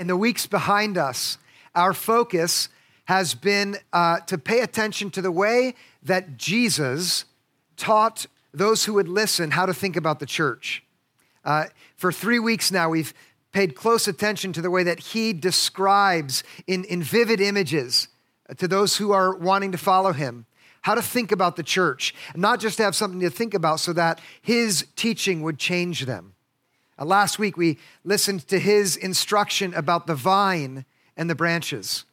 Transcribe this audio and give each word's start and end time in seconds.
In 0.00 0.06
the 0.06 0.16
weeks 0.16 0.46
behind 0.46 0.96
us, 0.96 1.36
our 1.74 1.92
focus 1.92 2.70
has 3.04 3.34
been 3.34 3.76
uh, 3.92 4.20
to 4.20 4.38
pay 4.38 4.60
attention 4.60 5.10
to 5.10 5.20
the 5.20 5.30
way 5.30 5.74
that 6.02 6.38
Jesus 6.38 7.26
taught 7.76 8.24
those 8.54 8.86
who 8.86 8.94
would 8.94 9.08
listen 9.08 9.50
how 9.50 9.66
to 9.66 9.74
think 9.74 9.96
about 9.96 10.18
the 10.18 10.24
church. 10.24 10.82
Uh, 11.44 11.66
for 11.96 12.10
three 12.10 12.38
weeks 12.38 12.72
now, 12.72 12.88
we've 12.88 13.12
paid 13.52 13.74
close 13.74 14.08
attention 14.08 14.54
to 14.54 14.62
the 14.62 14.70
way 14.70 14.82
that 14.84 15.00
he 15.00 15.34
describes 15.34 16.44
in, 16.66 16.84
in 16.84 17.02
vivid 17.02 17.38
images 17.38 18.08
to 18.56 18.66
those 18.66 18.96
who 18.96 19.12
are 19.12 19.36
wanting 19.36 19.70
to 19.72 19.78
follow 19.78 20.14
him 20.14 20.46
how 20.80 20.94
to 20.94 21.02
think 21.02 21.30
about 21.30 21.56
the 21.56 21.62
church, 21.62 22.14
not 22.34 22.58
just 22.58 22.78
to 22.78 22.82
have 22.82 22.96
something 22.96 23.20
to 23.20 23.28
think 23.28 23.52
about 23.52 23.80
so 23.80 23.92
that 23.92 24.18
his 24.40 24.86
teaching 24.96 25.42
would 25.42 25.58
change 25.58 26.06
them. 26.06 26.32
Uh, 27.00 27.04
last 27.06 27.38
week, 27.38 27.56
we 27.56 27.78
listened 28.04 28.46
to 28.48 28.58
his 28.58 28.96
instruction 28.96 29.72
about 29.74 30.06
the 30.06 30.14
vine 30.14 30.84
and 31.16 31.30
the 31.30 31.34
branches. 31.34 32.04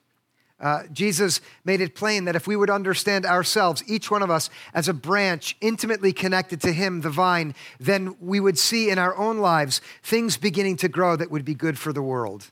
Uh, 0.59 0.83
Jesus 0.91 1.39
made 1.65 1.81
it 1.81 1.93
plain 1.93 2.25
that 2.25 2.35
if 2.35 2.47
we 2.47 2.55
would 2.55 2.69
understand 2.69 3.25
ourselves, 3.25 3.83
each 3.85 4.09
one 4.09 4.23
of 4.23 4.31
us, 4.31 4.49
as 4.73 4.87
a 4.87 4.93
branch 4.93 5.55
intimately 5.61 6.11
connected 6.11 6.59
to 6.61 6.71
Him, 6.71 7.01
the 7.01 7.11
vine, 7.11 7.53
then 7.79 8.15
we 8.19 8.39
would 8.39 8.57
see 8.57 8.89
in 8.89 8.97
our 8.97 9.15
own 9.17 9.37
lives 9.37 9.81
things 10.01 10.35
beginning 10.35 10.77
to 10.77 10.89
grow 10.89 11.15
that 11.15 11.29
would 11.29 11.45
be 11.45 11.53
good 11.53 11.77
for 11.77 11.93
the 11.93 12.01
world. 12.01 12.49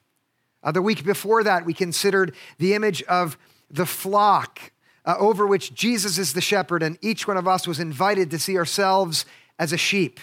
Uh, 0.62 0.72
the 0.72 0.84
week 0.84 1.04
before 1.04 1.44
that, 1.44 1.66
we 1.66 1.74
considered 1.74 2.36
the 2.60 2.76
image 2.76 3.02
of 3.04 3.40
the 3.72 3.88
flock 3.88 4.72
uh, 5.04 5.16
over 5.18 5.48
which 5.48 5.74
Jesus 5.74 6.20
is 6.20 6.34
the 6.34 6.42
shepherd, 6.42 6.84
and 6.84 7.00
each 7.02 7.28
one 7.28 7.38
of 7.38 7.48
us 7.48 7.68
was 7.68 7.80
invited 7.80 8.30
to 8.30 8.38
see 8.38 8.56
ourselves 8.56 9.26
as 9.58 9.74
a 9.74 9.78
sheep. 9.78 10.20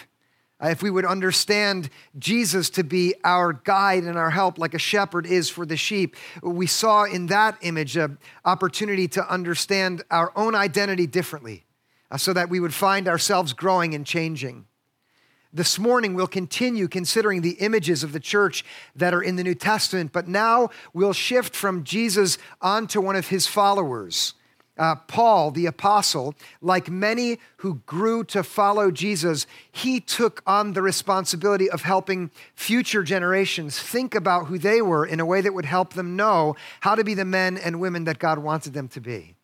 Uh, 0.63 0.69
if 0.69 0.81
we 0.81 0.89
would 0.89 1.05
understand 1.05 1.89
Jesus 2.17 2.69
to 2.69 2.83
be 2.83 3.13
our 3.23 3.51
guide 3.51 4.03
and 4.03 4.17
our 4.17 4.29
help, 4.29 4.57
like 4.57 4.73
a 4.73 4.79
shepherd 4.79 5.25
is 5.25 5.49
for 5.49 5.65
the 5.65 5.75
sheep, 5.75 6.15
we 6.41 6.67
saw 6.67 7.03
in 7.03 7.27
that 7.27 7.57
image 7.61 7.97
an 7.97 8.17
opportunity 8.45 9.07
to 9.09 9.29
understand 9.29 10.03
our 10.09 10.31
own 10.37 10.55
identity 10.55 11.05
differently 11.05 11.65
uh, 12.11 12.17
so 12.17 12.31
that 12.31 12.49
we 12.49 12.61
would 12.61 12.73
find 12.73 13.09
ourselves 13.09 13.51
growing 13.51 13.93
and 13.93 14.05
changing. 14.05 14.65
This 15.51 15.77
morning, 15.77 16.13
we'll 16.13 16.27
continue 16.27 16.87
considering 16.87 17.41
the 17.41 17.57
images 17.59 18.03
of 18.03 18.13
the 18.13 18.19
church 18.19 18.63
that 18.95 19.13
are 19.13 19.21
in 19.21 19.35
the 19.35 19.43
New 19.43 19.55
Testament, 19.55 20.13
but 20.13 20.27
now 20.27 20.69
we'll 20.93 21.13
shift 21.13 21.55
from 21.55 21.83
Jesus 21.83 22.37
onto 22.61 23.01
one 23.01 23.15
of 23.17 23.27
his 23.27 23.47
followers. 23.47 24.33
Uh, 24.75 24.95
Paul, 24.95 25.51
the 25.51 25.67
apostle, 25.67 26.33
like 26.59 26.89
many 26.89 27.37
who 27.57 27.75
grew 27.85 28.23
to 28.25 28.43
follow 28.43 28.89
Jesus, 28.89 29.45
he 29.71 29.99
took 29.99 30.41
on 30.47 30.73
the 30.73 30.81
responsibility 30.81 31.69
of 31.69 31.83
helping 31.83 32.31
future 32.55 33.03
generations 33.03 33.77
think 33.77 34.15
about 34.15 34.47
who 34.47 34.57
they 34.57 34.81
were 34.81 35.05
in 35.05 35.19
a 35.19 35.25
way 35.25 35.41
that 35.41 35.53
would 35.53 35.65
help 35.65 35.93
them 35.93 36.15
know 36.15 36.55
how 36.81 36.95
to 36.95 37.03
be 37.03 37.13
the 37.13 37.25
men 37.25 37.55
and 37.55 37.79
women 37.79 38.05
that 38.05 38.17
God 38.17 38.39
wanted 38.39 38.73
them 38.73 38.87
to 38.89 38.99
be. 38.99 39.35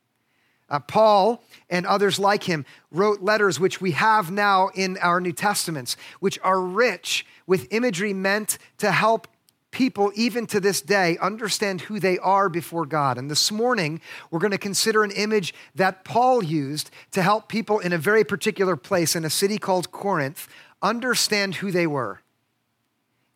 Uh, 0.68 0.80
Paul 0.80 1.44
and 1.70 1.86
others 1.86 2.20
like 2.20 2.44
him 2.44 2.66
wrote 2.92 3.22
letters 3.22 3.60
which 3.60 3.82
we 3.82 3.92
have 3.92 4.32
now 4.32 4.70
in 4.76 4.98
our 4.98 5.20
New 5.20 5.32
Testaments, 5.32 5.96
which 6.20 6.40
are 6.44 6.62
rich 6.62 7.26
with 7.48 7.68
imagery 7.72 8.14
meant 8.14 8.58
to 8.78 8.92
help 8.92 9.28
people, 9.72 10.12
even 10.16 10.48
to 10.48 10.60
this 10.60 10.82
day, 10.82 11.18
understand 11.20 11.82
who 11.82 12.00
they 12.00 12.18
are 12.20 12.50
before 12.50 12.86
God. 12.86 13.18
And 13.18 13.30
this 13.30 13.52
morning, 13.52 14.02
we're 14.32 14.40
going 14.40 14.52
to 14.52 14.58
consider 14.58 15.04
an 15.04 15.12
image 15.12 15.54
that 15.76 16.04
Paul 16.04 16.44
used 16.44 16.90
to 17.12 17.22
help 17.22 17.48
people 17.48 17.80
in 17.80 17.94
a 17.94 17.98
very 17.98 18.24
particular 18.24 18.76
place 18.76 19.16
in 19.16 19.26
a 19.26 19.30
city 19.30 19.58
called 19.58 19.92
Corinth 19.92 20.48
understand 20.82 21.56
who 21.56 21.72
they 21.72 21.88
were. 21.88 22.22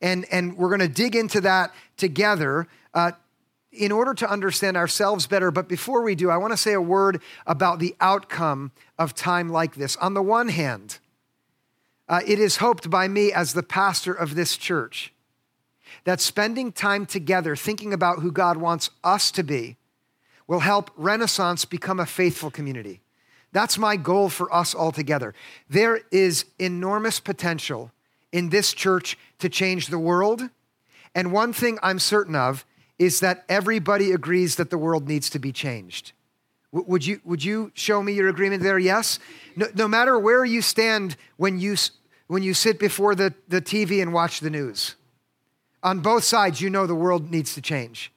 And, 0.02 0.26
and 0.32 0.58
we're 0.58 0.70
going 0.70 0.80
to 0.80 0.88
dig 0.88 1.16
into 1.16 1.42
that 1.42 1.74
together 1.98 2.68
uh, 2.94 3.12
in 3.72 3.92
order 3.92 4.14
to 4.14 4.30
understand 4.30 4.78
ourselves 4.78 5.28
better. 5.28 5.50
But 5.52 5.68
before 5.68 6.04
we 6.04 6.16
do, 6.16 6.30
I 6.30 6.38
want 6.38 6.52
to 6.54 6.58
say 6.58 6.74
a 6.74 6.82
word 6.82 7.22
about 7.48 7.80
the 7.80 7.96
outcome 8.00 8.72
of 8.98 9.16
time 9.16 9.50
like 9.50 9.76
this. 9.76 9.96
On 9.98 10.14
the 10.14 10.22
one 10.22 10.50
hand, 10.50 11.00
uh, 12.08 12.22
it 12.28 12.40
is 12.40 12.58
hoped 12.58 12.90
by 12.90 13.08
me 13.08 13.32
as 13.32 13.54
the 13.54 13.64
pastor 13.64 14.14
of 14.14 14.36
this 14.36 14.58
church 14.58 15.14
that 16.06 16.20
spending 16.20 16.72
time 16.72 17.06
together 17.06 17.56
thinking 17.56 17.94
about 17.94 18.20
who 18.20 18.32
God 18.32 18.58
wants 18.58 18.90
us 19.04 19.32
to 19.32 19.44
be 19.44 19.78
will 20.48 20.60
help 20.60 20.92
Renaissance 20.98 21.66
become 21.66 22.00
a 22.00 22.06
faithful 22.06 22.52
community. 22.52 23.02
That's 23.52 23.78
my 23.78 23.96
goal 23.96 24.30
for 24.30 24.54
us 24.54 24.74
all 24.74 24.92
together. 24.92 25.34
There 25.70 26.02
is 26.12 26.46
enormous 26.60 27.20
potential 27.20 27.92
in 28.32 28.50
this 28.50 28.74
church 28.74 29.18
to 29.40 29.48
change 29.48 29.88
the 29.88 30.00
world. 30.00 30.50
And 31.16 31.32
one 31.32 31.54
thing 31.54 31.78
I'm 31.82 32.00
certain 32.00 32.36
of 32.36 32.66
is 32.98 33.20
that 33.20 33.46
everybody 33.48 34.12
agrees 34.12 34.56
that 34.56 34.70
the 34.70 34.78
world 34.78 35.08
needs 35.08 35.30
to 35.30 35.40
be 35.40 35.52
changed. 35.52 36.14
would, 36.72 37.06
you, 37.06 37.22
would 37.24 37.44
you 37.44 37.72
show 37.76 38.02
me 38.02 38.14
your 38.14 38.28
agreement 38.28 38.64
there? 38.64 38.80
Yes? 38.80 39.20
No, 39.56 39.68
no 39.76 39.88
matter 39.88 40.18
where 40.18 40.44
you 40.44 40.62
stand 40.62 41.16
when 41.38 41.60
you, 41.60 41.76
when 42.28 42.42
you 42.42 42.54
sit 42.54 42.80
before 42.80 43.14
the, 43.14 43.34
the 43.48 43.62
TV 43.62 44.02
and 44.02 44.14
watch 44.14 44.40
the 44.40 44.50
news 44.50 44.96
on 45.84 46.00
both 46.00 46.24
sides, 46.24 46.62
you 46.62 46.70
know 46.70 46.88
the 46.88 46.96
world 46.96 47.30
needs 47.30 47.54
to 47.56 47.62
change. 47.62 48.12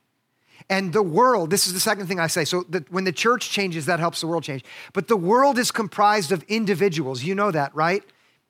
And 0.68 0.92
the 0.92 1.02
world, 1.02 1.50
this 1.50 1.66
is 1.66 1.74
the 1.74 1.80
second 1.80 2.06
thing 2.06 2.18
I 2.18 2.26
say. 2.26 2.44
So 2.44 2.64
that 2.70 2.90
when 2.90 3.04
the 3.04 3.12
church 3.12 3.50
changes, 3.50 3.86
that 3.86 4.00
helps 4.00 4.20
the 4.20 4.26
world 4.26 4.42
change. 4.42 4.64
But 4.92 5.08
the 5.08 5.16
world 5.16 5.58
is 5.58 5.70
comprised 5.70 6.32
of 6.32 6.42
individuals. 6.44 7.22
You 7.22 7.34
know 7.34 7.50
that, 7.50 7.74
right? 7.74 8.02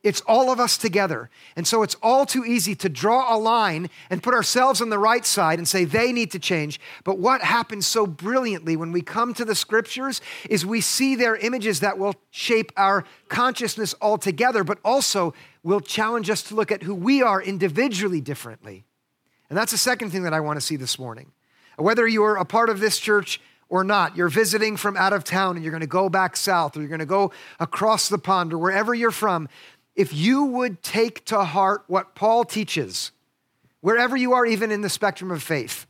It's 0.02 0.20
all 0.20 0.52
of 0.52 0.60
us 0.60 0.78
together. 0.78 1.30
And 1.56 1.66
so 1.66 1.82
it's 1.82 1.96
all 2.02 2.26
too 2.26 2.44
easy 2.44 2.74
to 2.76 2.88
draw 2.88 3.34
a 3.34 3.36
line 3.36 3.90
and 4.08 4.22
put 4.22 4.34
ourselves 4.34 4.80
on 4.80 4.88
the 4.88 5.00
right 5.00 5.26
side 5.26 5.58
and 5.58 5.66
say 5.66 5.84
they 5.84 6.12
need 6.12 6.30
to 6.30 6.38
change. 6.38 6.80
But 7.02 7.18
what 7.18 7.42
happens 7.42 7.86
so 7.86 8.06
brilliantly 8.06 8.76
when 8.76 8.92
we 8.92 9.02
come 9.02 9.34
to 9.34 9.44
the 9.44 9.56
scriptures 9.56 10.20
is 10.48 10.64
we 10.64 10.80
see 10.80 11.16
their 11.16 11.36
images 11.36 11.80
that 11.80 11.98
will 11.98 12.14
shape 12.30 12.70
our 12.76 13.04
consciousness 13.28 13.94
altogether, 14.00 14.62
but 14.62 14.78
also 14.84 15.34
will 15.64 15.80
challenge 15.80 16.30
us 16.30 16.42
to 16.44 16.54
look 16.54 16.70
at 16.70 16.84
who 16.84 16.94
we 16.94 17.20
are 17.20 17.42
individually 17.42 18.20
differently. 18.20 18.85
And 19.48 19.56
that's 19.56 19.72
the 19.72 19.78
second 19.78 20.10
thing 20.10 20.22
that 20.24 20.34
I 20.34 20.40
want 20.40 20.56
to 20.56 20.60
see 20.60 20.76
this 20.76 20.98
morning. 20.98 21.32
Whether 21.76 22.06
you're 22.06 22.36
a 22.36 22.44
part 22.44 22.70
of 22.70 22.80
this 22.80 22.98
church 22.98 23.40
or 23.68 23.84
not, 23.84 24.16
you're 24.16 24.28
visiting 24.28 24.76
from 24.76 24.96
out 24.96 25.12
of 25.12 25.24
town 25.24 25.56
and 25.56 25.64
you're 25.64 25.72
going 25.72 25.80
to 25.80 25.86
go 25.86 26.08
back 26.08 26.36
south 26.36 26.76
or 26.76 26.80
you're 26.80 26.88
going 26.88 27.00
to 27.00 27.06
go 27.06 27.32
across 27.60 28.08
the 28.08 28.18
pond 28.18 28.52
or 28.52 28.58
wherever 28.58 28.94
you're 28.94 29.10
from, 29.10 29.48
if 29.94 30.12
you 30.12 30.44
would 30.44 30.82
take 30.82 31.24
to 31.26 31.44
heart 31.44 31.84
what 31.86 32.14
Paul 32.14 32.44
teaches, 32.44 33.12
wherever 33.80 34.16
you 34.16 34.32
are, 34.32 34.46
even 34.46 34.70
in 34.70 34.80
the 34.80 34.90
spectrum 34.90 35.30
of 35.30 35.42
faith, 35.42 35.86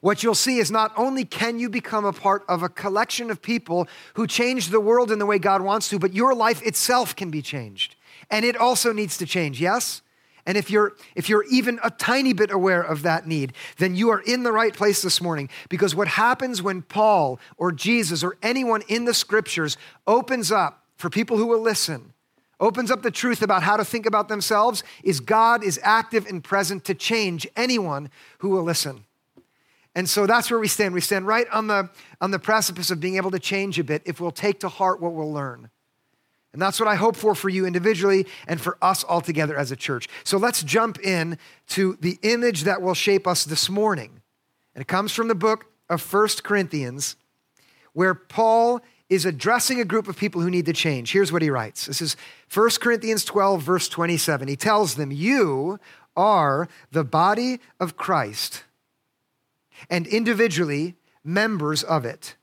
what 0.00 0.22
you'll 0.22 0.34
see 0.34 0.58
is 0.58 0.70
not 0.70 0.92
only 0.96 1.24
can 1.24 1.58
you 1.58 1.70
become 1.70 2.04
a 2.04 2.12
part 2.12 2.44
of 2.48 2.62
a 2.62 2.68
collection 2.68 3.30
of 3.30 3.40
people 3.40 3.88
who 4.14 4.26
change 4.26 4.68
the 4.68 4.80
world 4.80 5.10
in 5.10 5.18
the 5.18 5.26
way 5.26 5.38
God 5.38 5.62
wants 5.62 5.88
to, 5.90 5.98
but 5.98 6.12
your 6.12 6.34
life 6.34 6.62
itself 6.62 7.16
can 7.16 7.30
be 7.30 7.42
changed. 7.42 7.96
And 8.30 8.44
it 8.44 8.56
also 8.56 8.92
needs 8.92 9.16
to 9.18 9.26
change, 9.26 9.60
yes? 9.60 10.02
And 10.46 10.56
if 10.56 10.70
you're, 10.70 10.92
if 11.16 11.28
you're 11.28 11.44
even 11.50 11.80
a 11.82 11.90
tiny 11.90 12.32
bit 12.32 12.52
aware 12.52 12.80
of 12.80 13.02
that 13.02 13.26
need, 13.26 13.52
then 13.78 13.96
you 13.96 14.10
are 14.10 14.20
in 14.20 14.44
the 14.44 14.52
right 14.52 14.72
place 14.72 15.02
this 15.02 15.20
morning. 15.20 15.50
Because 15.68 15.94
what 15.94 16.06
happens 16.06 16.62
when 16.62 16.82
Paul 16.82 17.40
or 17.56 17.72
Jesus 17.72 18.22
or 18.22 18.36
anyone 18.42 18.82
in 18.88 19.04
the 19.04 19.14
scriptures 19.14 19.76
opens 20.06 20.52
up 20.52 20.84
for 20.96 21.10
people 21.10 21.36
who 21.36 21.46
will 21.46 21.60
listen, 21.60 22.12
opens 22.60 22.92
up 22.92 23.02
the 23.02 23.10
truth 23.10 23.42
about 23.42 23.64
how 23.64 23.76
to 23.76 23.84
think 23.84 24.06
about 24.06 24.28
themselves, 24.28 24.84
is 25.02 25.18
God 25.18 25.64
is 25.64 25.80
active 25.82 26.26
and 26.26 26.42
present 26.42 26.84
to 26.84 26.94
change 26.94 27.46
anyone 27.56 28.08
who 28.38 28.50
will 28.50 28.62
listen. 28.62 29.04
And 29.96 30.08
so 30.08 30.26
that's 30.26 30.50
where 30.50 30.60
we 30.60 30.68
stand. 30.68 30.94
We 30.94 31.00
stand 31.00 31.26
right 31.26 31.48
on 31.50 31.66
the, 31.66 31.90
on 32.20 32.30
the 32.30 32.38
precipice 32.38 32.90
of 32.90 33.00
being 33.00 33.16
able 33.16 33.32
to 33.32 33.38
change 33.38 33.78
a 33.78 33.84
bit 33.84 34.02
if 34.04 34.20
we'll 34.20 34.30
take 34.30 34.60
to 34.60 34.68
heart 34.68 35.00
what 35.00 35.12
we'll 35.12 35.32
learn. 35.32 35.70
And 36.56 36.62
that's 36.62 36.80
what 36.80 36.88
I 36.88 36.94
hope 36.94 37.16
for 37.16 37.34
for 37.34 37.50
you 37.50 37.66
individually 37.66 38.26
and 38.48 38.58
for 38.58 38.78
us 38.80 39.04
all 39.04 39.20
together 39.20 39.58
as 39.58 39.70
a 39.70 39.76
church. 39.76 40.08
So 40.24 40.38
let's 40.38 40.62
jump 40.62 40.98
in 41.00 41.36
to 41.68 41.98
the 42.00 42.18
image 42.22 42.62
that 42.62 42.80
will 42.80 42.94
shape 42.94 43.26
us 43.26 43.44
this 43.44 43.68
morning. 43.68 44.22
And 44.74 44.80
it 44.80 44.88
comes 44.88 45.12
from 45.12 45.28
the 45.28 45.34
book 45.34 45.66
of 45.90 46.00
First 46.00 46.44
Corinthians, 46.44 47.16
where 47.92 48.14
Paul 48.14 48.80
is 49.10 49.26
addressing 49.26 49.82
a 49.82 49.84
group 49.84 50.08
of 50.08 50.16
people 50.16 50.40
who 50.40 50.48
need 50.48 50.64
to 50.64 50.72
change. 50.72 51.12
Here's 51.12 51.30
what 51.30 51.42
he 51.42 51.50
writes. 51.50 51.84
This 51.84 52.00
is 52.00 52.16
1 52.54 52.70
Corinthians 52.80 53.26
12, 53.26 53.60
verse 53.60 53.86
27. 53.90 54.48
He 54.48 54.56
tells 54.56 54.94
them, 54.94 55.12
You 55.12 55.78
are 56.16 56.70
the 56.90 57.04
body 57.04 57.60
of 57.78 57.98
Christ, 57.98 58.64
and 59.90 60.06
individually 60.06 60.94
members 61.22 61.82
of 61.82 62.06
it. 62.06 62.34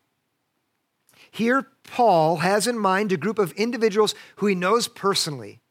Here, 1.34 1.66
Paul 1.84 2.38
has 2.38 2.68
in 2.68 2.78
mind 2.78 3.12
a 3.12 3.18
group 3.18 3.40
of 3.40 3.54
individuals 3.54 4.14
who 4.36 4.46
he 4.46 4.54
knows 4.54 4.88
personally. 4.88 5.62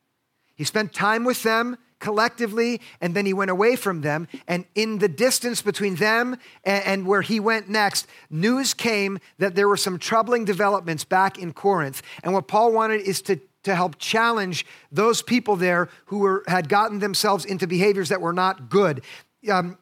He 0.56 0.64
spent 0.64 0.92
time 0.92 1.24
with 1.24 1.44
them 1.44 1.76
collectively, 2.00 2.80
and 3.00 3.14
then 3.14 3.26
he 3.26 3.32
went 3.32 3.52
away 3.52 3.76
from 3.76 4.00
them. 4.00 4.26
And 4.48 4.64
in 4.74 4.98
the 4.98 5.06
distance 5.06 5.62
between 5.62 5.94
them 5.94 6.36
and, 6.64 7.06
where 7.06 7.22
he 7.22 7.38
went 7.38 7.68
next, 7.68 8.08
news 8.28 8.74
came 8.74 9.20
that 9.38 9.54
there 9.54 9.68
were 9.68 9.76
some 9.76 10.00
troubling 10.00 10.44
developments 10.44 11.04
back 11.04 11.38
in 11.38 11.52
Corinth. 11.52 12.02
And 12.24 12.34
what 12.34 12.48
Paul 12.48 12.72
wanted 12.72 13.02
is 13.02 13.22
to 13.22 13.40
to 13.62 13.76
help 13.76 13.96
challenge 14.00 14.66
those 14.90 15.22
people 15.22 15.54
there 15.54 15.88
who 16.06 16.18
were, 16.18 16.42
had 16.48 16.68
gotten 16.68 16.98
themselves 16.98 17.44
into 17.44 17.64
behaviors 17.68 18.08
that 18.08 18.20
were 18.20 18.32
not 18.32 18.68
good. 18.68 19.00
Um, 19.48 19.78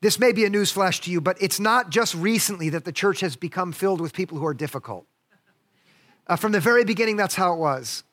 this 0.00 0.18
may 0.18 0.32
be 0.32 0.44
a 0.44 0.50
newsflash 0.50 1.00
to 1.02 1.12
you, 1.12 1.20
but 1.20 1.36
it's 1.40 1.60
not 1.60 1.90
just 1.90 2.16
recently 2.16 2.70
that 2.70 2.84
the 2.84 2.90
church 2.90 3.20
has 3.20 3.36
become 3.36 3.70
filled 3.70 4.00
with 4.00 4.12
people 4.12 4.36
who 4.36 4.46
are 4.46 4.54
difficult. 4.54 5.06
Uh, 6.30 6.36
from 6.36 6.52
the 6.52 6.60
very 6.60 6.84
beginning, 6.84 7.16
that's 7.16 7.34
how 7.34 7.52
it 7.52 7.58
was. 7.58 8.04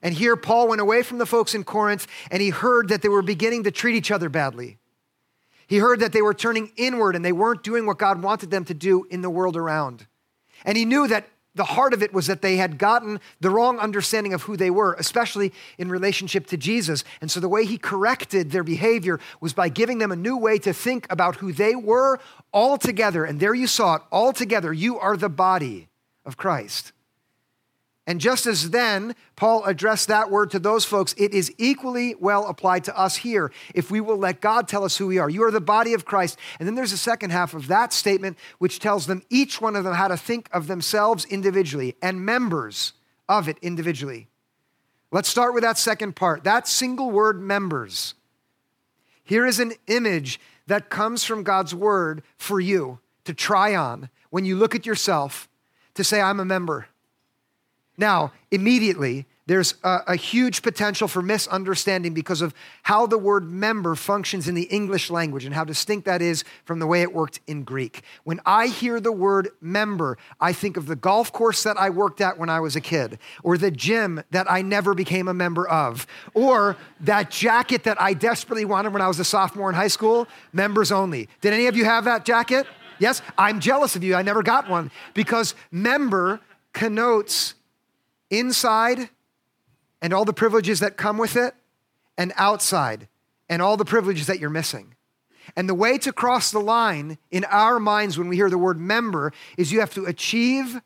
And 0.00 0.14
here, 0.14 0.36
Paul 0.36 0.68
went 0.68 0.80
away 0.80 1.02
from 1.02 1.18
the 1.18 1.26
folks 1.26 1.54
in 1.54 1.64
Corinth 1.64 2.06
and 2.30 2.40
he 2.40 2.48
heard 2.48 2.88
that 2.88 3.02
they 3.02 3.10
were 3.10 3.20
beginning 3.20 3.64
to 3.64 3.70
treat 3.70 3.94
each 3.94 4.10
other 4.10 4.30
badly. 4.30 4.78
He 5.66 5.76
heard 5.76 6.00
that 6.00 6.12
they 6.12 6.22
were 6.22 6.32
turning 6.32 6.72
inward 6.76 7.14
and 7.14 7.22
they 7.22 7.32
weren't 7.32 7.62
doing 7.62 7.84
what 7.84 7.98
God 7.98 8.22
wanted 8.22 8.50
them 8.50 8.64
to 8.64 8.74
do 8.74 9.04
in 9.10 9.20
the 9.20 9.28
world 9.28 9.54
around. 9.54 10.06
And 10.64 10.78
he 10.78 10.86
knew 10.86 11.06
that 11.08 11.28
the 11.54 11.64
heart 11.64 11.92
of 11.92 12.02
it 12.02 12.14
was 12.14 12.26
that 12.28 12.40
they 12.40 12.56
had 12.56 12.78
gotten 12.78 13.20
the 13.40 13.50
wrong 13.50 13.78
understanding 13.78 14.32
of 14.32 14.44
who 14.44 14.56
they 14.56 14.70
were, 14.70 14.94
especially 14.94 15.52
in 15.76 15.90
relationship 15.90 16.46
to 16.46 16.56
Jesus. 16.56 17.04
And 17.20 17.30
so 17.30 17.38
the 17.38 17.50
way 17.50 17.66
he 17.66 17.76
corrected 17.76 18.50
their 18.50 18.64
behavior 18.64 19.20
was 19.42 19.52
by 19.52 19.68
giving 19.68 19.98
them 19.98 20.10
a 20.10 20.16
new 20.16 20.38
way 20.38 20.58
to 20.60 20.72
think 20.72 21.06
about 21.10 21.36
who 21.36 21.52
they 21.52 21.74
were 21.74 22.18
all 22.50 22.78
together. 22.78 23.26
And 23.26 23.40
there 23.40 23.54
you 23.54 23.66
saw 23.66 23.96
it 23.96 24.02
all 24.10 24.32
together. 24.32 24.72
You 24.72 24.98
are 24.98 25.18
the 25.18 25.28
body 25.28 25.88
of 26.24 26.38
Christ. 26.38 26.92
And 28.08 28.22
just 28.22 28.46
as 28.46 28.70
then 28.70 29.14
Paul 29.36 29.62
addressed 29.66 30.08
that 30.08 30.30
word 30.30 30.50
to 30.52 30.58
those 30.58 30.86
folks, 30.86 31.14
it 31.18 31.34
is 31.34 31.52
equally 31.58 32.14
well 32.14 32.46
applied 32.46 32.84
to 32.84 32.98
us 32.98 33.16
here 33.16 33.52
if 33.74 33.90
we 33.90 34.00
will 34.00 34.16
let 34.16 34.40
God 34.40 34.66
tell 34.66 34.82
us 34.82 34.96
who 34.96 35.08
we 35.08 35.18
are. 35.18 35.28
You 35.28 35.44
are 35.44 35.50
the 35.50 35.60
body 35.60 35.92
of 35.92 36.06
Christ. 36.06 36.38
And 36.58 36.66
then 36.66 36.74
there's 36.74 36.94
a 36.94 36.96
second 36.96 37.32
half 37.32 37.52
of 37.52 37.66
that 37.66 37.92
statement 37.92 38.38
which 38.56 38.78
tells 38.80 39.06
them 39.06 39.22
each 39.28 39.60
one 39.60 39.76
of 39.76 39.84
them 39.84 39.92
how 39.92 40.08
to 40.08 40.16
think 40.16 40.48
of 40.54 40.68
themselves 40.68 41.26
individually 41.26 41.96
and 42.00 42.24
members 42.24 42.94
of 43.28 43.46
it 43.46 43.58
individually. 43.60 44.28
Let's 45.12 45.28
start 45.28 45.52
with 45.52 45.62
that 45.62 45.76
second 45.76 46.16
part. 46.16 46.44
That 46.44 46.66
single 46.66 47.10
word, 47.10 47.42
members. 47.42 48.14
Here 49.22 49.44
is 49.44 49.60
an 49.60 49.74
image 49.86 50.40
that 50.66 50.88
comes 50.88 51.24
from 51.24 51.42
God's 51.42 51.74
word 51.74 52.22
for 52.38 52.58
you 52.58 53.00
to 53.26 53.34
try 53.34 53.76
on 53.76 54.08
when 54.30 54.46
you 54.46 54.56
look 54.56 54.74
at 54.74 54.86
yourself 54.86 55.46
to 55.92 56.02
say, 56.02 56.22
I'm 56.22 56.40
a 56.40 56.46
member. 56.46 56.88
Now, 57.98 58.32
immediately, 58.52 59.26
there's 59.48 59.74
a, 59.82 60.00
a, 60.08 60.16
huge 60.16 60.60
potential 60.60 61.08
for 61.08 61.22
misunderstanding 61.22 62.12
because 62.12 62.42
of 62.42 62.54
how 62.82 63.06
the 63.06 63.16
word 63.16 63.50
member 63.50 63.94
functions 63.94 64.46
in 64.46 64.54
the 64.54 64.64
English 64.64 65.08
language 65.08 65.46
and 65.46 65.54
how 65.54 65.64
distinct 65.64 66.04
that 66.04 66.20
is 66.20 66.44
from 66.66 66.80
the 66.80 66.86
way 66.86 67.00
it 67.00 67.14
worked 67.14 67.40
in 67.46 67.64
Greek. 67.64 68.02
When 68.24 68.40
I 68.44 68.66
hear 68.66 69.00
the 69.00 69.10
word 69.10 69.48
member, 69.62 70.18
I 70.38 70.52
think 70.52 70.76
of 70.76 70.84
the 70.84 70.96
golf 70.96 71.32
course 71.32 71.62
that 71.62 71.78
I 71.78 71.88
worked 71.88 72.20
at 72.20 72.38
when 72.38 72.50
I 72.50 72.60
was 72.60 72.76
a 72.76 72.80
kid, 72.80 73.18
or 73.42 73.56
the 73.56 73.70
gym 73.70 74.22
that 74.32 74.50
I 74.50 74.60
never 74.60 74.92
became 74.92 75.28
a 75.28 75.34
member 75.34 75.66
of, 75.66 76.06
or 76.34 76.76
that 77.00 77.30
jacket 77.30 77.84
that 77.84 78.00
I 78.00 78.12
desperately 78.12 78.66
wanted 78.66 78.92
when 78.92 79.00
I 79.00 79.08
was 79.08 79.18
a 79.18 79.24
sophomore 79.24 79.70
in 79.70 79.74
high 79.74 79.88
school, 79.88 80.28
members 80.52 80.92
only. 80.92 81.26
Did 81.40 81.54
any 81.54 81.68
of 81.68 81.76
you 81.76 81.86
have 81.86 82.04
that 82.04 82.26
jacket? 82.26 82.66
Yes? 82.98 83.22
I'm 83.38 83.60
jealous 83.60 83.96
of 83.96 84.04
you. 84.04 84.14
I 84.14 84.20
never 84.20 84.42
got 84.42 84.68
one 84.68 84.90
because 85.14 85.54
member 85.72 86.40
connotes 86.74 87.54
inside 88.30 89.10
and 90.00 90.12
all 90.12 90.24
the 90.24 90.32
privileges 90.32 90.80
that 90.80 90.96
come 90.96 91.18
with 91.18 91.36
it, 91.36 91.54
and 92.16 92.32
outside 92.36 93.08
and 93.48 93.62
all 93.62 93.76
the 93.76 93.84
privileges 93.84 94.26
that 94.26 94.38
you're 94.38 94.50
missing. 94.50 94.94
And 95.56 95.68
the 95.68 95.74
way 95.74 95.98
to 95.98 96.12
cross 96.12 96.50
the 96.50 96.58
line 96.58 97.18
in 97.30 97.44
our 97.44 97.80
minds 97.80 98.18
when 98.18 98.28
we 98.28 98.36
hear 98.36 98.50
the 98.50 98.58
word 98.58 98.78
member 98.78 99.32
is 99.56 99.72
you 99.72 99.80
have 99.80 99.94
to 99.94 100.04
achieve 100.04 100.80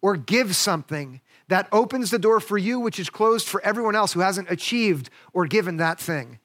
or 0.00 0.16
give 0.16 0.56
something 0.56 1.20
that 1.48 1.68
opens 1.70 2.10
the 2.10 2.18
door 2.18 2.40
for 2.40 2.58
you, 2.58 2.80
which 2.80 2.98
is 2.98 3.10
closed 3.10 3.46
for 3.46 3.62
everyone 3.62 3.94
else 3.94 4.14
who 4.14 4.20
hasn't 4.20 4.50
achieved 4.50 5.10
or 5.32 5.46
given 5.46 5.76
that 5.76 6.00
thing. 6.00 6.38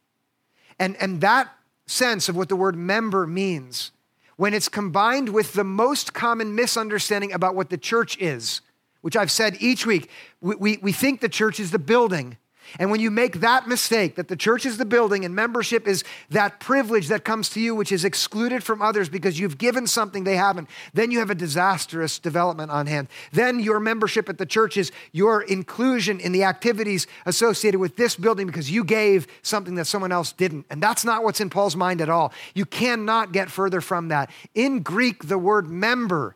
And, 0.77 0.95
and 0.97 1.21
that 1.21 1.53
sense 1.87 2.29
of 2.29 2.35
what 2.35 2.49
the 2.49 2.55
word 2.55 2.75
member 2.75 3.25
means, 3.25 3.91
when 4.35 4.53
it's 4.53 4.69
combined 4.69 5.29
with 5.29 5.53
the 5.53 5.63
most 5.63 6.13
common 6.13 6.53
misunderstanding 6.53 7.31
about 7.31 7.55
what 7.55 7.69
the 7.69 7.77
church 7.77 8.17
is, 8.19 8.61
which 9.01 9.15
I've 9.15 9.31
said 9.31 9.57
each 9.59 9.85
week, 9.85 10.09
we, 10.41 10.55
we, 10.55 10.77
we, 10.81 10.91
think 10.91 11.21
the 11.21 11.29
church 11.29 11.59
is 11.59 11.71
the 11.71 11.79
building. 11.79 12.37
And 12.79 12.91
when 12.91 12.99
you 12.99 13.09
make 13.11 13.39
that 13.39 13.67
mistake, 13.67 14.15
that 14.15 14.27
the 14.27 14.35
church 14.35 14.65
is 14.65 14.77
the 14.77 14.85
building 14.85 15.23
and 15.23 15.33
membership 15.33 15.87
is 15.87 16.03
that 16.29 16.59
privilege 16.59 17.07
that 17.07 17.23
comes 17.23 17.49
to 17.51 17.59
you, 17.59 17.73
which 17.75 17.91
is 17.91 18.03
excluded 18.03 18.63
from 18.63 18.81
others 18.81 19.09
because 19.09 19.39
you've 19.39 19.57
given 19.57 19.87
something 19.87 20.23
they 20.23 20.35
haven't, 20.35 20.69
then 20.93 21.11
you 21.11 21.19
have 21.19 21.29
a 21.29 21.35
disastrous 21.35 22.19
development 22.19 22.71
on 22.71 22.87
hand. 22.87 23.07
Then 23.31 23.59
your 23.59 23.79
membership 23.79 24.29
at 24.29 24.37
the 24.37 24.45
church 24.45 24.77
is 24.77 24.91
your 25.11 25.41
inclusion 25.43 26.19
in 26.19 26.31
the 26.31 26.43
activities 26.43 27.07
associated 27.25 27.79
with 27.79 27.95
this 27.95 28.15
building 28.15 28.47
because 28.47 28.69
you 28.69 28.83
gave 28.83 29.27
something 29.41 29.75
that 29.75 29.85
someone 29.85 30.11
else 30.11 30.31
didn't. 30.33 30.65
And 30.69 30.81
that's 30.81 31.05
not 31.05 31.23
what's 31.23 31.39
in 31.39 31.49
Paul's 31.49 31.75
mind 31.75 32.01
at 32.01 32.09
all. 32.09 32.33
You 32.53 32.65
cannot 32.65 33.31
get 33.31 33.49
further 33.49 33.81
from 33.81 34.09
that. 34.09 34.29
In 34.53 34.81
Greek, 34.81 35.27
the 35.27 35.37
word 35.37 35.67
member 35.69 36.35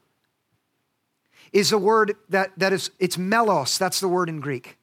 is 1.53 1.71
a 1.71 1.77
word 1.77 2.15
that, 2.30 2.51
that 2.57 2.74
is, 2.74 2.92
it's 3.00 3.18
melos. 3.18 3.77
That's 3.77 4.00
the 4.00 4.07
word 4.07 4.30
in 4.30 4.39
Greek. 4.39 4.77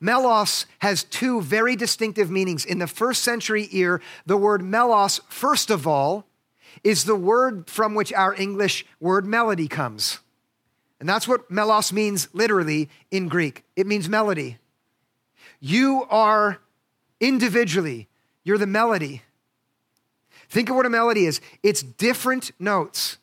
Melos 0.00 0.66
has 0.80 1.04
two 1.04 1.40
very 1.40 1.76
distinctive 1.76 2.30
meanings. 2.30 2.64
In 2.64 2.78
the 2.78 2.86
first 2.86 3.22
century 3.22 3.68
ear, 3.70 4.00
the 4.24 4.36
word 4.36 4.62
melos, 4.62 5.20
first 5.28 5.70
of 5.70 5.86
all, 5.86 6.26
is 6.82 7.04
the 7.04 7.14
word 7.14 7.70
from 7.70 7.94
which 7.94 8.12
our 8.12 8.34
English 8.34 8.84
word 9.00 9.26
melody 9.26 9.68
comes. 9.68 10.18
And 10.98 11.08
that's 11.08 11.28
what 11.28 11.50
melos 11.50 11.92
means 11.92 12.28
literally 12.32 12.88
in 13.10 13.28
Greek. 13.28 13.64
It 13.76 13.86
means 13.86 14.08
melody. 14.08 14.58
You 15.60 16.06
are 16.10 16.60
individually, 17.20 18.08
you're 18.44 18.58
the 18.58 18.66
melody. 18.66 19.22
Think 20.48 20.70
of 20.70 20.76
what 20.76 20.86
a 20.86 20.90
melody 20.90 21.26
is 21.26 21.40
it's 21.62 21.82
different 21.82 22.52
notes, 22.58 23.18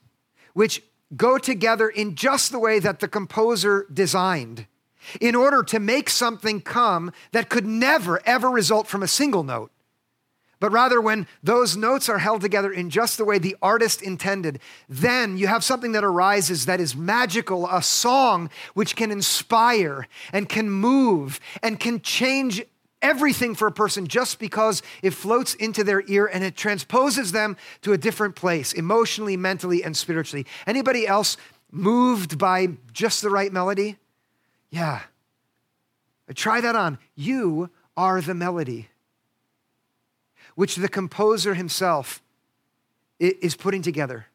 which 0.54 0.84
go 1.16 1.38
together 1.38 1.90
in 1.90 2.16
just 2.16 2.52
the 2.52 2.60
way 2.60 2.80
that 2.80 3.00
the 3.00 3.08
composer 3.08 3.88
designed 3.92 4.68
in 5.20 5.36
order 5.36 5.64
to 5.64 5.80
make 5.80 6.10
something 6.10 6.62
come 6.62 7.12
that 7.32 7.50
could 7.50 7.66
never, 7.66 8.22
ever 8.26 8.50
result 8.50 8.88
from 8.88 9.04
a 9.04 9.08
single 9.08 9.44
note. 9.44 9.72
But 10.60 10.72
rather, 10.72 11.02
when 11.02 11.28
those 11.44 11.76
notes 11.76 12.08
are 12.08 12.20
held 12.20 12.40
together 12.40 12.72
in 12.72 12.90
just 12.90 13.18
the 13.18 13.26
way 13.26 13.38
the 13.38 13.58
artist 13.62 14.02
intended, 14.02 14.62
then 14.88 15.38
you 15.38 15.48
have 15.48 15.62
something 15.62 15.92
that 15.92 16.06
arises 16.06 16.68
that 16.68 16.80
is 16.80 16.96
magical, 16.96 17.68
a 17.68 17.84
song 17.84 18.50
which 18.74 18.96
can 18.96 19.12
inspire 19.12 20.08
and 20.32 20.48
can 20.48 20.70
move 20.70 21.42
and 21.62 21.82
can 21.82 22.00
change 22.00 22.64
everything 23.04 23.54
for 23.54 23.68
a 23.68 23.72
person 23.72 24.08
just 24.08 24.40
because 24.40 24.82
it 25.04 25.12
floats 25.12 25.54
into 25.56 25.84
their 25.84 26.04
ear 26.08 26.26
and 26.26 26.44
it 26.44 26.56
transposes 26.56 27.32
them 27.34 27.58
to 27.82 27.94
a 27.94 27.98
different 27.98 28.36
place 28.36 28.74
emotionally, 28.74 29.38
mentally, 29.38 29.84
and 29.84 29.96
spiritually. 29.96 30.48
Anybody 30.66 31.06
else 31.06 31.38
moved 31.70 32.40
by 32.40 32.70
just 32.92 33.22
the 33.22 33.30
right 33.30 33.54
melody? 33.54 33.98
Yeah. 34.72 35.02
Try 36.34 36.62
that 36.62 36.76
on. 36.76 36.98
You 37.14 37.70
are 37.96 38.22
the 38.22 38.34
melody, 38.34 38.90
which 40.56 40.78
the 40.78 40.90
composer 40.90 41.54
himself 41.54 42.24
is 43.20 43.56
putting 43.56 43.84
together. 43.84 44.28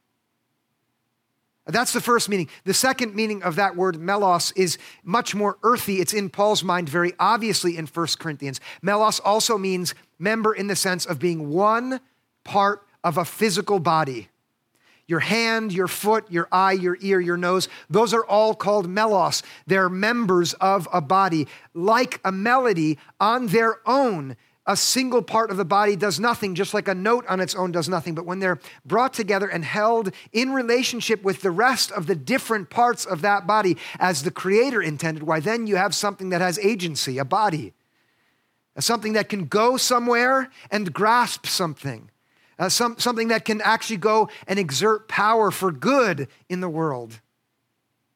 That's 1.68 1.92
the 1.92 2.00
first 2.00 2.30
meaning. 2.30 2.48
The 2.64 2.72
second 2.72 3.14
meaning 3.14 3.42
of 3.42 3.56
that 3.56 3.76
word, 3.76 4.00
melos, 4.00 4.52
is 4.52 4.78
much 5.04 5.34
more 5.34 5.58
earthy. 5.62 6.00
It's 6.00 6.14
in 6.14 6.30
Paul's 6.30 6.64
mind 6.64 6.88
very 6.88 7.12
obviously 7.20 7.76
in 7.76 7.87
1 7.87 8.06
Corinthians. 8.18 8.60
Melos 8.80 9.20
also 9.20 9.58
means 9.58 9.94
member 10.18 10.54
in 10.54 10.66
the 10.66 10.76
sense 10.76 11.04
of 11.04 11.18
being 11.18 11.50
one 11.50 12.00
part 12.42 12.87
of 13.04 13.18
a 13.18 13.25
physical 13.25 13.80
body. 13.80 14.28
Your 15.06 15.20
hand, 15.20 15.72
your 15.72 15.88
foot, 15.88 16.30
your 16.30 16.48
eye, 16.52 16.72
your 16.72 16.96
ear, 17.00 17.20
your 17.20 17.38
nose, 17.38 17.68
those 17.88 18.12
are 18.12 18.25
all 18.25 18.54
called 18.54 18.88
melos. 18.88 19.42
They're 19.66 19.88
members 19.88 20.54
of 20.54 20.88
a 20.92 21.00
body. 21.00 21.48
Like 21.75 22.20
a 22.25 22.32
melody 22.32 22.98
on 23.20 23.46
their 23.48 23.76
own, 23.87 24.37
a 24.68 24.76
single 24.76 25.22
part 25.22 25.50
of 25.50 25.56
the 25.56 25.64
body 25.64 25.96
does 25.96 26.20
nothing, 26.20 26.54
just 26.54 26.75
like 26.75 26.88
a 26.88 26.94
note 26.94 27.26
on 27.26 27.40
its 27.40 27.54
own 27.54 27.72
does 27.72 27.88
nothing. 27.88 28.14
But 28.14 28.26
when 28.26 28.38
they're 28.38 28.60
brought 28.84 29.14
together 29.14 29.48
and 29.48 29.64
held 29.64 30.12
in 30.30 30.52
relationship 30.52 31.22
with 31.22 31.40
the 31.40 31.50
rest 31.50 31.90
of 31.90 32.06
the 32.06 32.14
different 32.14 32.68
parts 32.68 33.06
of 33.06 33.22
that 33.22 33.46
body 33.46 33.78
as 33.98 34.22
the 34.22 34.30
Creator 34.30 34.82
intended, 34.82 35.22
why 35.22 35.40
then 35.40 35.66
you 35.66 35.76
have 35.76 35.94
something 35.94 36.28
that 36.28 36.42
has 36.42 36.58
agency, 36.58 37.16
a 37.16 37.25
body, 37.25 37.72
something 38.78 39.14
that 39.14 39.30
can 39.30 39.46
go 39.46 39.78
somewhere 39.78 40.50
and 40.70 40.92
grasp 40.92 41.46
something. 41.46 42.10
Uh, 42.58 42.68
some, 42.68 42.98
something 42.98 43.28
that 43.28 43.44
can 43.44 43.62
actually 43.62 43.96
go 43.96 44.28
and 44.46 44.58
exert 44.58 45.08
power 45.08 45.50
for 45.50 45.72
good 45.72 46.28
in 46.48 46.60
the 46.60 46.68
world. 46.68 47.20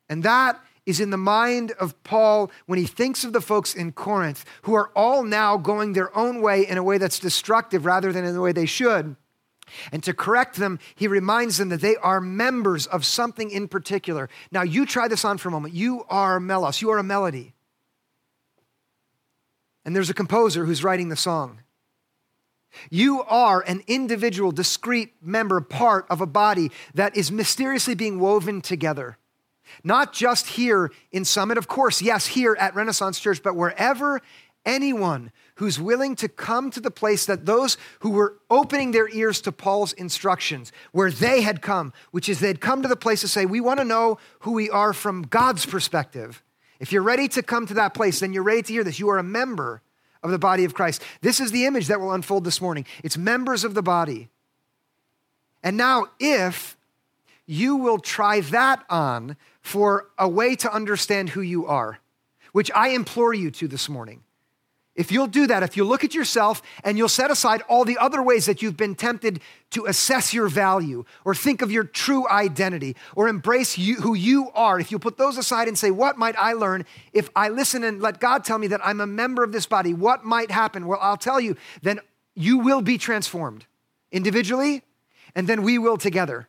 And 0.09 0.23
that 0.25 0.61
is 0.85 1.01
in 1.01 1.11
the 1.11 1.17
mind 1.17 1.73
of 1.73 2.01
Paul 2.03 2.51
when 2.67 2.79
he 2.79 2.87
thinks 2.87 3.25
of 3.25 3.33
the 3.33 3.41
folks 3.41 3.75
in 3.75 3.93
Corinth 3.93 4.45
who 4.63 4.75
are 4.75 4.91
all 4.97 5.23
now 5.23 5.57
going 5.57 5.93
their 5.93 6.17
own 6.17 6.41
way 6.41 6.67
in 6.67 6.79
a 6.79 6.83
way 6.83 6.99
that's 6.99 7.19
destructive 7.19 7.87
rather 7.87 8.13
than 8.13 8.25
in 8.25 8.35
the 8.35 8.41
way 8.41 8.53
they 8.53 8.67
should. 8.67 9.17
And 9.93 10.03
to 10.03 10.13
correct 10.13 10.57
them, 10.57 10.79
he 10.95 11.07
reminds 11.07 11.57
them 11.57 11.69
that 11.71 11.81
they 11.81 11.97
are 11.97 12.21
members 12.21 12.87
of 12.87 13.07
something 13.07 13.51
in 13.51 13.69
particular. 13.69 14.29
Now, 14.51 14.63
you 14.63 14.85
try 14.85 15.09
this 15.09 15.25
on 15.25 15.39
for 15.39 15.49
a 15.49 15.53
moment. 15.53 15.75
You 15.75 16.05
are 16.09 16.41
melos, 16.41 16.83
you 16.83 16.91
are 16.91 16.99
a 16.99 17.05
melody. 17.05 17.55
And 19.85 19.97
there's 19.97 20.11
a 20.11 20.15
composer 20.15 20.65
who's 20.65 20.85
writing 20.85 21.09
the 21.09 21.17
song. 21.17 21.61
You 22.91 23.23
are 23.23 23.61
an 23.61 23.83
individual, 23.87 24.51
discrete 24.51 25.15
member, 25.21 25.61
part 25.61 26.07
of 26.09 26.21
a 26.21 26.27
body 26.27 26.71
that 26.95 27.17
is 27.17 27.31
mysteriously 27.31 27.95
being 27.95 28.19
woven 28.19 28.63
together. 28.63 29.19
Not 29.85 30.13
just 30.13 30.47
here 30.49 30.91
in 31.11 31.25
Summit, 31.25 31.59
of 31.59 31.69
course, 31.69 32.03
yes, 32.03 32.27
here 32.27 32.57
at 32.59 32.75
Renaissance 32.75 33.19
Church, 33.21 33.43
but 33.43 33.57
wherever 33.57 34.21
anyone 34.65 35.33
who's 35.57 35.81
willing 35.81 36.17
to 36.17 36.29
come 36.29 36.71
to 36.71 36.81
the 36.81 36.91
place 36.91 37.27
that 37.27 37.47
those 37.47 37.77
who 38.01 38.11
were 38.11 38.39
opening 38.51 38.93
their 38.93 39.09
ears 39.09 39.41
to 39.43 39.53
Paul's 39.53 39.93
instructions, 39.95 40.73
where 40.93 41.11
they 41.11 41.43
had 41.43 41.63
come, 41.63 41.93
which 42.11 42.29
is 42.29 42.41
they'd 42.41 42.61
come 42.61 42.83
to 42.83 42.89
the 42.89 42.97
place 42.97 43.21
to 43.21 43.29
say, 43.29 43.47
We 43.47 43.61
want 43.61 43.79
to 43.79 43.85
know 43.85 44.19
who 44.41 44.53
we 44.53 44.71
are 44.71 44.93
from 44.93 45.23
God's 45.23 45.67
perspective. 45.67 46.43
If 46.81 46.93
you're 46.93 47.03
ready 47.03 47.29
to 47.29 47.43
come 47.43 47.67
to 47.67 47.75
that 47.75 47.95
place, 47.95 48.21
then 48.21 48.33
you're 48.33 48.43
ready 48.43 48.63
to 48.63 48.73
hear 48.73 48.85
this. 48.85 48.99
You 48.99 49.09
are 49.11 49.19
a 49.19 49.23
member 49.23 49.83
of 50.23 50.31
the 50.31 50.39
body 50.39 50.65
of 50.65 50.75
Christ. 50.75 51.03
This 51.21 51.41
is 51.41 51.53
the 51.53 51.67
image 51.67 51.87
that 51.89 52.01
will 52.01 52.13
unfold 52.13 52.45
this 52.45 52.61
morning. 52.61 52.87
It's 53.03 53.17
members 53.17 53.65
of 53.65 53.75
the 53.75 53.83
body. 53.83 54.29
And 55.63 55.77
now, 55.77 56.07
if 56.19 56.77
you 57.47 57.77
will 57.77 57.99
try 57.99 58.41
that 58.41 58.85
on 58.89 59.37
for 59.63 60.09
a 60.19 60.29
way 60.29 60.57
to 60.57 60.73
understand 60.73 61.31
who 61.31 61.41
you 61.41 61.67
are, 61.67 61.99
which 62.53 62.71
I 62.75 62.89
implore 62.89 63.33
you 63.33 63.51
to 63.53 63.69
this 63.69 63.89
morning. 63.89 64.23
If 64.95 65.11
you'll 65.11 65.27
do 65.27 65.47
that, 65.47 65.63
if 65.63 65.75
you 65.75 65.85
look 65.85 66.05
at 66.05 66.15
yourself 66.15 66.61
and 66.85 66.99
you'll 66.99 67.09
set 67.09 67.31
aside 67.31 67.63
all 67.63 67.87
the 67.87 67.97
other 67.97 68.23
ways 68.23 68.45
that 68.45 68.61
you've 68.61 68.77
been 68.77 68.95
tempted 68.95 69.41
to 69.71 69.87
assess 69.87 70.35
your 70.35 70.49
value 70.49 71.07
or 71.25 71.35
think 71.35 71.63
of 71.63 71.73
your 71.73 71.85
true 71.85 72.29
identity 72.29 72.95
or 73.17 73.27
embrace 73.27 73.79
you, 73.79 73.95
who 73.97 74.13
you 74.13 74.51
are, 74.55 74.79
if 74.79 74.93
you 74.93 74.99
put 74.99 75.17
those 75.17 75.39
aside 75.39 75.67
and 75.67 75.79
say, 75.79 75.91
What 75.91 76.19
might 76.19 76.37
I 76.37 76.53
learn 76.53 76.85
if 77.15 77.31
I 77.35 77.49
listen 77.49 77.85
and 77.85 78.03
let 78.03 78.21
God 78.21 78.45
tell 78.45 78.59
me 78.59 78.67
that 78.67 78.85
I'm 78.85 79.01
a 79.01 79.07
member 79.07 79.43
of 79.43 79.53
this 79.53 79.65
body? 79.65 79.95
What 79.95 80.25
might 80.25 80.51
happen? 80.51 80.87
Well, 80.87 80.99
I'll 81.01 81.17
tell 81.17 81.41
you, 81.41 81.57
then 81.81 82.01
you 82.35 82.59
will 82.59 82.83
be 82.83 82.99
transformed 82.99 83.65
individually, 84.11 84.83
and 85.35 85.49
then 85.49 85.63
we 85.63 85.79
will 85.79 85.97
together. 85.97 86.49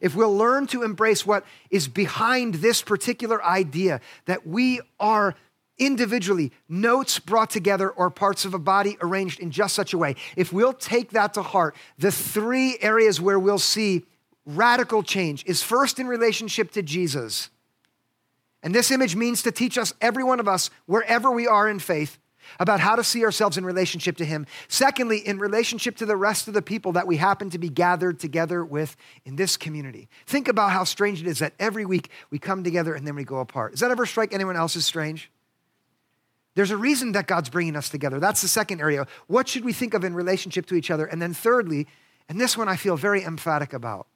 If 0.00 0.14
we'll 0.14 0.36
learn 0.36 0.66
to 0.68 0.82
embrace 0.82 1.24
what 1.24 1.44
is 1.70 1.88
behind 1.88 2.54
this 2.56 2.82
particular 2.82 3.44
idea 3.44 4.00
that 4.26 4.46
we 4.46 4.80
are 4.98 5.34
individually 5.78 6.52
notes 6.68 7.18
brought 7.18 7.50
together 7.50 7.90
or 7.90 8.10
parts 8.10 8.44
of 8.44 8.54
a 8.54 8.58
body 8.58 8.96
arranged 9.00 9.40
in 9.40 9.50
just 9.50 9.74
such 9.74 9.92
a 9.92 9.98
way, 9.98 10.16
if 10.36 10.52
we'll 10.52 10.72
take 10.72 11.10
that 11.10 11.34
to 11.34 11.42
heart, 11.42 11.74
the 11.98 12.12
three 12.12 12.78
areas 12.80 13.20
where 13.20 13.38
we'll 13.38 13.58
see 13.58 14.04
radical 14.46 15.02
change 15.02 15.44
is 15.46 15.62
first 15.62 15.98
in 15.98 16.06
relationship 16.06 16.70
to 16.72 16.82
Jesus. 16.82 17.50
And 18.62 18.74
this 18.74 18.90
image 18.90 19.14
means 19.14 19.42
to 19.42 19.52
teach 19.52 19.76
us, 19.76 19.92
every 20.00 20.24
one 20.24 20.40
of 20.40 20.48
us, 20.48 20.70
wherever 20.86 21.30
we 21.30 21.46
are 21.46 21.68
in 21.68 21.78
faith, 21.78 22.18
about 22.60 22.80
how 22.80 22.96
to 22.96 23.04
see 23.04 23.24
ourselves 23.24 23.56
in 23.56 23.64
relationship 23.64 24.16
to 24.18 24.24
Him. 24.24 24.46
Secondly, 24.68 25.18
in 25.18 25.38
relationship 25.38 25.96
to 25.96 26.06
the 26.06 26.16
rest 26.16 26.48
of 26.48 26.54
the 26.54 26.62
people 26.62 26.92
that 26.92 27.06
we 27.06 27.16
happen 27.16 27.50
to 27.50 27.58
be 27.58 27.68
gathered 27.68 28.18
together 28.18 28.64
with 28.64 28.96
in 29.24 29.36
this 29.36 29.56
community. 29.56 30.08
Think 30.26 30.48
about 30.48 30.70
how 30.70 30.84
strange 30.84 31.20
it 31.20 31.26
is 31.26 31.38
that 31.38 31.54
every 31.58 31.84
week 31.84 32.10
we 32.30 32.38
come 32.38 32.64
together 32.64 32.94
and 32.94 33.06
then 33.06 33.16
we 33.16 33.24
go 33.24 33.38
apart. 33.38 33.72
Does 33.72 33.80
that 33.80 33.90
ever 33.90 34.06
strike 34.06 34.32
anyone 34.32 34.56
else 34.56 34.76
as 34.76 34.84
strange? 34.84 35.30
There's 36.54 36.70
a 36.70 36.76
reason 36.76 37.12
that 37.12 37.26
God's 37.26 37.48
bringing 37.48 37.76
us 37.76 37.88
together. 37.88 38.20
That's 38.20 38.40
the 38.40 38.48
second 38.48 38.80
area. 38.80 39.06
What 39.26 39.48
should 39.48 39.64
we 39.64 39.72
think 39.72 39.92
of 39.92 40.04
in 40.04 40.14
relationship 40.14 40.66
to 40.66 40.76
each 40.76 40.90
other? 40.90 41.04
And 41.04 41.20
then, 41.20 41.34
thirdly, 41.34 41.88
and 42.28 42.40
this 42.40 42.56
one 42.56 42.68
I 42.68 42.76
feel 42.76 42.96
very 42.96 43.24
emphatic 43.24 43.72
about, 43.72 44.06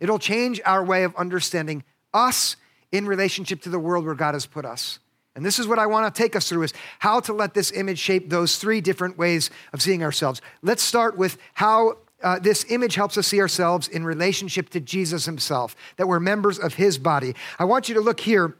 it'll 0.00 0.18
change 0.18 0.60
our 0.64 0.84
way 0.84 1.04
of 1.04 1.14
understanding 1.16 1.84
us 2.14 2.56
in 2.92 3.06
relationship 3.06 3.60
to 3.62 3.68
the 3.68 3.78
world 3.78 4.06
where 4.06 4.14
God 4.14 4.34
has 4.34 4.46
put 4.46 4.64
us. 4.64 5.00
And 5.36 5.44
this 5.44 5.58
is 5.58 5.68
what 5.68 5.78
I 5.78 5.86
want 5.86 6.12
to 6.12 6.22
take 6.22 6.34
us 6.34 6.48
through 6.48 6.62
is 6.62 6.72
how 6.98 7.20
to 7.20 7.32
let 7.32 7.54
this 7.54 7.70
image 7.70 7.98
shape 7.98 8.30
those 8.30 8.56
three 8.56 8.80
different 8.80 9.18
ways 9.18 9.50
of 9.72 9.82
seeing 9.82 10.02
ourselves. 10.02 10.40
Let's 10.62 10.82
start 10.82 11.16
with 11.16 11.36
how 11.54 11.98
uh, 12.22 12.38
this 12.38 12.64
image 12.70 12.94
helps 12.94 13.18
us 13.18 13.26
see 13.26 13.40
ourselves 13.40 13.86
in 13.86 14.04
relationship 14.04 14.70
to 14.70 14.80
Jesus 14.80 15.26
himself, 15.26 15.76
that 15.98 16.08
we're 16.08 16.18
members 16.18 16.58
of 16.58 16.74
his 16.74 16.96
body. 16.96 17.34
I 17.58 17.64
want 17.64 17.88
you 17.88 17.94
to 17.96 18.00
look 18.00 18.20
here 18.20 18.56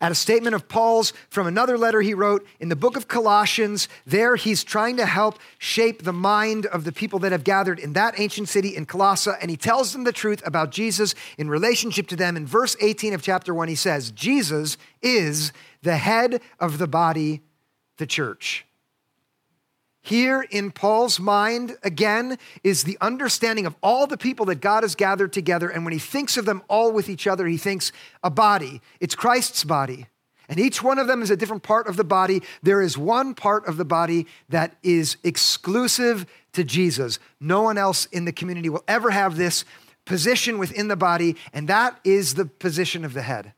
at 0.00 0.12
a 0.12 0.14
statement 0.14 0.54
of 0.54 0.68
Paul's 0.68 1.12
from 1.30 1.46
another 1.46 1.78
letter 1.78 2.00
he 2.00 2.14
wrote 2.14 2.46
in 2.60 2.68
the 2.68 2.76
book 2.76 2.96
of 2.96 3.08
Colossians. 3.08 3.88
There, 4.06 4.36
he's 4.36 4.64
trying 4.64 4.96
to 4.96 5.06
help 5.06 5.38
shape 5.58 6.02
the 6.02 6.12
mind 6.12 6.66
of 6.66 6.84
the 6.84 6.92
people 6.92 7.18
that 7.20 7.32
have 7.32 7.44
gathered 7.44 7.78
in 7.78 7.92
that 7.94 8.18
ancient 8.18 8.48
city 8.48 8.76
in 8.76 8.86
Colossae, 8.86 9.30
and 9.40 9.50
he 9.50 9.56
tells 9.56 9.92
them 9.92 10.04
the 10.04 10.12
truth 10.12 10.42
about 10.46 10.70
Jesus 10.70 11.14
in 11.38 11.48
relationship 11.48 12.06
to 12.08 12.16
them. 12.16 12.36
In 12.36 12.46
verse 12.46 12.76
18 12.80 13.14
of 13.14 13.22
chapter 13.22 13.54
1, 13.54 13.68
he 13.68 13.74
says, 13.74 14.10
Jesus 14.10 14.76
is 15.00 15.52
the 15.82 15.96
head 15.96 16.40
of 16.60 16.78
the 16.78 16.86
body, 16.86 17.42
the 17.98 18.06
church. 18.06 18.64
Here 20.04 20.42
in 20.50 20.72
Paul's 20.72 21.20
mind, 21.20 21.76
again, 21.84 22.36
is 22.64 22.82
the 22.82 22.98
understanding 23.00 23.66
of 23.66 23.76
all 23.82 24.08
the 24.08 24.18
people 24.18 24.46
that 24.46 24.60
God 24.60 24.82
has 24.82 24.96
gathered 24.96 25.32
together. 25.32 25.68
And 25.68 25.84
when 25.84 25.92
he 25.92 26.00
thinks 26.00 26.36
of 26.36 26.44
them 26.44 26.62
all 26.68 26.92
with 26.92 27.08
each 27.08 27.28
other, 27.28 27.46
he 27.46 27.56
thinks 27.56 27.92
a 28.22 28.30
body. 28.30 28.82
It's 28.98 29.14
Christ's 29.14 29.62
body. 29.62 30.06
And 30.48 30.58
each 30.58 30.82
one 30.82 30.98
of 30.98 31.06
them 31.06 31.22
is 31.22 31.30
a 31.30 31.36
different 31.36 31.62
part 31.62 31.86
of 31.86 31.96
the 31.96 32.04
body. 32.04 32.42
There 32.62 32.82
is 32.82 32.98
one 32.98 33.34
part 33.34 33.66
of 33.66 33.76
the 33.76 33.84
body 33.84 34.26
that 34.48 34.76
is 34.82 35.16
exclusive 35.22 36.26
to 36.52 36.64
Jesus. 36.64 37.20
No 37.40 37.62
one 37.62 37.78
else 37.78 38.06
in 38.06 38.24
the 38.24 38.32
community 38.32 38.68
will 38.68 38.84
ever 38.88 39.10
have 39.10 39.36
this 39.36 39.64
position 40.04 40.58
within 40.58 40.88
the 40.88 40.96
body, 40.96 41.36
and 41.52 41.68
that 41.68 42.00
is 42.02 42.34
the 42.34 42.44
position 42.44 43.04
of 43.04 43.14
the 43.14 43.22
head. 43.22 43.52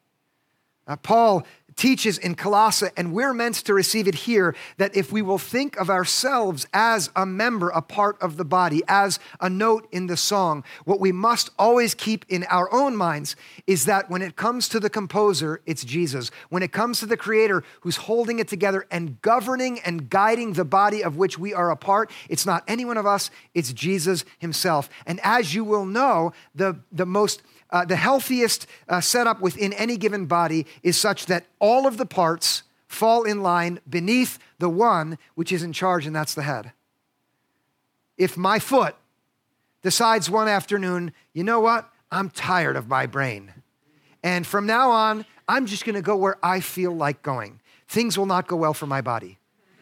Now, 0.87 0.97
Paul 0.97 1.47
teaches 1.76 2.19
in 2.19 2.35
Colossae, 2.35 2.88
and 2.97 3.12
we're 3.12 3.35
meant 3.35 3.57
to 3.57 3.75
receive 3.75 4.09
it 4.09 4.14
here, 4.14 4.54
that 4.76 4.97
if 4.97 5.12
we 5.12 5.23
will 5.23 5.38
think 5.38 5.76
of 5.76 5.90
ourselves 5.90 6.66
as 6.73 7.11
a 7.16 7.26
member, 7.26 7.71
a 7.71 7.83
part 7.83 8.21
of 8.21 8.37
the 8.37 8.45
body, 8.45 8.83
as 8.88 9.19
a 9.40 9.50
note 9.50 9.88
in 9.90 10.07
the 10.07 10.16
song, 10.16 10.64
what 10.85 11.00
we 11.00 11.12
must 11.12 11.50
always 11.59 11.95
keep 11.95 12.25
in 12.28 12.45
our 12.45 12.73
own 12.73 12.97
minds 12.97 13.37
is 13.66 13.85
that 13.85 14.11
when 14.11 14.23
it 14.23 14.37
comes 14.37 14.69
to 14.69 14.81
the 14.81 14.90
composer, 14.90 15.61
it's 15.66 15.85
Jesus. 15.85 16.31
When 16.49 16.62
it 16.62 16.73
comes 16.73 17.00
to 17.00 17.07
the 17.07 17.16
creator 17.16 17.62
who's 17.81 17.97
holding 17.97 18.38
it 18.38 18.49
together 18.49 18.87
and 18.90 19.21
governing 19.23 19.81
and 19.81 20.09
guiding 20.09 20.52
the 20.52 20.64
body 20.64 21.02
of 21.02 21.16
which 21.16 21.38
we 21.38 21.54
are 21.54 21.71
a 21.71 21.76
part, 21.76 22.11
it's 22.28 22.47
not 22.47 22.64
any 22.69 22.85
one 22.85 22.97
of 22.97 23.07
us, 23.07 23.31
it's 23.54 23.73
Jesus 23.73 24.25
himself. 24.38 24.88
And 25.07 25.21
as 25.23 25.54
you 25.54 25.64
will 25.64 25.87
know, 25.87 26.33
the, 26.54 26.78
the 26.93 27.07
most 27.07 27.43
uh, 27.75 27.85
the 27.85 27.97
healthiest 27.97 28.69
uh, 28.88 29.00
setup 29.00 29.40
within 29.40 29.73
any 29.73 29.97
given 29.97 30.26
body 30.26 30.64
is 30.85 30.97
such 30.97 31.26
that 31.26 31.45
all 31.59 31.88
of 31.88 31.97
the 31.97 32.07
parts 32.07 32.62
fall 32.87 33.25
in 33.25 33.43
line 33.43 33.81
beneath 33.90 34.38
the 34.61 34.69
one 34.69 35.19
which 35.35 35.50
is 35.50 35.64
in 35.64 35.73
charge, 35.73 36.07
and 36.07 36.14
that's 36.14 36.35
the 36.35 36.43
head. 36.43 36.71
If 38.16 38.37
my 38.37 38.61
foot 38.61 38.95
decides 39.83 40.31
one 40.31 40.47
afternoon, 40.47 41.12
you 41.33 41.43
know 41.43 41.59
what? 41.59 41.90
I'm 42.12 42.31
tired 42.31 42.76
of 42.76 42.87
my 42.87 43.07
brain. 43.07 43.52
And 44.23 44.47
from 44.47 44.66
now 44.66 44.90
on, 44.90 45.26
I'm 45.49 45.66
just 45.66 45.85
going 45.85 45.97
to 45.97 46.02
go 46.02 46.14
where 46.14 46.37
I 46.45 46.61
feel 46.61 46.93
like 46.93 47.23
going. 47.23 47.59
Things 47.88 48.16
will 48.16 48.26
not 48.26 48.47
go 48.47 48.54
well 48.54 48.73
for 48.73 48.87
my 48.87 49.00
body. 49.00 49.38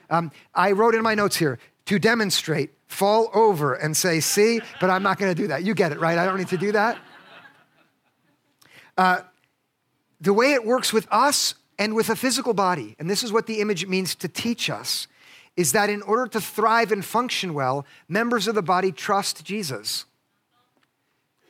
Um, 0.08 0.32
I 0.54 0.72
wrote 0.72 0.94
in 0.94 1.02
my 1.02 1.14
notes 1.14 1.36
here 1.36 1.58
to 1.84 1.98
demonstrate, 1.98 2.70
fall 2.86 3.30
over 3.34 3.74
and 3.74 3.94
say, 3.94 4.20
see, 4.20 4.62
but 4.80 4.88
I'm 4.88 5.02
not 5.02 5.18
going 5.18 5.34
to 5.34 5.42
do 5.42 5.48
that. 5.48 5.62
You 5.62 5.74
get 5.74 5.92
it, 5.92 6.00
right? 6.00 6.16
I 6.16 6.24
don't 6.24 6.38
need 6.38 6.48
to 6.48 6.56
do 6.56 6.72
that. 6.72 6.96
Uh, 8.96 9.22
the 10.20 10.32
way 10.32 10.52
it 10.52 10.64
works 10.64 10.92
with 10.92 11.06
us 11.10 11.54
and 11.78 11.94
with 11.94 12.08
a 12.08 12.16
physical 12.16 12.54
body, 12.54 12.94
and 12.98 13.10
this 13.10 13.22
is 13.22 13.32
what 13.32 13.46
the 13.46 13.60
image 13.60 13.86
means 13.86 14.14
to 14.16 14.28
teach 14.28 14.70
us, 14.70 15.08
is 15.56 15.72
that 15.72 15.90
in 15.90 16.02
order 16.02 16.26
to 16.26 16.40
thrive 16.40 16.92
and 16.92 17.04
function 17.04 17.54
well, 17.54 17.84
members 18.08 18.46
of 18.46 18.54
the 18.54 18.62
body 18.62 18.92
trust 18.92 19.44
Jesus. 19.44 20.04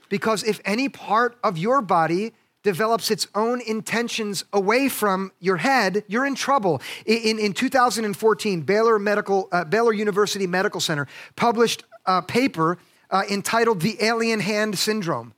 Because 0.08 0.42
if 0.42 0.61
any 0.64 0.88
part 0.88 1.38
of 1.42 1.56
your 1.56 1.80
body 1.80 2.32
develops 2.62 3.11
its 3.11 3.26
own 3.34 3.61
intentions 3.61 4.44
away 4.52 4.88
from 4.88 5.32
your 5.40 5.56
head, 5.56 6.04
you're 6.06 6.26
in 6.26 6.34
trouble. 6.34 6.80
In, 7.06 7.38
in 7.38 7.52
2014, 7.52 8.61
Baylor, 8.62 8.99
Medical, 8.99 9.49
uh, 9.52 9.64
Baylor 9.64 9.92
University 9.92 10.46
Medical 10.46 10.80
Center 10.80 11.06
published 11.37 11.84
a 12.06 12.22
paper 12.22 12.78
uh, 13.11 13.22
entitled 13.30 13.80
The 13.80 13.96
Alien 14.02 14.40
Hand 14.40 14.78
Syndrome. 14.78 15.34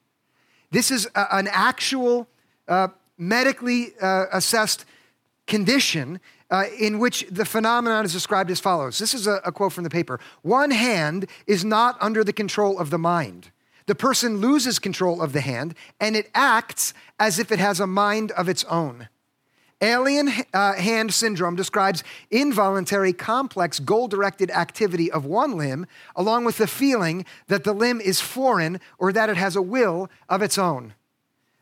This 0.75 0.91
is 0.91 1.07
a, 1.15 1.37
an 1.37 1.49
actual 1.53 2.27
uh, 2.67 2.89
medically 3.17 3.95
uh, 4.03 4.27
assessed 4.33 4.85
condition 5.47 6.21
uh, 6.51 6.65
in 6.81 6.99
which 6.99 7.25
the 7.31 7.45
phenomenon 7.45 8.05
is 8.05 8.13
described 8.13 8.51
as 8.51 8.59
follows. 8.59 8.99
This 8.99 9.15
is 9.15 9.29
a, 9.29 9.41
a 9.45 9.53
quote 9.53 9.73
from 9.73 9.85
the 9.85 9.91
paper 9.91 10.19
One 10.43 10.73
hand 10.73 11.27
is 11.47 11.65
not 11.65 11.97
under 12.01 12.25
the 12.25 12.33
control 12.33 12.77
of 12.77 12.91
the 12.91 12.99
mind. 12.99 13.53
The 13.87 13.95
person 13.95 14.39
loses 14.39 14.81
control 14.81 15.23
of 15.23 15.33
the 15.33 15.43
hand, 15.43 15.77
and 16.01 16.17
it 16.17 16.29
acts 16.35 16.93
as 17.21 17.39
if 17.39 17.53
it 17.53 17.61
has 17.61 17.79
a 17.79 17.87
mind 17.87 18.33
of 18.33 18.49
its 18.49 18.65
own. 18.65 19.09
Alien 19.81 20.31
uh, 20.53 20.75
hand 20.75 21.13
syndrome 21.13 21.57
describes 21.57 22.03
involuntary, 22.31 23.13
complex, 23.13 23.81
goal 23.81 24.09
directed 24.09 24.51
activity 24.51 25.11
of 25.11 25.27
one 25.27 25.59
limb, 25.59 25.87
along 26.17 26.45
with 26.45 26.57
the 26.59 26.67
feeling 26.67 27.27
that 27.49 27.65
the 27.65 27.73
limb 27.73 28.01
is 28.01 28.21
foreign 28.21 28.81
or 28.99 29.13
that 29.13 29.29
it 29.29 29.37
has 29.37 29.57
a 29.57 29.63
will 29.63 30.09
of 30.29 30.43
its 30.43 30.57
own. 30.57 30.95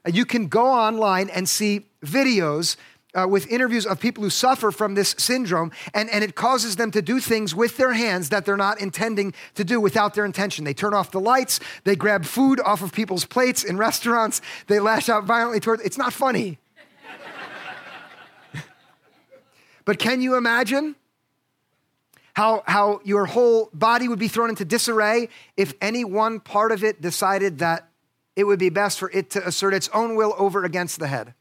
Uh, 0.07 0.11
you 0.13 0.25
can 0.25 0.47
go 0.47 0.67
online 0.67 1.31
and 1.31 1.49
see 1.49 1.87
videos 2.05 2.77
uh, 3.15 3.27
with 3.29 3.47
interviews 3.49 3.87
of 3.87 4.01
people 4.01 4.23
who 4.23 4.31
suffer 4.31 4.71
from 4.71 4.95
this 4.95 5.15
syndrome, 5.19 5.71
and, 5.95 6.09
and 6.11 6.25
it 6.25 6.35
causes 6.35 6.77
them 6.77 6.91
to 6.91 7.03
do 7.03 7.21
things 7.21 7.55
with 7.55 7.77
their 7.77 7.93
hands 7.93 8.29
that 8.31 8.45
they're 8.45 8.57
not 8.57 8.81
intending 8.81 9.35
to 9.55 9.65
do 9.65 9.81
without 9.81 10.15
their 10.15 10.25
intention. 10.25 10.65
They 10.65 10.75
turn 10.75 10.95
off 10.95 11.11
the 11.11 11.21
lights, 11.21 11.61
they 11.85 11.97
grab 11.97 12.25
food 12.25 12.61
off 12.61 12.83
of 12.83 12.93
people's 12.93 13.25
plates 13.25 13.65
in 13.65 13.77
restaurants, 13.77 14.41
they 14.67 14.81
lash 14.81 15.09
out 15.09 15.25
violently 15.25 15.61
toward. 15.61 15.81
It's 15.85 15.99
not 15.99 16.13
funny. 16.13 16.59
But 19.85 19.99
can 19.99 20.21
you 20.21 20.37
imagine 20.37 20.97
how, 22.35 22.63
how 22.67 23.01
your 23.05 23.27
whole 23.27 23.69
body 23.73 24.09
would 24.09 24.19
be 24.19 24.29
thrown 24.29 24.51
into 24.51 24.65
disarray 24.65 25.29
if 25.57 25.75
any 25.81 26.05
one 26.05 26.41
part 26.41 26.73
of 26.73 26.83
it 26.83 27.01
decided 27.01 27.59
that 27.59 27.89
it 28.37 28.45
would 28.45 28.59
be 28.59 28.71
best 28.71 28.99
for 28.99 29.11
it 29.11 29.31
to 29.31 29.47
assert 29.47 29.75
its 29.75 29.89
own 29.93 30.17
will 30.17 30.35
over 30.39 30.65
against 30.65 30.99
the 30.99 31.09
head? 31.09 31.35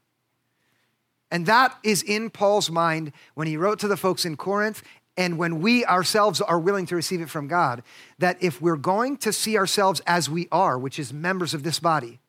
And 1.30 1.46
that 1.46 1.78
is 1.82 2.04
in 2.04 2.30
Paul's 2.30 2.70
mind 2.70 3.14
when 3.36 3.48
he 3.48 3.56
wrote 3.56 3.80
to 3.80 3.88
the 3.88 3.96
folks 3.96 4.26
in 4.26 4.36
Corinth 4.36 4.84
and 5.16 5.38
when 5.38 5.62
we 5.62 5.86
ourselves 5.86 6.42
are 6.42 6.60
willing 6.60 6.86
to 6.88 6.96
receive 6.96 7.22
it 7.22 7.30
from 7.30 7.48
God, 7.48 7.84
that 8.20 8.38
if 8.42 8.62
we're 8.62 8.76
going 8.76 9.18
to 9.18 9.32
see 9.32 9.58
ourselves 9.58 10.02
as 10.06 10.30
we 10.30 10.48
are, 10.52 10.78
which 10.78 11.00
is 11.00 11.14
members 11.14 11.54
of 11.54 11.64
this 11.64 11.80
body, 11.80 12.20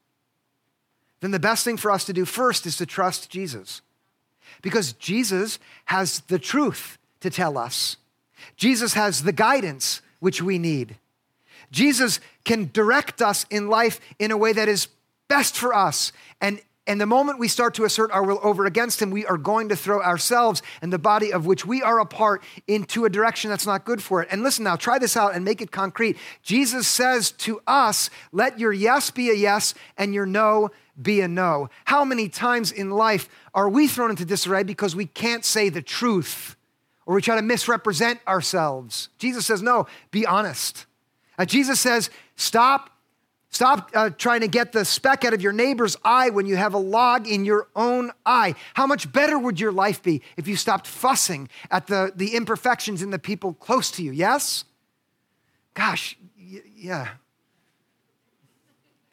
then 1.21 1.31
the 1.31 1.41
best 1.41 1.65
thing 1.65 1.77
for 1.77 1.91
us 1.91 2.05
to 2.05 2.13
do 2.13 2.25
first 2.25 2.67
is 2.67 2.77
to 2.77 2.87
trust 2.87 3.31
Jesus. 3.31 3.83
Because 4.63 4.93
Jesus 4.95 5.59
has 5.87 6.21
the 6.29 6.39
truth 6.39 6.99
to 7.21 7.31
tell 7.31 7.59
us, 7.59 7.97
Jesus 8.57 8.95
has 8.95 9.23
the 9.23 9.33
guidance 9.33 10.01
which 10.21 10.41
we 10.41 10.59
need. 10.59 10.97
Jesus 11.71 12.21
can 12.45 12.71
direct 12.73 13.21
us 13.21 13.47
in 13.51 13.69
life 13.69 14.01
in 14.19 14.31
a 14.31 14.37
way 14.37 14.53
that 14.53 14.69
is 14.69 14.89
best 15.29 15.57
for 15.57 15.75
us 15.75 16.13
and 16.41 16.61
and 16.87 17.01
the 17.01 17.07
moment 17.07 17.39
we 17.39 17.47
start 17.47 17.75
to 17.75 17.85
assert 17.85 18.11
our 18.11 18.25
will 18.25 18.41
over 18.43 18.67
against 18.67 19.01
him, 19.01 19.11
we 19.13 19.25
are 19.25 19.37
going 19.37 19.69
to 19.69 19.77
throw 19.77 20.03
ourselves 20.03 20.63
and 20.81 20.93
the 20.93 20.99
body 20.99 21.33
of 21.33 21.47
which 21.47 21.65
we 21.65 21.81
are 21.81 22.01
a 22.01 22.07
part 22.07 22.43
into 22.67 23.05
a 23.05 23.11
direction 23.11 23.51
that's 23.51 23.67
not 23.67 23.85
good 23.85 24.03
for 24.03 24.21
it. 24.21 24.29
And 24.33 24.43
listen 24.43 24.65
now, 24.65 24.75
try 24.75 24.99
this 24.99 25.17
out 25.17 25.35
and 25.35 25.45
make 25.45 25.61
it 25.61 25.71
concrete. 25.71 26.19
Jesus 26.43 26.89
says 26.89 27.31
to 27.33 27.61
us, 27.69 28.11
let 28.33 28.59
your 28.59 28.73
yes 28.73 29.13
be 29.13 29.31
a 29.31 29.35
yes 29.35 29.75
and 29.97 30.13
your 30.13 30.27
no 30.27 30.71
be 31.01 31.21
a 31.21 31.29
no. 31.29 31.69
How 31.85 32.05
many 32.05 32.29
times 32.29 32.73
in 32.73 32.91
life 32.91 33.29
are 33.55 33.69
we 33.69 33.89
thrown 33.89 34.11
into 34.11 34.25
disarray 34.25 34.63
because 34.63 34.95
we 34.95 35.07
can't 35.07 35.45
say 35.45 35.69
the 35.69 35.83
truth 35.83 36.57
or 37.07 37.15
we 37.15 37.23
try 37.23 37.37
to 37.37 37.43
misrepresent 37.43 38.21
ourselves? 38.27 39.09
Jesus 39.19 39.47
says, 39.47 39.63
no, 39.63 39.87
be 40.11 40.27
honest. 40.27 40.87
Uh, 41.39 41.45
Jesus 41.45 41.81
says, 41.81 42.11
stop 42.37 42.91
Stop 43.53 43.91
uh, 43.93 44.09
trying 44.09 44.41
to 44.41 44.49
get 44.49 44.73
the 44.73 44.83
speck 44.83 45.27
out 45.27 45.35
of 45.35 45.43
your 45.43 45.53
neighbor's 45.53 45.95
eye 46.03 46.31
when 46.31 46.47
you 46.47 46.57
have 46.57 46.73
a 46.73 46.79
log 46.79 47.29
in 47.29 47.45
your 47.45 47.69
own 47.77 48.11
eye. 48.25 48.55
How 48.73 48.87
much 48.87 49.13
better 49.13 49.39
would 49.39 49.61
your 49.61 49.73
life 49.73 50.03
be 50.03 50.23
if 50.39 50.49
you 50.49 50.57
stopped 50.57 50.87
fussing 50.87 51.51
at 51.71 51.87
the, 51.87 52.13
the 52.17 52.35
imperfections 52.35 53.03
in 53.03 53.11
the 53.11 53.19
people 53.19 53.53
close 53.53 53.91
to 53.93 54.03
you? 54.03 54.11
Yes? 54.11 54.65
Gosh, 55.75 56.17
y- 56.39 56.63
yeah. 56.75 57.09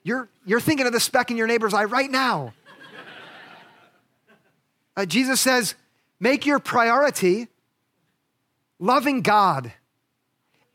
You're, 0.04 0.30
you're 0.46 0.62
thinking 0.62 0.88
of 0.88 0.94
the 0.94 1.00
speck 1.00 1.32
in 1.32 1.38
your 1.38 1.48
neighbor's 1.48 1.74
eye 1.74 1.86
right 1.86 2.10
now. 2.10 2.54
Uh, 4.96 5.06
Jesus 5.06 5.40
says, 5.40 5.76
make 6.20 6.46
your 6.46 6.60
priority 6.60 7.48
loving 8.80 9.22
God 9.22 9.74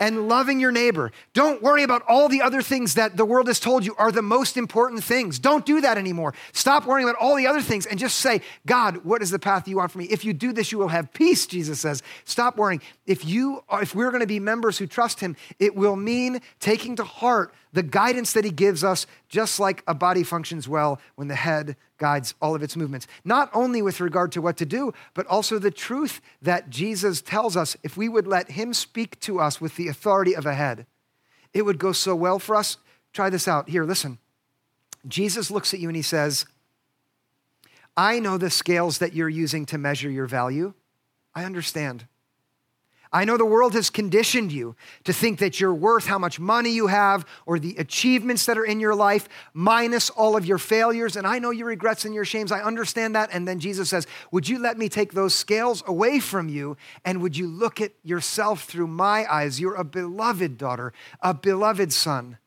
and 0.00 0.28
loving 0.28 0.60
your 0.60 0.72
neighbor. 0.72 1.12
Don't 1.34 1.62
worry 1.62 1.82
about 1.82 2.02
all 2.08 2.28
the 2.28 2.42
other 2.42 2.62
things 2.62 2.94
that 2.94 3.16
the 3.16 3.24
world 3.24 3.46
has 3.46 3.60
told 3.60 3.84
you 3.84 3.94
are 3.96 4.10
the 4.10 4.22
most 4.22 4.56
important 4.56 5.04
things. 5.04 5.38
Don't 5.38 5.64
do 5.64 5.80
that 5.80 5.96
anymore. 5.96 6.34
Stop 6.52 6.84
worrying 6.84 7.08
about 7.08 7.20
all 7.20 7.36
the 7.36 7.46
other 7.46 7.62
things 7.62 7.86
and 7.86 7.98
just 7.98 8.18
say, 8.18 8.40
God, 8.66 8.98
what 9.04 9.22
is 9.22 9.30
the 9.30 9.38
path 9.38 9.68
you 9.68 9.76
want 9.76 9.92
for 9.92 9.98
me? 9.98 10.06
If 10.06 10.24
you 10.24 10.32
do 10.32 10.52
this, 10.52 10.72
you 10.72 10.78
will 10.78 10.88
have 10.88 11.12
peace, 11.12 11.46
Jesus 11.46 11.80
says. 11.80 12.02
Stop 12.24 12.56
worrying. 12.56 12.82
If 13.06 13.24
you 13.24 13.62
are, 13.68 13.82
if 13.82 13.94
we're 13.94 14.10
going 14.10 14.20
to 14.20 14.26
be 14.26 14.40
members 14.40 14.78
who 14.78 14.86
trust 14.86 15.20
him, 15.20 15.36
it 15.58 15.76
will 15.76 15.96
mean 15.96 16.40
taking 16.60 16.96
to 16.96 17.04
heart 17.04 17.54
the 17.74 17.82
guidance 17.82 18.32
that 18.32 18.44
he 18.44 18.50
gives 18.50 18.84
us, 18.84 19.06
just 19.28 19.58
like 19.58 19.82
a 19.86 19.94
body 19.94 20.22
functions 20.22 20.68
well 20.68 21.00
when 21.16 21.26
the 21.26 21.34
head 21.34 21.76
guides 21.98 22.32
all 22.40 22.54
of 22.54 22.62
its 22.62 22.76
movements. 22.76 23.08
Not 23.24 23.50
only 23.52 23.82
with 23.82 24.00
regard 24.00 24.30
to 24.32 24.40
what 24.40 24.56
to 24.58 24.64
do, 24.64 24.94
but 25.12 25.26
also 25.26 25.58
the 25.58 25.72
truth 25.72 26.20
that 26.40 26.70
Jesus 26.70 27.20
tells 27.20 27.56
us 27.56 27.76
if 27.82 27.96
we 27.96 28.08
would 28.08 28.28
let 28.28 28.52
him 28.52 28.72
speak 28.72 29.18
to 29.20 29.40
us 29.40 29.60
with 29.60 29.74
the 29.74 29.88
authority 29.88 30.34
of 30.34 30.46
a 30.46 30.54
head, 30.54 30.86
it 31.52 31.62
would 31.62 31.78
go 31.78 31.90
so 31.90 32.14
well 32.14 32.38
for 32.38 32.54
us. 32.54 32.78
Try 33.12 33.28
this 33.28 33.48
out. 33.48 33.68
Here, 33.68 33.84
listen. 33.84 34.18
Jesus 35.06 35.50
looks 35.50 35.74
at 35.74 35.80
you 35.80 35.88
and 35.88 35.96
he 35.96 36.02
says, 36.02 36.46
I 37.96 38.20
know 38.20 38.38
the 38.38 38.50
scales 38.50 38.98
that 38.98 39.14
you're 39.14 39.28
using 39.28 39.66
to 39.66 39.78
measure 39.78 40.10
your 40.10 40.26
value. 40.26 40.74
I 41.34 41.44
understand. 41.44 42.06
I 43.14 43.24
know 43.24 43.36
the 43.36 43.46
world 43.46 43.74
has 43.74 43.90
conditioned 43.90 44.50
you 44.50 44.74
to 45.04 45.12
think 45.12 45.38
that 45.38 45.60
you're 45.60 45.72
worth 45.72 46.04
how 46.04 46.18
much 46.18 46.40
money 46.40 46.70
you 46.70 46.88
have 46.88 47.24
or 47.46 47.60
the 47.60 47.76
achievements 47.76 48.44
that 48.46 48.58
are 48.58 48.64
in 48.64 48.80
your 48.80 48.96
life, 48.96 49.28
minus 49.52 50.10
all 50.10 50.36
of 50.36 50.44
your 50.44 50.58
failures. 50.58 51.14
And 51.14 51.24
I 51.24 51.38
know 51.38 51.52
your 51.52 51.68
regrets 51.68 52.04
and 52.04 52.12
your 52.12 52.24
shames. 52.24 52.50
I 52.50 52.60
understand 52.60 53.14
that. 53.14 53.30
And 53.32 53.46
then 53.46 53.60
Jesus 53.60 53.88
says, 53.88 54.08
Would 54.32 54.48
you 54.48 54.58
let 54.58 54.78
me 54.78 54.88
take 54.88 55.12
those 55.12 55.32
scales 55.32 55.84
away 55.86 56.18
from 56.18 56.48
you? 56.48 56.76
And 57.04 57.22
would 57.22 57.36
you 57.36 57.46
look 57.46 57.80
at 57.80 57.92
yourself 58.02 58.64
through 58.64 58.88
my 58.88 59.32
eyes? 59.32 59.60
You're 59.60 59.76
a 59.76 59.84
beloved 59.84 60.58
daughter, 60.58 60.92
a 61.20 61.32
beloved 61.32 61.92
son. 61.92 62.38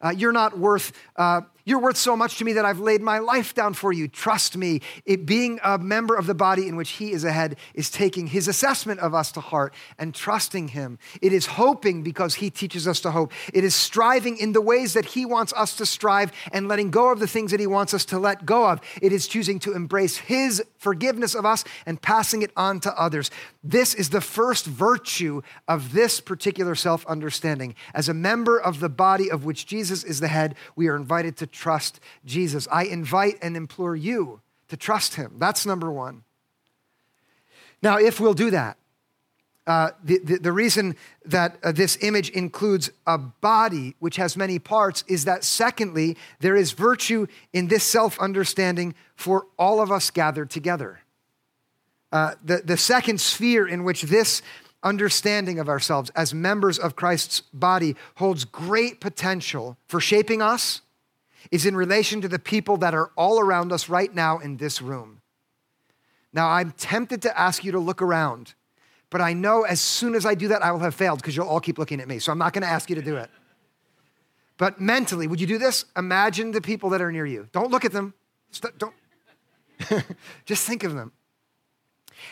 Uh, 0.00 0.14
you're 0.16 0.32
not 0.32 0.58
worth 0.58 0.92
uh, 1.16 1.42
you're 1.66 1.80
worth 1.80 1.96
so 1.96 2.16
much 2.16 2.38
to 2.38 2.44
me 2.44 2.52
that 2.52 2.64
I've 2.64 2.78
laid 2.78 3.02
my 3.02 3.18
life 3.18 3.52
down 3.52 3.74
for 3.74 3.92
you. 3.92 4.06
Trust 4.06 4.56
me. 4.56 4.80
It, 5.04 5.26
being 5.26 5.58
a 5.64 5.76
member 5.78 6.14
of 6.14 6.28
the 6.28 6.34
body 6.34 6.68
in 6.68 6.76
which 6.76 6.90
He 6.90 7.10
is 7.10 7.24
a 7.24 7.32
head 7.32 7.56
is 7.74 7.90
taking 7.90 8.28
His 8.28 8.46
assessment 8.46 9.00
of 9.00 9.14
us 9.14 9.32
to 9.32 9.40
heart 9.40 9.74
and 9.98 10.14
trusting 10.14 10.68
Him. 10.68 11.00
It 11.20 11.32
is 11.32 11.46
hoping 11.46 12.04
because 12.04 12.36
He 12.36 12.50
teaches 12.50 12.86
us 12.86 13.00
to 13.00 13.10
hope. 13.10 13.32
It 13.52 13.64
is 13.64 13.74
striving 13.74 14.36
in 14.36 14.52
the 14.52 14.60
ways 14.60 14.92
that 14.92 15.06
He 15.06 15.26
wants 15.26 15.52
us 15.54 15.74
to 15.78 15.86
strive 15.86 16.30
and 16.52 16.68
letting 16.68 16.92
go 16.92 17.10
of 17.10 17.18
the 17.18 17.26
things 17.26 17.50
that 17.50 17.58
He 17.58 17.66
wants 17.66 17.92
us 17.92 18.04
to 18.06 18.18
let 18.20 18.46
go 18.46 18.70
of. 18.70 18.80
It 19.02 19.12
is 19.12 19.26
choosing 19.26 19.58
to 19.60 19.72
embrace 19.72 20.18
His 20.18 20.62
forgiveness 20.78 21.34
of 21.34 21.44
us 21.44 21.64
and 21.84 22.00
passing 22.00 22.42
it 22.42 22.52
on 22.56 22.78
to 22.78 22.96
others. 22.96 23.28
This 23.64 23.92
is 23.92 24.10
the 24.10 24.20
first 24.20 24.66
virtue 24.66 25.42
of 25.66 25.92
this 25.92 26.20
particular 26.20 26.76
self 26.76 27.04
understanding. 27.06 27.74
As 27.92 28.08
a 28.08 28.14
member 28.14 28.56
of 28.56 28.78
the 28.78 28.88
body 28.88 29.28
of 29.28 29.44
which 29.44 29.66
Jesus 29.66 30.04
is 30.04 30.20
the 30.20 30.28
head, 30.28 30.54
we 30.76 30.86
are 30.86 30.94
invited 30.94 31.36
to 31.38 31.55
trust 31.56 32.00
Jesus. 32.24 32.68
I 32.70 32.84
invite 32.84 33.38
and 33.42 33.56
implore 33.56 33.96
you 33.96 34.40
to 34.68 34.76
trust 34.76 35.14
him. 35.14 35.32
That's 35.38 35.66
number 35.66 35.90
one. 35.90 36.22
Now, 37.82 37.98
if 37.98 38.20
we'll 38.20 38.34
do 38.34 38.50
that, 38.50 38.76
uh, 39.66 39.90
the, 40.04 40.18
the, 40.18 40.38
the, 40.38 40.52
reason 40.52 40.94
that 41.24 41.58
uh, 41.62 41.72
this 41.72 41.98
image 42.00 42.30
includes 42.30 42.88
a 43.04 43.18
body 43.18 43.96
which 43.98 44.14
has 44.14 44.36
many 44.36 44.60
parts 44.60 45.02
is 45.08 45.24
that, 45.24 45.42
secondly, 45.42 46.16
there 46.38 46.54
is 46.54 46.70
virtue 46.70 47.26
in 47.52 47.66
this 47.66 47.82
self 47.82 48.16
understanding 48.20 48.94
for 49.16 49.48
all 49.58 49.80
of 49.80 49.90
us 49.90 50.12
gathered 50.12 50.50
together. 50.50 51.00
Uh, 52.12 52.34
the, 52.44 52.58
the 52.58 52.76
second 52.76 53.20
sphere 53.20 53.66
in 53.66 53.82
which 53.82 54.02
this 54.02 54.40
understanding 54.84 55.58
of 55.58 55.68
ourselves 55.68 56.10
as 56.10 56.32
members 56.32 56.78
of 56.78 56.94
Christ's 56.94 57.40
body 57.52 57.96
holds 58.14 58.44
great 58.44 59.00
potential 59.00 59.76
for 59.88 60.00
shaping 60.00 60.40
us 60.40 60.80
is 61.50 61.66
in 61.66 61.76
relation 61.76 62.20
to 62.20 62.28
the 62.28 62.38
people 62.38 62.76
that 62.78 62.94
are 62.94 63.10
all 63.16 63.40
around 63.40 63.72
us 63.72 63.88
right 63.88 64.14
now 64.14 64.38
in 64.38 64.56
this 64.56 64.80
room. 64.82 65.20
Now, 66.32 66.48
I'm 66.48 66.72
tempted 66.72 67.22
to 67.22 67.38
ask 67.38 67.64
you 67.64 67.72
to 67.72 67.78
look 67.78 68.02
around, 68.02 68.54
but 69.10 69.20
I 69.20 69.32
know 69.32 69.62
as 69.62 69.80
soon 69.80 70.14
as 70.14 70.26
I 70.26 70.34
do 70.34 70.48
that, 70.48 70.62
I 70.62 70.72
will 70.72 70.80
have 70.80 70.94
failed 70.94 71.18
because 71.18 71.36
you'll 71.36 71.48
all 71.48 71.60
keep 71.60 71.78
looking 71.78 72.00
at 72.00 72.08
me. 72.08 72.18
So 72.18 72.32
I'm 72.32 72.38
not 72.38 72.52
going 72.52 72.62
to 72.62 72.68
ask 72.68 72.90
you 72.90 72.96
to 72.96 73.02
do 73.02 73.16
it. 73.16 73.30
But 74.58 74.80
mentally, 74.80 75.26
would 75.26 75.40
you 75.40 75.46
do 75.46 75.58
this? 75.58 75.84
Imagine 75.96 76.50
the 76.50 76.60
people 76.60 76.90
that 76.90 77.00
are 77.00 77.12
near 77.12 77.26
you. 77.26 77.48
Don't 77.52 77.70
look 77.70 77.84
at 77.84 77.92
them. 77.92 78.14
Don't. 78.78 78.94
Just 80.44 80.66
think 80.66 80.82
of 80.82 80.94
them. 80.94 81.12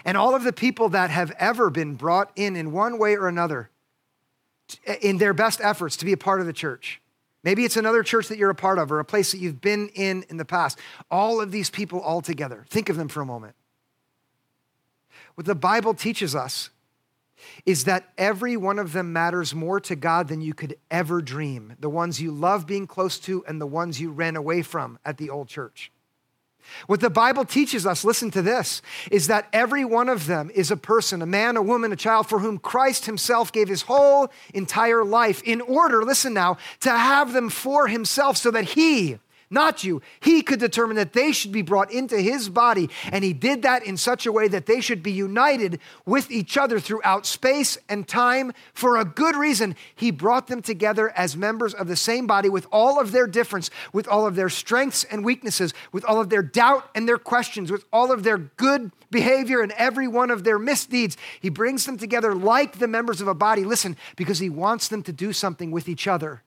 And 0.04 0.16
all 0.16 0.34
of 0.34 0.44
the 0.44 0.52
people 0.52 0.88
that 0.90 1.10
have 1.10 1.30
ever 1.38 1.70
been 1.70 1.94
brought 1.94 2.30
in 2.36 2.56
in 2.56 2.72
one 2.72 2.98
way 2.98 3.16
or 3.16 3.28
another 3.28 3.70
in 5.00 5.18
their 5.18 5.34
best 5.34 5.60
efforts 5.62 5.96
to 5.98 6.04
be 6.04 6.12
a 6.12 6.16
part 6.16 6.40
of 6.40 6.46
the 6.46 6.52
church. 6.52 7.00
Maybe 7.44 7.64
it's 7.64 7.76
another 7.76 8.02
church 8.02 8.28
that 8.28 8.38
you're 8.38 8.50
a 8.50 8.54
part 8.54 8.78
of 8.78 8.90
or 8.90 8.98
a 8.98 9.04
place 9.04 9.32
that 9.32 9.38
you've 9.38 9.60
been 9.60 9.90
in 9.94 10.24
in 10.30 10.38
the 10.38 10.44
past. 10.44 10.78
All 11.10 11.40
of 11.40 11.52
these 11.52 11.70
people 11.70 12.00
all 12.00 12.22
together. 12.22 12.64
Think 12.70 12.88
of 12.88 12.96
them 12.96 13.08
for 13.08 13.20
a 13.20 13.26
moment. 13.26 13.54
What 15.34 15.46
the 15.46 15.54
Bible 15.54 15.94
teaches 15.94 16.34
us 16.34 16.70
is 17.66 17.84
that 17.84 18.12
every 18.16 18.56
one 18.56 18.78
of 18.78 18.92
them 18.92 19.12
matters 19.12 19.54
more 19.54 19.78
to 19.80 19.94
God 19.94 20.28
than 20.28 20.40
you 20.40 20.54
could 20.54 20.76
ever 20.90 21.20
dream. 21.20 21.76
The 21.78 21.90
ones 21.90 22.20
you 22.20 22.30
love 22.30 22.66
being 22.66 22.86
close 22.86 23.18
to 23.20 23.44
and 23.46 23.60
the 23.60 23.66
ones 23.66 24.00
you 24.00 24.10
ran 24.10 24.36
away 24.36 24.62
from 24.62 24.98
at 25.04 25.18
the 25.18 25.28
old 25.28 25.48
church. 25.48 25.92
What 26.86 27.00
the 27.00 27.10
Bible 27.10 27.44
teaches 27.44 27.86
us, 27.86 28.04
listen 28.04 28.30
to 28.32 28.42
this, 28.42 28.82
is 29.10 29.26
that 29.28 29.48
every 29.52 29.84
one 29.84 30.08
of 30.08 30.26
them 30.26 30.50
is 30.54 30.70
a 30.70 30.76
person, 30.76 31.22
a 31.22 31.26
man, 31.26 31.56
a 31.56 31.62
woman, 31.62 31.92
a 31.92 31.96
child 31.96 32.28
for 32.28 32.38
whom 32.38 32.58
Christ 32.58 33.06
himself 33.06 33.52
gave 33.52 33.68
his 33.68 33.82
whole 33.82 34.30
entire 34.52 35.04
life 35.04 35.42
in 35.42 35.60
order, 35.60 36.04
listen 36.04 36.34
now, 36.34 36.58
to 36.80 36.90
have 36.90 37.32
them 37.32 37.48
for 37.48 37.88
himself 37.88 38.36
so 38.36 38.50
that 38.50 38.64
he, 38.64 39.18
not 39.54 39.84
you. 39.84 40.02
He 40.20 40.42
could 40.42 40.60
determine 40.60 40.96
that 40.96 41.14
they 41.14 41.32
should 41.32 41.52
be 41.52 41.62
brought 41.62 41.90
into 41.90 42.20
his 42.20 42.48
body. 42.48 42.90
And 43.10 43.24
he 43.24 43.32
did 43.32 43.62
that 43.62 43.86
in 43.86 43.96
such 43.96 44.26
a 44.26 44.32
way 44.32 44.48
that 44.48 44.66
they 44.66 44.80
should 44.80 45.02
be 45.02 45.12
united 45.12 45.80
with 46.04 46.30
each 46.30 46.58
other 46.58 46.78
throughout 46.78 47.24
space 47.24 47.78
and 47.88 48.06
time 48.06 48.52
for 48.74 48.98
a 48.98 49.04
good 49.04 49.36
reason. 49.36 49.76
He 49.94 50.10
brought 50.10 50.48
them 50.48 50.60
together 50.60 51.10
as 51.16 51.36
members 51.36 51.72
of 51.72 51.88
the 51.88 51.96
same 51.96 52.26
body 52.26 52.48
with 52.48 52.66
all 52.70 53.00
of 53.00 53.12
their 53.12 53.26
difference, 53.26 53.70
with 53.92 54.06
all 54.08 54.26
of 54.26 54.34
their 54.34 54.50
strengths 54.50 55.04
and 55.04 55.24
weaknesses, 55.24 55.72
with 55.92 56.04
all 56.04 56.20
of 56.20 56.28
their 56.28 56.42
doubt 56.42 56.90
and 56.94 57.08
their 57.08 57.18
questions, 57.18 57.70
with 57.70 57.84
all 57.92 58.12
of 58.12 58.24
their 58.24 58.38
good 58.38 58.90
behavior 59.10 59.62
and 59.62 59.72
every 59.72 60.08
one 60.08 60.30
of 60.30 60.44
their 60.44 60.58
misdeeds. 60.58 61.16
He 61.40 61.48
brings 61.48 61.86
them 61.86 61.96
together 61.96 62.34
like 62.34 62.78
the 62.78 62.88
members 62.88 63.20
of 63.20 63.28
a 63.28 63.34
body. 63.34 63.64
Listen, 63.64 63.96
because 64.16 64.40
he 64.40 64.50
wants 64.50 64.88
them 64.88 65.02
to 65.04 65.12
do 65.12 65.32
something 65.32 65.70
with 65.70 65.88
each 65.88 66.08
other. 66.08 66.42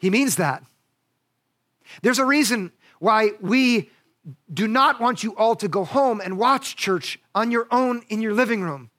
He 0.00 0.10
means 0.10 0.36
that. 0.36 0.64
There's 2.02 2.18
a 2.18 2.24
reason 2.24 2.72
why 2.98 3.30
we 3.40 3.90
do 4.52 4.66
not 4.66 5.00
want 5.00 5.22
you 5.22 5.34
all 5.36 5.54
to 5.56 5.68
go 5.68 5.84
home 5.84 6.20
and 6.20 6.38
watch 6.38 6.76
church 6.76 7.18
on 7.34 7.50
your 7.50 7.66
own 7.70 8.02
in 8.08 8.20
your 8.20 8.34
living 8.34 8.62
room. 8.62 8.90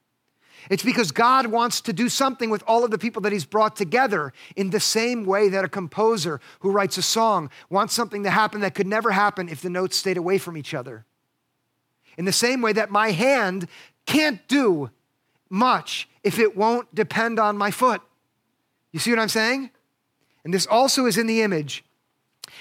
It's 0.70 0.84
because 0.84 1.12
God 1.12 1.48
wants 1.48 1.82
to 1.82 1.94
do 1.94 2.08
something 2.08 2.50
with 2.50 2.64
all 2.68 2.84
of 2.84 2.92
the 2.92 2.98
people 2.98 3.22
that 3.24 3.32
He's 3.32 3.46
brought 3.46 3.76
together 3.76 4.32
in 4.56 4.70
the 4.70 4.80
same 4.80 5.26
way 5.26 5.50
that 5.50 5.66
a 5.66 5.70
composer 5.70 6.40
who 6.60 6.72
writes 6.72 6.98
a 6.98 7.02
song 7.02 7.50
wants 7.70 7.94
something 7.94 8.24
to 8.24 8.30
happen 8.30 8.62
that 8.62 8.76
could 8.76 8.88
never 8.88 9.12
happen 9.12 9.50
if 9.50 9.62
the 9.62 9.70
notes 9.70 9.98
stayed 9.98 10.18
away 10.18 10.38
from 10.38 10.56
each 10.56 10.74
other. 10.74 11.06
In 12.18 12.26
the 12.26 12.32
same 12.32 12.62
way 12.62 12.74
that 12.74 12.92
my 12.92 13.12
hand 13.12 13.68
can't 14.06 14.48
do 14.48 14.92
much 15.50 16.08
if 16.24 16.38
it 16.38 16.56
won't 16.56 16.94
depend 16.94 17.40
on 17.40 17.58
my 17.58 17.72
foot. 17.72 18.02
You 18.92 19.00
see 19.00 19.10
what 19.10 19.20
I'm 19.20 19.30
saying? 19.30 19.72
And 20.44 20.54
this 20.54 20.66
also 20.66 21.06
is 21.06 21.18
in 21.18 21.28
the 21.28 21.42
image. 21.42 21.84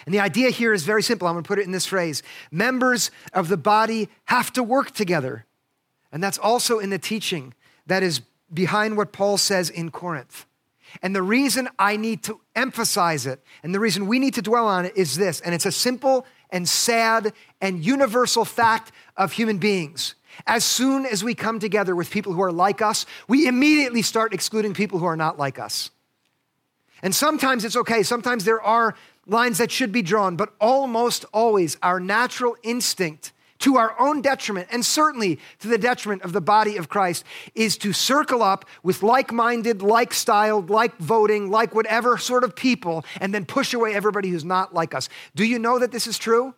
And 0.06 0.14
the 0.14 0.20
idea 0.20 0.50
here 0.50 0.72
is 0.72 0.84
very 0.84 1.02
simple. 1.02 1.26
I'm 1.28 1.34
going 1.34 1.44
to 1.44 1.48
put 1.48 1.58
it 1.58 1.64
in 1.64 1.72
this 1.72 1.86
phrase 1.86 2.22
members 2.50 3.10
of 3.32 3.48
the 3.48 3.56
body 3.56 4.08
have 4.26 4.52
to 4.54 4.62
work 4.62 4.92
together. 4.92 5.46
And 6.12 6.22
that's 6.22 6.38
also 6.38 6.78
in 6.78 6.90
the 6.90 6.98
teaching 6.98 7.54
that 7.86 8.02
is 8.02 8.20
behind 8.52 8.96
what 8.96 9.12
Paul 9.12 9.36
says 9.36 9.70
in 9.70 9.90
Corinth. 9.90 10.46
And 11.02 11.14
the 11.14 11.22
reason 11.22 11.68
I 11.78 11.96
need 11.96 12.24
to 12.24 12.40
emphasize 12.56 13.26
it 13.26 13.40
and 13.62 13.74
the 13.74 13.80
reason 13.80 14.06
we 14.06 14.18
need 14.18 14.34
to 14.34 14.42
dwell 14.42 14.66
on 14.66 14.86
it 14.86 14.96
is 14.96 15.16
this, 15.16 15.40
and 15.40 15.54
it's 15.54 15.66
a 15.66 15.72
simple 15.72 16.26
and 16.50 16.68
sad 16.68 17.32
and 17.60 17.84
universal 17.84 18.44
fact 18.44 18.90
of 19.16 19.32
human 19.32 19.58
beings. 19.58 20.16
As 20.46 20.64
soon 20.64 21.06
as 21.06 21.22
we 21.22 21.34
come 21.34 21.60
together 21.60 21.94
with 21.94 22.10
people 22.10 22.32
who 22.32 22.42
are 22.42 22.52
like 22.52 22.82
us, 22.82 23.06
we 23.28 23.46
immediately 23.46 24.02
start 24.02 24.34
excluding 24.34 24.74
people 24.74 24.98
who 24.98 25.06
are 25.06 25.16
not 25.16 25.38
like 25.38 25.58
us. 25.58 25.90
And 27.02 27.14
sometimes 27.14 27.64
it's 27.64 27.76
okay, 27.76 28.02
sometimes 28.02 28.44
there 28.44 28.62
are 28.62 28.94
lines 29.26 29.58
that 29.58 29.70
should 29.70 29.92
be 29.92 30.02
drawn, 30.02 30.36
but 30.36 30.52
almost 30.60 31.24
always 31.32 31.76
our 31.82 32.00
natural 32.00 32.56
instinct 32.62 33.32
to 33.60 33.76
our 33.76 33.98
own 34.00 34.22
detriment, 34.22 34.68
and 34.70 34.84
certainly 34.84 35.38
to 35.58 35.68
the 35.68 35.78
detriment 35.78 36.22
of 36.22 36.32
the 36.32 36.40
body 36.40 36.76
of 36.76 36.88
Christ, 36.88 37.24
is 37.54 37.76
to 37.78 37.92
circle 37.92 38.42
up 38.42 38.64
with 38.82 39.02
like 39.02 39.32
minded, 39.32 39.82
like 39.82 40.14
styled, 40.14 40.70
like 40.70 40.96
voting, 40.96 41.50
like 41.50 41.74
whatever 41.74 42.16
sort 42.18 42.42
of 42.42 42.56
people, 42.56 43.04
and 43.20 43.34
then 43.34 43.44
push 43.44 43.74
away 43.74 43.94
everybody 43.94 44.30
who's 44.30 44.44
not 44.44 44.74
like 44.74 44.94
us. 44.94 45.08
Do 45.34 45.44
you 45.44 45.58
know 45.58 45.78
that 45.78 45.92
this 45.92 46.06
is 46.06 46.18
true? 46.18 46.54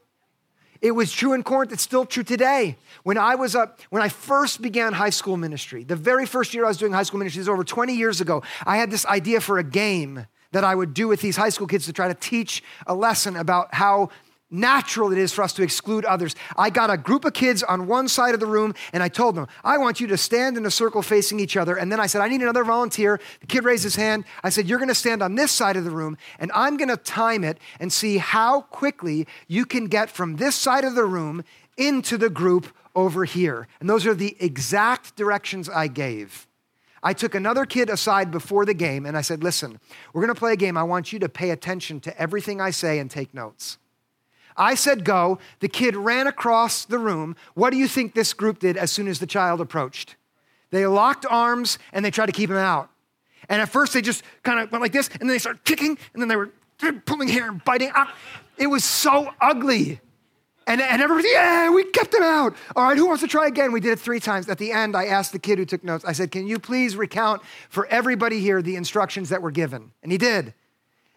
It 0.80 0.92
was 0.92 1.12
true 1.12 1.32
in 1.32 1.44
Corinth. 1.44 1.72
It's 1.72 1.82
still 1.82 2.04
true 2.04 2.24
today. 2.24 2.76
When 3.04 3.18
I 3.18 3.36
was 3.36 3.54
up, 3.54 3.80
when 3.90 4.02
I 4.02 4.08
first 4.08 4.62
began 4.62 4.92
high 4.92 5.10
school 5.10 5.36
ministry, 5.36 5.84
the 5.84 5.96
very 5.96 6.26
first 6.26 6.54
year 6.54 6.64
I 6.64 6.68
was 6.68 6.76
doing 6.76 6.92
high 6.92 7.04
school 7.04 7.18
ministry, 7.18 7.40
this 7.40 7.44
is 7.44 7.48
over 7.48 7.64
20 7.64 7.94
years 7.94 8.20
ago, 8.20 8.42
I 8.64 8.76
had 8.76 8.90
this 8.90 9.06
idea 9.06 9.40
for 9.40 9.58
a 9.58 9.64
game 9.64 10.26
that 10.52 10.64
I 10.64 10.74
would 10.74 10.94
do 10.94 11.08
with 11.08 11.20
these 11.20 11.36
high 11.36 11.48
school 11.48 11.66
kids 11.66 11.86
to 11.86 11.92
try 11.92 12.08
to 12.08 12.14
teach 12.14 12.62
a 12.86 12.94
lesson 12.94 13.36
about 13.36 13.74
how 13.74 14.10
natural 14.52 15.10
it 15.10 15.18
is 15.18 15.32
for 15.32 15.42
us 15.42 15.54
to 15.54 15.62
exclude 15.62 16.04
others. 16.04 16.36
I 16.56 16.70
got 16.70 16.90
a 16.90 16.96
group 16.96 17.24
of 17.24 17.32
kids 17.32 17.62
on 17.62 17.86
one 17.86 18.06
side 18.06 18.34
of 18.34 18.40
the 18.40 18.46
room 18.46 18.74
and 18.92 19.02
I 19.02 19.08
told 19.08 19.34
them, 19.34 19.48
I 19.64 19.78
want 19.78 19.98
you 19.98 20.06
to 20.08 20.16
stand 20.18 20.56
in 20.56 20.66
a 20.66 20.70
circle 20.70 21.02
facing 21.02 21.40
each 21.40 21.56
other. 21.56 21.76
And 21.76 21.90
then 21.90 21.98
I 21.98 22.06
said, 22.06 22.20
I 22.20 22.28
need 22.28 22.42
another 22.42 22.62
volunteer. 22.62 23.18
The 23.40 23.46
kid 23.46 23.64
raised 23.64 23.82
his 23.82 23.96
hand. 23.96 24.24
I 24.44 24.50
said, 24.50 24.68
You're 24.68 24.78
going 24.78 24.88
to 24.88 24.94
stand 24.94 25.22
on 25.22 25.34
this 25.34 25.50
side 25.50 25.76
of 25.76 25.84
the 25.84 25.90
room 25.90 26.18
and 26.38 26.52
I'm 26.54 26.76
going 26.76 26.90
to 26.90 26.98
time 26.98 27.42
it 27.42 27.58
and 27.80 27.92
see 27.92 28.18
how 28.18 28.60
quickly 28.60 29.26
you 29.48 29.64
can 29.64 29.86
get 29.86 30.10
from 30.10 30.36
this 30.36 30.54
side 30.54 30.84
of 30.84 30.94
the 30.94 31.06
room 31.06 31.42
into 31.78 32.18
the 32.18 32.30
group 32.30 32.66
over 32.94 33.24
here. 33.24 33.66
And 33.80 33.88
those 33.88 34.06
are 34.06 34.14
the 34.14 34.36
exact 34.38 35.16
directions 35.16 35.70
I 35.70 35.88
gave. 35.88 36.46
I 37.02 37.12
took 37.12 37.34
another 37.34 37.66
kid 37.66 37.90
aside 37.90 38.30
before 38.30 38.64
the 38.64 38.74
game 38.74 39.06
and 39.06 39.16
I 39.16 39.22
said, 39.22 39.42
Listen, 39.42 39.80
we're 40.12 40.22
going 40.22 40.34
to 40.34 40.38
play 40.38 40.52
a 40.52 40.56
game. 40.56 40.76
I 40.76 40.84
want 40.84 41.12
you 41.12 41.18
to 41.20 41.28
pay 41.28 41.50
attention 41.50 42.00
to 42.00 42.20
everything 42.20 42.60
I 42.60 42.70
say 42.70 42.98
and 42.98 43.10
take 43.10 43.34
notes. 43.34 43.78
I 44.56 44.74
said, 44.74 45.04
Go. 45.04 45.38
The 45.60 45.68
kid 45.68 45.96
ran 45.96 46.26
across 46.26 46.84
the 46.84 46.98
room. 46.98 47.36
What 47.54 47.70
do 47.70 47.76
you 47.76 47.88
think 47.88 48.14
this 48.14 48.32
group 48.32 48.60
did 48.60 48.76
as 48.76 48.92
soon 48.92 49.08
as 49.08 49.18
the 49.18 49.26
child 49.26 49.60
approached? 49.60 50.16
They 50.70 50.86
locked 50.86 51.26
arms 51.28 51.78
and 51.92 52.04
they 52.04 52.10
tried 52.10 52.26
to 52.26 52.32
keep 52.32 52.50
him 52.50 52.56
out. 52.56 52.88
And 53.48 53.60
at 53.60 53.68
first 53.68 53.92
they 53.92 54.02
just 54.02 54.22
kind 54.42 54.60
of 54.60 54.70
went 54.70 54.82
like 54.82 54.92
this, 54.92 55.08
and 55.08 55.22
then 55.22 55.28
they 55.28 55.38
started 55.38 55.64
kicking, 55.64 55.98
and 56.12 56.22
then 56.22 56.28
they 56.28 56.36
were 56.36 56.50
pulling 57.04 57.28
hair 57.28 57.48
and 57.48 57.62
biting. 57.64 57.90
Ah, 57.94 58.14
it 58.56 58.68
was 58.68 58.84
so 58.84 59.30
ugly. 59.40 60.00
And, 60.66 60.80
and 60.80 61.02
everybody, 61.02 61.28
yeah, 61.32 61.70
we 61.70 61.84
kept 61.84 62.14
him 62.14 62.22
out. 62.22 62.54
All 62.76 62.84
right, 62.84 62.96
who 62.96 63.06
wants 63.06 63.22
to 63.22 63.28
try 63.28 63.46
again? 63.46 63.72
We 63.72 63.80
did 63.80 63.92
it 63.92 63.98
three 63.98 64.20
times. 64.20 64.48
At 64.48 64.58
the 64.58 64.72
end, 64.72 64.96
I 64.96 65.06
asked 65.06 65.32
the 65.32 65.38
kid 65.38 65.58
who 65.58 65.64
took 65.64 65.82
notes, 65.82 66.04
I 66.04 66.12
said, 66.12 66.30
Can 66.30 66.46
you 66.46 66.58
please 66.58 66.96
recount 66.96 67.42
for 67.68 67.86
everybody 67.86 68.40
here 68.40 68.62
the 68.62 68.76
instructions 68.76 69.28
that 69.30 69.42
were 69.42 69.50
given? 69.50 69.92
And 70.02 70.12
he 70.12 70.18
did. 70.18 70.54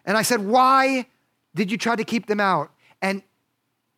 And 0.04 0.16
I 0.16 0.22
said, 0.22 0.44
Why 0.44 1.06
did 1.54 1.70
you 1.70 1.78
try 1.78 1.96
to 1.96 2.04
keep 2.04 2.26
them 2.26 2.40
out? 2.40 2.70
And 3.00 3.22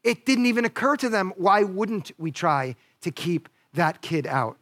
it 0.03 0.25
didn't 0.25 0.47
even 0.47 0.65
occur 0.65 0.97
to 0.97 1.09
them, 1.09 1.33
why 1.37 1.65
wouldn't 1.65 2.13
we 2.19 2.31
try 2.31 2.77
to 3.03 3.11
keep 3.11 3.49
that 3.75 4.01
kid 4.01 4.27
out? 4.27 4.57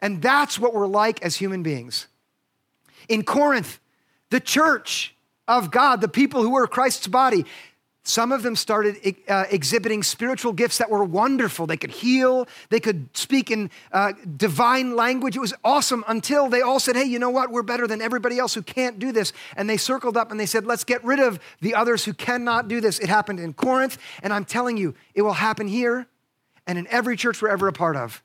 And 0.00 0.20
that's 0.20 0.58
what 0.58 0.74
we're 0.74 0.86
like 0.86 1.22
as 1.22 1.36
human 1.36 1.62
beings. 1.62 2.06
In 3.08 3.22
Corinth, 3.22 3.80
the 4.30 4.40
church 4.40 5.14
of 5.48 5.70
God, 5.70 6.00
the 6.00 6.08
people 6.08 6.42
who 6.42 6.50
were 6.50 6.66
Christ's 6.66 7.06
body, 7.06 7.44
some 8.10 8.32
of 8.32 8.42
them 8.42 8.56
started 8.56 9.16
uh, 9.28 9.44
exhibiting 9.50 10.02
spiritual 10.02 10.52
gifts 10.52 10.78
that 10.78 10.90
were 10.90 11.04
wonderful. 11.04 11.66
They 11.66 11.76
could 11.76 11.92
heal, 11.92 12.48
they 12.68 12.80
could 12.80 13.08
speak 13.16 13.50
in 13.50 13.70
uh, 13.92 14.12
divine 14.36 14.96
language. 14.96 15.36
It 15.36 15.40
was 15.40 15.54
awesome 15.64 16.04
until 16.08 16.48
they 16.48 16.60
all 16.60 16.80
said, 16.80 16.96
Hey, 16.96 17.04
you 17.04 17.18
know 17.18 17.30
what? 17.30 17.50
We're 17.50 17.62
better 17.62 17.86
than 17.86 18.02
everybody 18.02 18.38
else 18.38 18.54
who 18.54 18.62
can't 18.62 18.98
do 18.98 19.12
this. 19.12 19.32
And 19.56 19.70
they 19.70 19.76
circled 19.76 20.16
up 20.16 20.30
and 20.30 20.40
they 20.40 20.46
said, 20.46 20.66
Let's 20.66 20.84
get 20.84 21.04
rid 21.04 21.20
of 21.20 21.38
the 21.60 21.74
others 21.74 22.04
who 22.04 22.12
cannot 22.12 22.68
do 22.68 22.80
this. 22.80 22.98
It 22.98 23.08
happened 23.08 23.38
in 23.38 23.52
Corinth, 23.52 23.96
and 24.22 24.32
I'm 24.32 24.44
telling 24.44 24.76
you, 24.76 24.94
it 25.14 25.22
will 25.22 25.34
happen 25.34 25.68
here 25.68 26.06
and 26.66 26.78
in 26.78 26.86
every 26.88 27.16
church 27.16 27.40
we're 27.40 27.48
ever 27.48 27.68
a 27.68 27.72
part 27.72 27.96
of. 27.96 28.22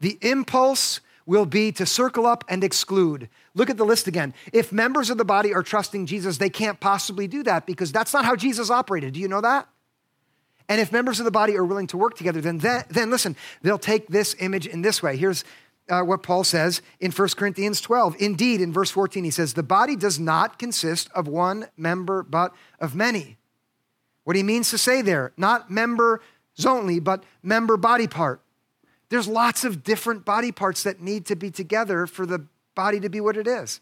The 0.00 0.18
impulse 0.20 1.00
will 1.26 1.46
be 1.46 1.72
to 1.72 1.86
circle 1.86 2.26
up 2.26 2.44
and 2.48 2.62
exclude. 2.64 3.28
Look 3.54 3.68
at 3.68 3.76
the 3.76 3.84
list 3.84 4.06
again. 4.06 4.32
If 4.52 4.72
members 4.72 5.10
of 5.10 5.18
the 5.18 5.24
body 5.24 5.52
are 5.52 5.62
trusting 5.62 6.06
Jesus, 6.06 6.38
they 6.38 6.48
can't 6.48 6.80
possibly 6.80 7.26
do 7.26 7.42
that 7.42 7.66
because 7.66 7.92
that's 7.92 8.14
not 8.14 8.24
how 8.24 8.34
Jesus 8.34 8.70
operated. 8.70 9.12
Do 9.12 9.20
you 9.20 9.28
know 9.28 9.42
that? 9.42 9.68
And 10.68 10.80
if 10.80 10.92
members 10.92 11.18
of 11.18 11.24
the 11.24 11.30
body 11.30 11.56
are 11.56 11.64
willing 11.64 11.86
to 11.88 11.98
work 11.98 12.16
together, 12.16 12.40
then, 12.40 12.58
then, 12.58 12.84
then 12.88 13.10
listen, 13.10 13.36
they'll 13.60 13.78
take 13.78 14.08
this 14.08 14.34
image 14.38 14.66
in 14.66 14.80
this 14.80 15.02
way. 15.02 15.16
Here's 15.16 15.44
uh, 15.90 16.02
what 16.02 16.22
Paul 16.22 16.44
says 16.44 16.80
in 17.00 17.10
1 17.10 17.28
Corinthians 17.36 17.80
12. 17.80 18.16
Indeed, 18.20 18.60
in 18.60 18.72
verse 18.72 18.90
14, 18.90 19.24
he 19.24 19.30
says, 19.30 19.54
The 19.54 19.62
body 19.62 19.96
does 19.96 20.18
not 20.18 20.58
consist 20.58 21.10
of 21.14 21.28
one 21.28 21.66
member, 21.76 22.22
but 22.22 22.54
of 22.80 22.94
many. 22.94 23.36
What 24.24 24.36
he 24.36 24.42
means 24.42 24.70
to 24.70 24.78
say 24.78 25.02
there, 25.02 25.32
not 25.36 25.70
members 25.70 26.20
only, 26.64 27.00
but 27.00 27.24
member 27.42 27.76
body 27.76 28.06
part. 28.06 28.40
There's 29.08 29.28
lots 29.28 29.64
of 29.64 29.82
different 29.82 30.24
body 30.24 30.52
parts 30.52 30.84
that 30.84 31.02
need 31.02 31.26
to 31.26 31.36
be 31.36 31.50
together 31.50 32.06
for 32.06 32.24
the 32.24 32.46
body 32.74 33.00
to 33.00 33.08
be 33.08 33.20
what 33.20 33.36
it 33.36 33.46
is. 33.46 33.80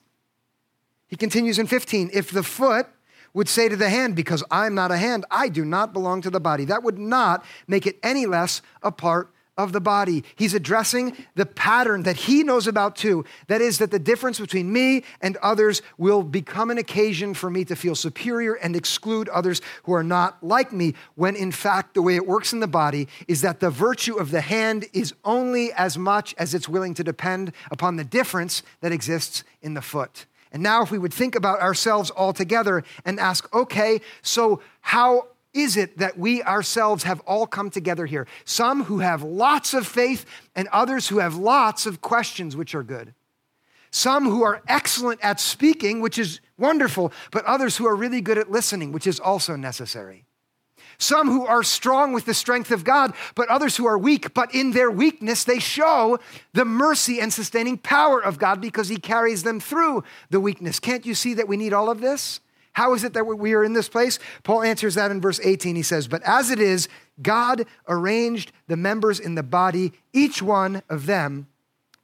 He 1.08 1.16
continues 1.16 1.58
in 1.58 1.66
15 1.66 2.10
if 2.12 2.30
the 2.30 2.42
foot 2.42 2.86
would 3.32 3.48
say 3.48 3.68
to 3.68 3.76
the 3.76 3.88
hand, 3.88 4.16
Because 4.16 4.42
I'm 4.50 4.74
not 4.74 4.90
a 4.90 4.96
hand, 4.96 5.24
I 5.30 5.48
do 5.48 5.64
not 5.64 5.92
belong 5.92 6.22
to 6.22 6.30
the 6.30 6.40
body, 6.40 6.64
that 6.66 6.82
would 6.82 6.98
not 6.98 7.44
make 7.66 7.86
it 7.86 7.98
any 8.02 8.26
less 8.26 8.62
a 8.82 8.92
part 8.92 9.32
of 9.62 9.72
the 9.72 9.80
body. 9.80 10.24
He's 10.36 10.54
addressing 10.54 11.16
the 11.34 11.46
pattern 11.46 12.02
that 12.04 12.16
he 12.16 12.42
knows 12.42 12.66
about 12.66 12.96
too. 12.96 13.24
That 13.48 13.60
is, 13.60 13.78
that 13.78 13.90
the 13.90 13.98
difference 13.98 14.40
between 14.40 14.72
me 14.72 15.04
and 15.20 15.36
others 15.38 15.82
will 15.98 16.22
become 16.22 16.70
an 16.70 16.78
occasion 16.78 17.34
for 17.34 17.50
me 17.50 17.64
to 17.66 17.76
feel 17.76 17.94
superior 17.94 18.54
and 18.54 18.74
exclude 18.74 19.28
others 19.28 19.60
who 19.84 19.92
are 19.92 20.02
not 20.02 20.42
like 20.42 20.72
me, 20.72 20.94
when 21.14 21.36
in 21.36 21.52
fact, 21.52 21.94
the 21.94 22.02
way 22.02 22.16
it 22.16 22.26
works 22.26 22.52
in 22.52 22.60
the 22.60 22.66
body 22.66 23.08
is 23.28 23.42
that 23.42 23.60
the 23.60 23.70
virtue 23.70 24.16
of 24.16 24.30
the 24.30 24.40
hand 24.40 24.86
is 24.92 25.14
only 25.24 25.72
as 25.72 25.98
much 25.98 26.34
as 26.38 26.54
it's 26.54 26.68
willing 26.68 26.94
to 26.94 27.04
depend 27.04 27.52
upon 27.70 27.96
the 27.96 28.04
difference 28.04 28.62
that 28.80 28.92
exists 28.92 29.44
in 29.62 29.74
the 29.74 29.82
foot. 29.82 30.26
And 30.52 30.62
now, 30.62 30.82
if 30.82 30.90
we 30.90 30.98
would 30.98 31.14
think 31.14 31.36
about 31.36 31.60
ourselves 31.60 32.10
all 32.10 32.32
together 32.32 32.82
and 33.04 33.20
ask, 33.20 33.52
okay, 33.54 34.00
so 34.22 34.60
how 34.80 35.28
is 35.52 35.76
it 35.76 35.98
that 35.98 36.18
we 36.18 36.42
ourselves 36.42 37.02
have 37.04 37.20
all 37.20 37.46
come 37.46 37.70
together 37.70 38.06
here? 38.06 38.26
Some 38.44 38.84
who 38.84 39.00
have 39.00 39.22
lots 39.22 39.74
of 39.74 39.86
faith 39.86 40.24
and 40.54 40.68
others 40.68 41.08
who 41.08 41.18
have 41.18 41.36
lots 41.36 41.86
of 41.86 42.00
questions, 42.00 42.56
which 42.56 42.74
are 42.74 42.82
good. 42.82 43.14
Some 43.90 44.26
who 44.26 44.44
are 44.44 44.62
excellent 44.68 45.20
at 45.22 45.40
speaking, 45.40 46.00
which 46.00 46.18
is 46.18 46.40
wonderful, 46.56 47.12
but 47.32 47.44
others 47.44 47.76
who 47.76 47.86
are 47.86 47.96
really 47.96 48.20
good 48.20 48.38
at 48.38 48.50
listening, 48.50 48.92
which 48.92 49.06
is 49.06 49.18
also 49.18 49.56
necessary. 49.56 50.24
Some 50.98 51.28
who 51.28 51.46
are 51.46 51.62
strong 51.62 52.12
with 52.12 52.26
the 52.26 52.34
strength 52.34 52.70
of 52.70 52.84
God, 52.84 53.14
but 53.34 53.48
others 53.48 53.76
who 53.76 53.86
are 53.86 53.98
weak, 53.98 54.34
but 54.34 54.54
in 54.54 54.72
their 54.72 54.90
weakness 54.90 55.44
they 55.44 55.58
show 55.58 56.18
the 56.52 56.66
mercy 56.66 57.20
and 57.20 57.32
sustaining 57.32 57.78
power 57.78 58.22
of 58.22 58.38
God 58.38 58.60
because 58.60 58.88
He 58.88 58.98
carries 58.98 59.42
them 59.42 59.58
through 59.60 60.04
the 60.28 60.40
weakness. 60.40 60.78
Can't 60.78 61.06
you 61.06 61.14
see 61.14 61.34
that 61.34 61.48
we 61.48 61.56
need 61.56 61.72
all 61.72 61.90
of 61.90 62.00
this? 62.00 62.40
How 62.72 62.94
is 62.94 63.04
it 63.04 63.14
that 63.14 63.24
we 63.24 63.52
are 63.54 63.64
in 63.64 63.72
this 63.72 63.88
place? 63.88 64.18
Paul 64.42 64.62
answers 64.62 64.94
that 64.94 65.10
in 65.10 65.20
verse 65.20 65.40
18. 65.42 65.76
He 65.76 65.82
says, 65.82 66.08
But 66.08 66.22
as 66.22 66.50
it 66.50 66.60
is, 66.60 66.88
God 67.20 67.66
arranged 67.88 68.52
the 68.68 68.76
members 68.76 69.18
in 69.18 69.34
the 69.34 69.42
body, 69.42 69.92
each 70.12 70.40
one 70.40 70.82
of 70.88 71.06
them 71.06 71.48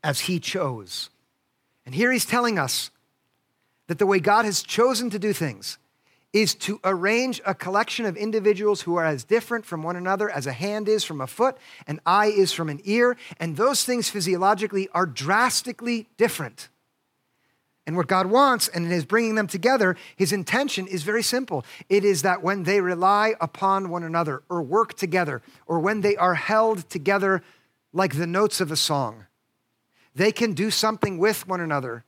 as 0.03 0.21
He 0.21 0.41
chose. 0.41 1.11
And 1.85 1.95
here 1.95 2.11
He's 2.11 2.27
telling 2.27 2.59
us 2.59 2.91
that 3.87 3.99
the 3.99 4.07
way 4.07 4.19
God 4.19 4.45
has 4.45 4.63
chosen 4.63 5.11
to 5.11 5.19
do 5.19 5.33
things 5.33 5.79
is 6.33 6.55
to 6.55 6.81
arrange 6.85 7.41
a 7.47 7.55
collection 7.55 8.05
of 8.05 8.17
individuals 8.17 8.83
who 8.83 8.97
are 8.97 9.07
as 9.07 9.25
different 9.25 9.65
from 9.65 9.83
one 9.83 9.97
another 9.97 10.29
as 10.29 10.47
a 10.47 10.53
hand 10.53 10.89
is 10.89 11.03
from 11.03 11.21
a 11.21 11.27
foot, 11.27 11.57
an 11.87 11.99
eye 12.05 12.27
is 12.27 12.53
from 12.53 12.69
an 12.69 12.81
ear, 12.85 13.17
and 13.41 13.57
those 13.57 13.85
things 13.85 14.11
physiologically 14.11 14.89
are 14.93 15.07
drastically 15.07 16.09
different. 16.19 16.69
And 17.87 17.97
what 17.97 18.09
God 18.09 18.27
wants, 18.27 18.67
and 18.67 18.85
in 18.85 18.91
His 18.91 19.05
bringing 19.05 19.37
them 19.37 19.47
together, 19.47 19.97
His 20.17 20.33
intention 20.33 20.89
is 20.89 21.05
very 21.05 21.23
simple. 21.23 21.65
It 21.89 22.05
is 22.05 22.23
that 22.23 22.43
when 22.43 22.65
they 22.65 22.81
rely 22.81 23.35
upon 23.41 23.91
one 23.91 24.03
another, 24.03 24.43
or 24.49 24.61
work 24.63 24.95
together, 24.95 25.41
or 25.67 25.79
when 25.79 26.01
they 26.01 26.17
are 26.17 26.35
held 26.35 26.91
together 26.91 27.43
like 27.93 28.17
the 28.17 28.27
notes 28.27 28.61
of 28.61 28.73
a 28.73 28.77
song, 28.77 29.27
they 30.15 30.33
can 30.33 30.53
do 30.53 30.71
something 30.71 31.19
with 31.19 31.47
one 31.47 31.61
another 31.61 32.05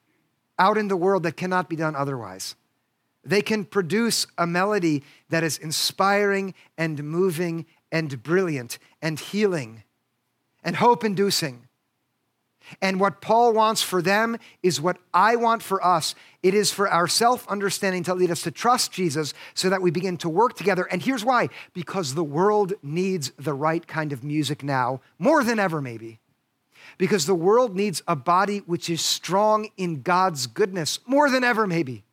out 0.59 0.77
in 0.77 0.89
the 0.89 0.97
world 0.97 1.23
that 1.23 1.37
cannot 1.37 1.69
be 1.69 1.77
done 1.77 1.95
otherwise. 1.95 2.57
They 3.23 3.43
can 3.43 3.65
produce 3.65 4.27
a 4.37 4.47
melody 4.47 5.05
that 5.29 5.45
is 5.45 5.59
inspiring 5.59 6.55
and 6.77 7.05
moving 7.05 7.67
and 7.93 8.23
brilliant 8.23 8.79
and 9.01 9.21
healing 9.21 9.85
and 10.65 10.77
hope 10.77 11.05
inducing. 11.05 11.68
And 12.81 13.01
what 13.01 13.21
Paul 13.21 13.53
wants 13.53 13.83
for 13.83 14.03
them 14.03 14.39
is 14.63 14.81
what 14.81 14.99
I 15.13 15.37
want 15.37 15.63
for 15.63 15.85
us. 15.85 16.15
It 16.43 16.55
is 16.55 16.71
for 16.71 16.89
our 16.89 17.09
self 17.09 17.49
understanding 17.49 18.05
to 18.05 18.15
lead 18.15 18.31
us 18.31 18.43
to 18.43 18.51
trust 18.51 18.93
Jesus 18.93 19.35
so 19.55 19.69
that 19.71 19.83
we 19.83 19.91
begin 19.91 20.17
to 20.19 20.29
work 20.29 20.57
together. 20.57 20.85
And 20.85 21.03
here's 21.03 21.25
why 21.25 21.49
because 21.73 22.15
the 22.15 22.25
world 22.25 22.75
needs 22.83 23.33
the 23.39 23.55
right 23.55 23.87
kind 23.87 24.13
of 24.13 24.23
music 24.25 24.63
now, 24.63 25.01
more 25.19 25.43
than 25.43 25.59
ever, 25.59 25.81
maybe. 25.81 26.21
Because 26.97 27.27
the 27.27 27.35
world 27.35 27.77
needs 27.77 28.03
a 28.09 28.17
body 28.17 28.59
which 28.59 28.89
is 28.91 29.01
strong 29.01 29.69
in 29.77 30.03
God's 30.03 30.47
goodness, 30.47 30.99
more 31.07 31.31
than 31.31 31.45
ever, 31.45 31.67
maybe. 31.67 32.05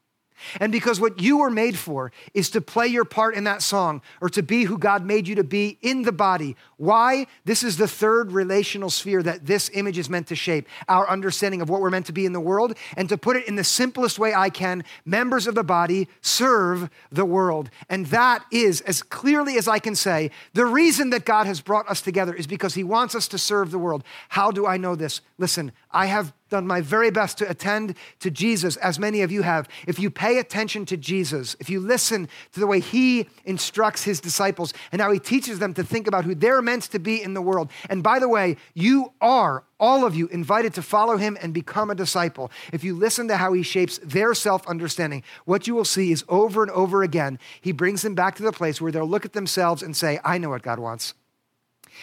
And 0.59 0.71
because 0.71 0.99
what 0.99 1.21
you 1.21 1.37
were 1.37 1.49
made 1.49 1.77
for 1.77 2.11
is 2.33 2.49
to 2.51 2.61
play 2.61 2.87
your 2.87 3.05
part 3.05 3.35
in 3.35 3.45
that 3.45 3.61
song 3.61 4.01
or 4.21 4.29
to 4.29 4.43
be 4.43 4.63
who 4.63 4.77
God 4.77 5.05
made 5.05 5.27
you 5.27 5.35
to 5.35 5.43
be 5.43 5.77
in 5.81 6.03
the 6.03 6.11
body. 6.11 6.55
Why? 6.77 7.27
This 7.45 7.63
is 7.63 7.77
the 7.77 7.87
third 7.87 8.31
relational 8.31 8.89
sphere 8.89 9.23
that 9.23 9.45
this 9.45 9.69
image 9.73 9.97
is 9.97 10.09
meant 10.09 10.27
to 10.27 10.35
shape 10.35 10.67
our 10.87 11.09
understanding 11.09 11.61
of 11.61 11.69
what 11.69 11.81
we're 11.81 11.89
meant 11.89 12.05
to 12.07 12.11
be 12.11 12.25
in 12.25 12.33
the 12.33 12.39
world. 12.39 12.77
And 12.97 13.09
to 13.09 13.17
put 13.17 13.35
it 13.35 13.47
in 13.47 13.55
the 13.55 13.63
simplest 13.63 14.19
way 14.19 14.33
I 14.33 14.49
can, 14.49 14.83
members 15.05 15.47
of 15.47 15.55
the 15.55 15.63
body 15.63 16.07
serve 16.21 16.89
the 17.11 17.25
world. 17.25 17.69
And 17.89 18.05
that 18.07 18.45
is, 18.51 18.81
as 18.81 19.01
clearly 19.01 19.57
as 19.57 19.67
I 19.67 19.79
can 19.79 19.95
say, 19.95 20.31
the 20.53 20.65
reason 20.65 21.09
that 21.11 21.25
God 21.25 21.47
has 21.47 21.61
brought 21.61 21.89
us 21.89 22.01
together 22.01 22.33
is 22.33 22.47
because 22.47 22.73
He 22.73 22.83
wants 22.83 23.15
us 23.15 23.27
to 23.29 23.37
serve 23.37 23.71
the 23.71 23.79
world. 23.79 24.03
How 24.29 24.51
do 24.51 24.65
I 24.65 24.77
know 24.77 24.95
this? 24.95 25.21
Listen, 25.37 25.71
I 25.95 26.07
have 26.07 26.33
done 26.49 26.67
my 26.67 26.81
very 26.81 27.09
best 27.09 27.37
to 27.37 27.49
attend 27.49 27.95
to 28.19 28.29
Jesus, 28.29 28.75
as 28.77 28.99
many 28.99 29.21
of 29.21 29.31
you 29.31 29.43
have. 29.43 29.69
If 29.87 29.97
you 29.97 30.11
pay 30.11 30.39
attention 30.39 30.85
to 30.87 30.97
Jesus, 30.97 31.55
if 31.61 31.69
you 31.69 31.79
listen 31.79 32.27
to 32.51 32.59
the 32.59 32.67
way 32.67 32.81
he 32.81 33.29
instructs 33.45 34.03
his 34.03 34.19
disciples 34.19 34.73
and 34.91 35.01
how 35.01 35.09
he 35.09 35.19
teaches 35.19 35.57
them 35.59 35.73
to 35.73 35.85
think 35.85 36.05
about 36.05 36.25
who 36.25 36.35
they're 36.35 36.61
meant 36.61 36.83
to 36.83 36.99
be 36.99 37.23
in 37.23 37.33
the 37.33 37.41
world. 37.41 37.71
And 37.89 38.03
by 38.03 38.19
the 38.19 38.27
way, 38.27 38.57
you 38.73 39.13
are, 39.21 39.63
all 39.79 40.05
of 40.05 40.15
you, 40.15 40.27
invited 40.27 40.73
to 40.73 40.81
follow 40.81 41.15
him 41.15 41.37
and 41.41 41.53
become 41.53 41.89
a 41.89 41.95
disciple. 41.95 42.51
If 42.73 42.83
you 42.83 42.93
listen 42.93 43.29
to 43.29 43.37
how 43.37 43.53
he 43.53 43.63
shapes 43.63 43.97
their 44.03 44.33
self 44.33 44.67
understanding, 44.67 45.23
what 45.45 45.65
you 45.65 45.75
will 45.75 45.85
see 45.85 46.11
is 46.11 46.25
over 46.27 46.61
and 46.61 46.71
over 46.71 47.03
again, 47.03 47.39
he 47.61 47.71
brings 47.71 48.01
them 48.01 48.15
back 48.15 48.35
to 48.35 48.43
the 48.43 48.51
place 48.51 48.81
where 48.81 48.91
they'll 48.91 49.07
look 49.07 49.25
at 49.25 49.33
themselves 49.33 49.81
and 49.81 49.95
say, 49.95 50.19
I 50.25 50.39
know 50.39 50.49
what 50.49 50.61
God 50.61 50.77
wants. 50.77 51.13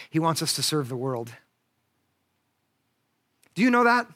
He 0.09 0.17
wants 0.17 0.41
us 0.41 0.53
to 0.53 0.63
serve 0.63 0.89
the 0.89 0.97
world. 0.97 1.33
Do 3.55 3.61
you 3.61 3.69
know 3.69 3.83
that? 3.83 4.07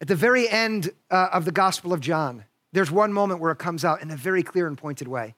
At 0.00 0.08
the 0.08 0.14
very 0.14 0.48
end 0.48 0.90
uh, 1.10 1.28
of 1.32 1.44
the 1.44 1.52
Gospel 1.52 1.92
of 1.92 2.00
John, 2.00 2.44
there's 2.72 2.90
one 2.90 3.12
moment 3.12 3.40
where 3.40 3.50
it 3.50 3.58
comes 3.58 3.84
out 3.84 4.00
in 4.00 4.10
a 4.10 4.16
very 4.16 4.42
clear 4.42 4.66
and 4.66 4.78
pointed 4.78 5.08
way. 5.08 5.34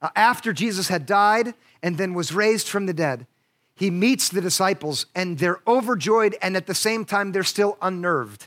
Uh, 0.00 0.10
after 0.14 0.52
Jesus 0.52 0.88
had 0.88 1.06
died 1.06 1.54
and 1.82 1.98
then 1.98 2.14
was 2.14 2.32
raised 2.32 2.68
from 2.68 2.86
the 2.86 2.94
dead, 2.94 3.26
he 3.74 3.90
meets 3.90 4.28
the 4.28 4.40
disciples 4.40 5.06
and 5.14 5.38
they're 5.38 5.60
overjoyed 5.66 6.36
and 6.42 6.56
at 6.56 6.66
the 6.66 6.74
same 6.74 7.04
time 7.04 7.32
they're 7.32 7.42
still 7.42 7.78
unnerved. 7.80 8.46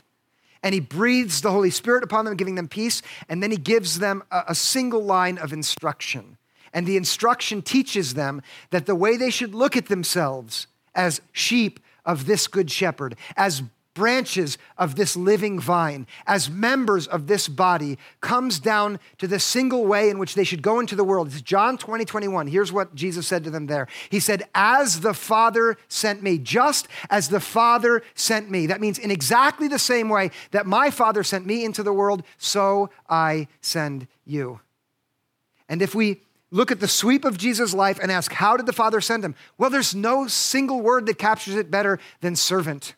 And 0.62 0.72
he 0.72 0.80
breathes 0.80 1.42
the 1.42 1.50
Holy 1.50 1.70
Spirit 1.70 2.02
upon 2.02 2.24
them, 2.24 2.36
giving 2.36 2.54
them 2.54 2.68
peace, 2.68 3.02
and 3.28 3.42
then 3.42 3.50
he 3.50 3.56
gives 3.56 3.98
them 3.98 4.22
a, 4.30 4.44
a 4.48 4.54
single 4.54 5.04
line 5.04 5.38
of 5.38 5.52
instruction. 5.52 6.35
And 6.76 6.86
the 6.86 6.98
instruction 6.98 7.62
teaches 7.62 8.12
them 8.12 8.42
that 8.68 8.84
the 8.84 8.94
way 8.94 9.16
they 9.16 9.30
should 9.30 9.54
look 9.54 9.78
at 9.78 9.86
themselves 9.86 10.66
as 10.94 11.22
sheep 11.32 11.80
of 12.04 12.26
this 12.26 12.46
good 12.46 12.70
shepherd, 12.70 13.16
as 13.34 13.62
branches 13.94 14.58
of 14.76 14.94
this 14.94 15.16
living 15.16 15.58
vine, 15.58 16.06
as 16.26 16.50
members 16.50 17.06
of 17.06 17.28
this 17.28 17.48
body, 17.48 17.96
comes 18.20 18.58
down 18.60 19.00
to 19.16 19.26
the 19.26 19.40
single 19.40 19.86
way 19.86 20.10
in 20.10 20.18
which 20.18 20.34
they 20.34 20.44
should 20.44 20.60
go 20.60 20.78
into 20.78 20.94
the 20.94 21.02
world. 21.02 21.28
It's 21.28 21.40
John 21.40 21.78
20, 21.78 22.04
21. 22.04 22.46
Here's 22.46 22.74
what 22.74 22.94
Jesus 22.94 23.26
said 23.26 23.42
to 23.44 23.50
them 23.50 23.68
there. 23.68 23.88
He 24.10 24.20
said, 24.20 24.42
As 24.54 25.00
the 25.00 25.14
Father 25.14 25.78
sent 25.88 26.22
me, 26.22 26.36
just 26.36 26.88
as 27.08 27.30
the 27.30 27.40
Father 27.40 28.02
sent 28.14 28.50
me. 28.50 28.66
That 28.66 28.82
means 28.82 28.98
in 28.98 29.10
exactly 29.10 29.66
the 29.66 29.78
same 29.78 30.10
way 30.10 30.30
that 30.50 30.66
my 30.66 30.90
Father 30.90 31.24
sent 31.24 31.46
me 31.46 31.64
into 31.64 31.82
the 31.82 31.94
world, 31.94 32.22
so 32.36 32.90
I 33.08 33.48
send 33.62 34.08
you. 34.26 34.60
And 35.70 35.80
if 35.80 35.94
we 35.94 36.20
look 36.50 36.70
at 36.70 36.80
the 36.80 36.88
sweep 36.88 37.24
of 37.24 37.38
Jesus' 37.38 37.74
life 37.74 37.98
and 38.00 38.10
ask, 38.10 38.32
How 38.32 38.56
did 38.56 38.66
the 38.66 38.72
Father 38.72 39.00
send 39.00 39.24
him? 39.24 39.34
Well, 39.58 39.70
there's 39.70 39.94
no 39.94 40.26
single 40.26 40.80
word 40.80 41.06
that 41.06 41.18
captures 41.18 41.54
it 41.54 41.70
better 41.70 41.98
than 42.20 42.36
servant. 42.36 42.94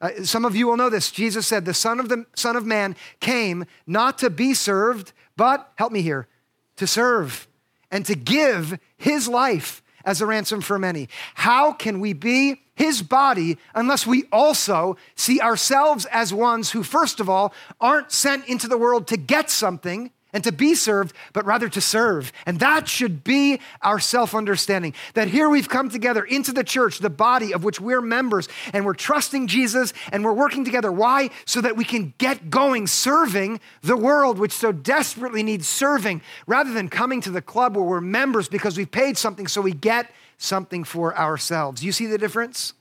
Uh, 0.00 0.22
some 0.22 0.44
of 0.44 0.54
you 0.54 0.66
will 0.66 0.76
know 0.76 0.90
this. 0.90 1.10
Jesus 1.10 1.46
said, 1.46 1.64
The 1.64 1.74
Son 1.74 1.98
of 1.98 2.08
the 2.08 2.24
Son 2.34 2.56
of 2.56 2.64
Man 2.64 2.94
came 3.20 3.64
not 3.86 4.18
to 4.18 4.30
be 4.30 4.54
served, 4.54 5.12
but 5.36 5.72
help 5.76 5.92
me 5.92 6.02
here, 6.02 6.28
to 6.76 6.86
serve 6.86 7.48
and 7.90 8.04
to 8.06 8.14
give 8.14 8.78
his 8.96 9.28
life 9.28 9.82
as 10.04 10.20
a 10.20 10.26
ransom 10.26 10.60
for 10.60 10.78
many. 10.78 11.08
How 11.34 11.72
can 11.72 12.00
we 12.00 12.12
be 12.12 12.62
his 12.74 13.02
body 13.02 13.58
unless 13.74 14.06
we 14.06 14.24
also 14.30 14.96
see 15.16 15.40
ourselves 15.40 16.06
as 16.06 16.32
ones 16.32 16.70
who, 16.70 16.82
first 16.82 17.18
of 17.18 17.28
all, 17.28 17.52
aren't 17.80 18.12
sent 18.12 18.46
into 18.46 18.68
the 18.68 18.78
world 18.78 19.08
to 19.08 19.16
get 19.16 19.50
something, 19.50 20.12
and 20.38 20.44
to 20.44 20.52
be 20.52 20.76
served, 20.76 21.16
but 21.32 21.44
rather 21.44 21.68
to 21.68 21.80
serve. 21.80 22.32
And 22.46 22.60
that 22.60 22.86
should 22.86 23.24
be 23.24 23.58
our 23.82 23.98
self 23.98 24.36
understanding. 24.36 24.94
That 25.14 25.26
here 25.26 25.48
we've 25.48 25.68
come 25.68 25.90
together 25.90 26.22
into 26.22 26.52
the 26.52 26.62
church, 26.62 27.00
the 27.00 27.10
body 27.10 27.52
of 27.52 27.64
which 27.64 27.80
we're 27.80 28.00
members, 28.00 28.48
and 28.72 28.86
we're 28.86 28.94
trusting 28.94 29.48
Jesus 29.48 29.92
and 30.12 30.24
we're 30.24 30.32
working 30.32 30.64
together. 30.64 30.92
Why? 30.92 31.30
So 31.44 31.60
that 31.60 31.76
we 31.76 31.84
can 31.84 32.14
get 32.18 32.50
going 32.50 32.86
serving 32.86 33.58
the 33.82 33.96
world, 33.96 34.38
which 34.38 34.52
so 34.52 34.70
desperately 34.70 35.42
needs 35.42 35.66
serving, 35.66 36.22
rather 36.46 36.72
than 36.72 36.88
coming 36.88 37.20
to 37.22 37.32
the 37.32 37.42
club 37.42 37.74
where 37.74 37.84
we're 37.84 38.00
members 38.00 38.48
because 38.48 38.78
we've 38.78 38.88
paid 38.88 39.18
something 39.18 39.48
so 39.48 39.60
we 39.60 39.72
get 39.72 40.08
something 40.36 40.84
for 40.84 41.18
ourselves. 41.18 41.82
You 41.82 41.90
see 41.90 42.06
the 42.06 42.16
difference? 42.16 42.74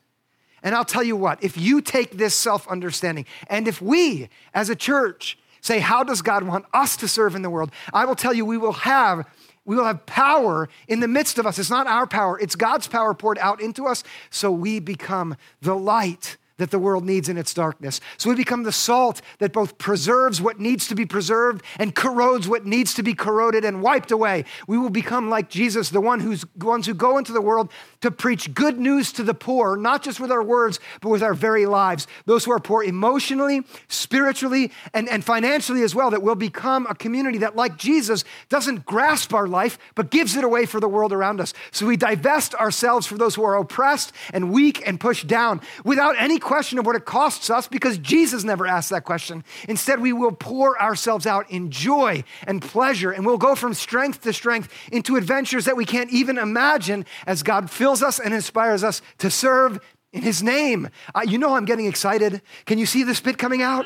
And 0.61 0.75
I'll 0.75 0.85
tell 0.85 1.01
you 1.01 1.15
what, 1.15 1.43
if 1.43 1.57
you 1.57 1.81
take 1.81 2.19
this 2.19 2.35
self 2.35 2.67
understanding, 2.67 3.25
and 3.49 3.67
if 3.67 3.81
we 3.81 4.29
as 4.53 4.69
a 4.69 4.75
church, 4.75 5.39
say, 5.61 5.79
How 5.79 6.03
does 6.03 6.21
God 6.21 6.43
want 6.43 6.65
us 6.73 6.97
to 6.97 7.07
serve 7.07 7.35
in 7.35 7.41
the 7.41 7.49
world? 7.49 7.71
I 7.93 8.05
will 8.05 8.15
tell 8.15 8.33
you, 8.33 8.45
we 8.45 8.57
will 8.57 8.73
have. 8.73 9.25
We 9.65 9.75
will 9.75 9.83
have 9.83 10.05
power 10.05 10.69
in 10.87 11.01
the 11.01 11.09
midst 11.09 11.37
of 11.37 11.45
us. 11.45 11.59
It's 11.59 11.69
not 11.69 11.87
our 11.87 12.07
power, 12.07 12.39
it's 12.39 12.55
God's 12.55 12.87
power 12.87 13.13
poured 13.13 13.37
out 13.39 13.61
into 13.61 13.85
us. 13.85 14.03
So 14.29 14.49
we 14.49 14.79
become 14.79 15.35
the 15.61 15.75
light, 15.75 16.37
that 16.57 16.71
the 16.71 16.79
world 16.79 17.05
needs 17.05 17.29
in 17.29 17.37
its 17.37 17.53
darkness. 17.53 17.99
So 18.17 18.29
we 18.29 18.35
become 18.35 18.63
the 18.63 18.71
salt 18.71 19.21
that 19.39 19.53
both 19.53 19.77
preserves 19.77 20.41
what 20.41 20.59
needs 20.59 20.87
to 20.87 20.95
be 20.95 21.05
preserved 21.05 21.63
and 21.77 21.93
corrodes 21.93 22.47
what 22.47 22.65
needs 22.65 22.93
to 22.95 23.03
be 23.03 23.13
corroded 23.13 23.63
and 23.63 23.81
wiped 23.81 24.11
away. 24.11 24.45
We 24.67 24.77
will 24.77 24.89
become 24.89 25.29
like 25.29 25.49
Jesus, 25.49 25.89
the 25.89 26.01
one 26.01 26.19
who's 26.19 26.45
ones 26.57 26.85
who 26.85 26.93
go 26.93 27.17
into 27.17 27.31
the 27.31 27.41
world 27.41 27.71
to 28.01 28.11
preach 28.11 28.53
good 28.53 28.79
news 28.79 29.11
to 29.13 29.23
the 29.23 29.33
poor, 29.33 29.75
not 29.75 30.03
just 30.03 30.19
with 30.19 30.31
our 30.31 30.43
words, 30.43 30.79
but 31.01 31.09
with 31.09 31.23
our 31.23 31.33
very 31.33 31.65
lives. 31.65 32.07
Those 32.25 32.45
who 32.45 32.51
are 32.51 32.59
poor 32.59 32.83
emotionally, 32.83 33.63
spiritually, 33.87 34.71
and, 34.93 35.07
and 35.09 35.23
financially 35.23 35.83
as 35.83 35.93
well, 35.93 36.11
that 36.11 36.23
will 36.23 36.35
become 36.35 36.87
a 36.87 36.95
community 36.95 37.37
that, 37.39 37.55
like 37.55 37.77
Jesus, 37.77 38.23
doesn't 38.49 38.85
grasp 38.85 39.33
our 39.33 39.47
life, 39.47 39.77
but 39.95 40.11
gives 40.11 40.35
it 40.35 40.43
away 40.43 40.65
for 40.65 40.79
the 40.79 40.87
world 40.87 41.13
around 41.13 41.39
us. 41.39 41.53
So 41.71 41.85
we 41.85 41.97
divest 41.97 42.55
ourselves 42.55 43.07
for 43.07 43.17
those 43.17 43.35
who 43.35 43.43
are 43.43 43.57
oppressed 43.57 44.11
and 44.33 44.51
weak 44.51 44.85
and 44.87 44.99
pushed 44.99 45.27
down 45.27 45.61
without 45.83 46.15
any 46.17 46.39
question 46.47 46.79
of 46.79 46.85
what 46.85 46.95
it 46.95 47.03
costs 47.03 47.49
us 47.49 47.67
because 47.67 47.97
Jesus 47.97 48.45
never 48.45 48.65
asked 48.65 48.89
that 48.89 49.03
question. 49.03 49.43
Instead, 49.67 49.99
we 49.99 50.13
will 50.13 50.31
pour 50.31 50.81
ourselves 50.81 51.27
out 51.27 51.51
in 51.51 51.69
joy 51.69 52.23
and 52.47 52.61
pleasure, 52.61 53.11
and 53.11 53.25
we'll 53.25 53.37
go 53.37 53.53
from 53.53 53.73
strength 53.73 54.21
to 54.21 54.31
strength 54.31 54.73
into 54.89 55.17
adventures 55.17 55.65
that 55.65 55.75
we 55.75 55.83
can't 55.83 56.09
even 56.09 56.37
imagine 56.37 57.05
as 57.27 57.43
God 57.43 57.69
fills 57.69 58.01
us 58.01 58.17
and 58.17 58.33
inspires 58.33 58.81
us 58.81 59.01
to 59.17 59.29
serve 59.29 59.79
in 60.13 60.21
His 60.21 60.41
name. 60.41 60.87
Uh, 61.13 61.23
you 61.27 61.37
know, 61.37 61.53
I'm 61.53 61.65
getting 61.65 61.85
excited. 61.85 62.41
Can 62.65 62.77
you 62.77 62.85
see 62.85 63.03
the 63.03 63.13
spit 63.13 63.37
coming 63.37 63.61
out? 63.61 63.85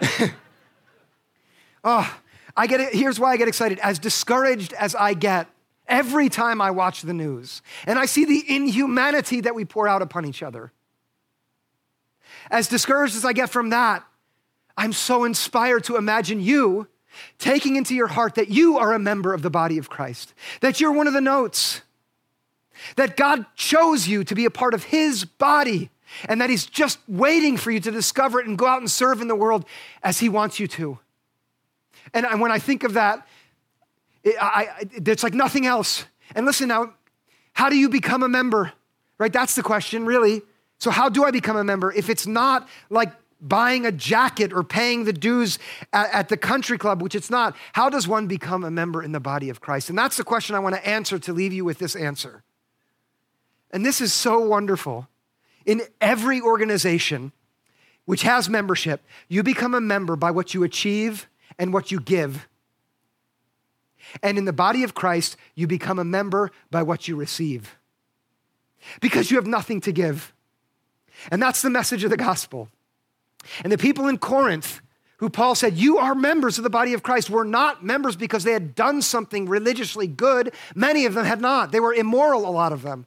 oh, 1.84 2.18
I 2.56 2.66
get 2.66 2.80
it. 2.80 2.94
Here's 2.94 3.20
why 3.20 3.32
I 3.32 3.36
get 3.36 3.46
excited. 3.46 3.78
As 3.80 3.98
discouraged 3.98 4.72
as 4.72 4.94
I 4.94 5.12
get 5.12 5.48
every 5.86 6.30
time 6.30 6.62
I 6.62 6.70
watch 6.70 7.02
the 7.02 7.12
news, 7.12 7.60
and 7.86 7.98
I 7.98 8.06
see 8.06 8.24
the 8.24 8.42
inhumanity 8.48 9.42
that 9.42 9.54
we 9.54 9.66
pour 9.66 9.86
out 9.86 10.00
upon 10.00 10.24
each 10.24 10.42
other 10.42 10.72
as 12.50 12.68
discouraged 12.68 13.16
as 13.16 13.24
I 13.24 13.32
get 13.32 13.50
from 13.50 13.70
that, 13.70 14.04
I'm 14.76 14.92
so 14.92 15.24
inspired 15.24 15.84
to 15.84 15.96
imagine 15.96 16.40
you 16.40 16.88
taking 17.38 17.76
into 17.76 17.94
your 17.94 18.08
heart 18.08 18.34
that 18.34 18.48
you 18.48 18.76
are 18.78 18.92
a 18.92 18.98
member 18.98 19.32
of 19.32 19.42
the 19.42 19.50
body 19.50 19.78
of 19.78 19.88
Christ, 19.88 20.34
that 20.60 20.80
you're 20.80 20.92
one 20.92 21.06
of 21.06 21.12
the 21.12 21.20
notes, 21.20 21.82
that 22.96 23.16
God 23.16 23.46
chose 23.54 24.08
you 24.08 24.24
to 24.24 24.34
be 24.34 24.44
a 24.44 24.50
part 24.50 24.74
of 24.74 24.84
His 24.84 25.24
body, 25.24 25.90
and 26.28 26.40
that 26.40 26.50
He's 26.50 26.66
just 26.66 26.98
waiting 27.06 27.56
for 27.56 27.70
you 27.70 27.80
to 27.80 27.90
discover 27.90 28.40
it 28.40 28.46
and 28.46 28.58
go 28.58 28.66
out 28.66 28.80
and 28.80 28.90
serve 28.90 29.20
in 29.20 29.28
the 29.28 29.36
world 29.36 29.64
as 30.02 30.18
He 30.18 30.28
wants 30.28 30.58
you 30.58 30.66
to. 30.68 30.98
And 32.12 32.40
when 32.40 32.50
I 32.50 32.58
think 32.58 32.84
of 32.84 32.94
that, 32.94 33.26
it, 34.22 34.36
I, 34.40 34.86
it's 34.94 35.22
like 35.22 35.34
nothing 35.34 35.66
else. 35.66 36.04
And 36.34 36.46
listen 36.46 36.68
now, 36.68 36.94
how 37.52 37.68
do 37.68 37.76
you 37.76 37.88
become 37.88 38.22
a 38.22 38.28
member? 38.28 38.72
Right? 39.18 39.32
That's 39.32 39.54
the 39.54 39.62
question, 39.62 40.04
really. 40.04 40.42
So, 40.84 40.90
how 40.90 41.08
do 41.08 41.24
I 41.24 41.30
become 41.30 41.56
a 41.56 41.64
member 41.64 41.94
if 41.94 42.10
it's 42.10 42.26
not 42.26 42.68
like 42.90 43.10
buying 43.40 43.86
a 43.86 43.90
jacket 43.90 44.52
or 44.52 44.62
paying 44.62 45.04
the 45.04 45.14
dues 45.14 45.58
at, 45.94 46.12
at, 46.12 46.28
the 46.28 46.36
country 46.36 46.76
club, 46.76 47.00
which 47.00 47.14
it's 47.14 47.30
not? 47.30 47.56
How 47.72 47.88
does 47.88 48.06
one 48.06 48.26
become 48.26 48.64
a 48.64 48.70
member 48.70 49.02
in 49.02 49.12
the 49.12 49.18
body 49.18 49.48
of 49.48 49.62
Christ? 49.62 49.88
And 49.88 49.96
that's 49.96 50.18
the 50.18 50.24
question 50.24 50.54
I 50.54 50.58
want 50.58 50.74
to 50.74 50.86
answer 50.86 51.18
to 51.18 51.32
leave 51.32 51.54
you 51.54 51.64
with 51.64 51.78
this 51.78 51.96
answer. 51.96 52.42
And 53.70 53.82
this 53.82 54.02
is 54.02 54.12
so 54.12 54.38
wonderful. 54.40 55.08
In 55.64 55.80
every 56.02 56.38
organization 56.42 57.32
which 58.04 58.20
has 58.20 58.50
membership, 58.50 59.02
you 59.26 59.42
become 59.42 59.72
a 59.72 59.80
member 59.80 60.16
by 60.16 60.32
what 60.32 60.52
you 60.52 60.64
achieve 60.64 61.30
and 61.58 61.72
what 61.72 61.92
you 61.92 61.98
give. 61.98 62.46
And 64.22 64.36
in 64.36 64.44
the 64.44 64.52
body 64.52 64.84
of 64.84 64.92
Christ, 64.92 65.38
you 65.54 65.66
become 65.66 65.98
a 65.98 66.04
member 66.04 66.50
by 66.70 66.82
what 66.82 67.08
you 67.08 67.16
receive 67.16 67.78
because 69.00 69.30
you 69.30 69.38
have 69.38 69.46
nothing 69.46 69.80
to 69.80 69.90
give. 69.90 70.34
And 71.30 71.42
that's 71.42 71.62
the 71.62 71.70
message 71.70 72.04
of 72.04 72.10
the 72.10 72.16
gospel. 72.16 72.68
And 73.62 73.72
the 73.72 73.78
people 73.78 74.08
in 74.08 74.18
Corinth, 74.18 74.80
who 75.18 75.30
Paul 75.30 75.54
said, 75.54 75.76
You 75.76 75.98
are 75.98 76.14
members 76.14 76.58
of 76.58 76.64
the 76.64 76.70
body 76.70 76.92
of 76.92 77.02
Christ, 77.02 77.30
were 77.30 77.44
not 77.44 77.84
members 77.84 78.16
because 78.16 78.44
they 78.44 78.52
had 78.52 78.74
done 78.74 79.02
something 79.02 79.48
religiously 79.48 80.06
good. 80.06 80.52
Many 80.74 81.06
of 81.06 81.14
them 81.14 81.24
had 81.24 81.40
not. 81.40 81.72
They 81.72 81.80
were 81.80 81.94
immoral, 81.94 82.48
a 82.48 82.50
lot 82.50 82.72
of 82.72 82.82
them. 82.82 83.06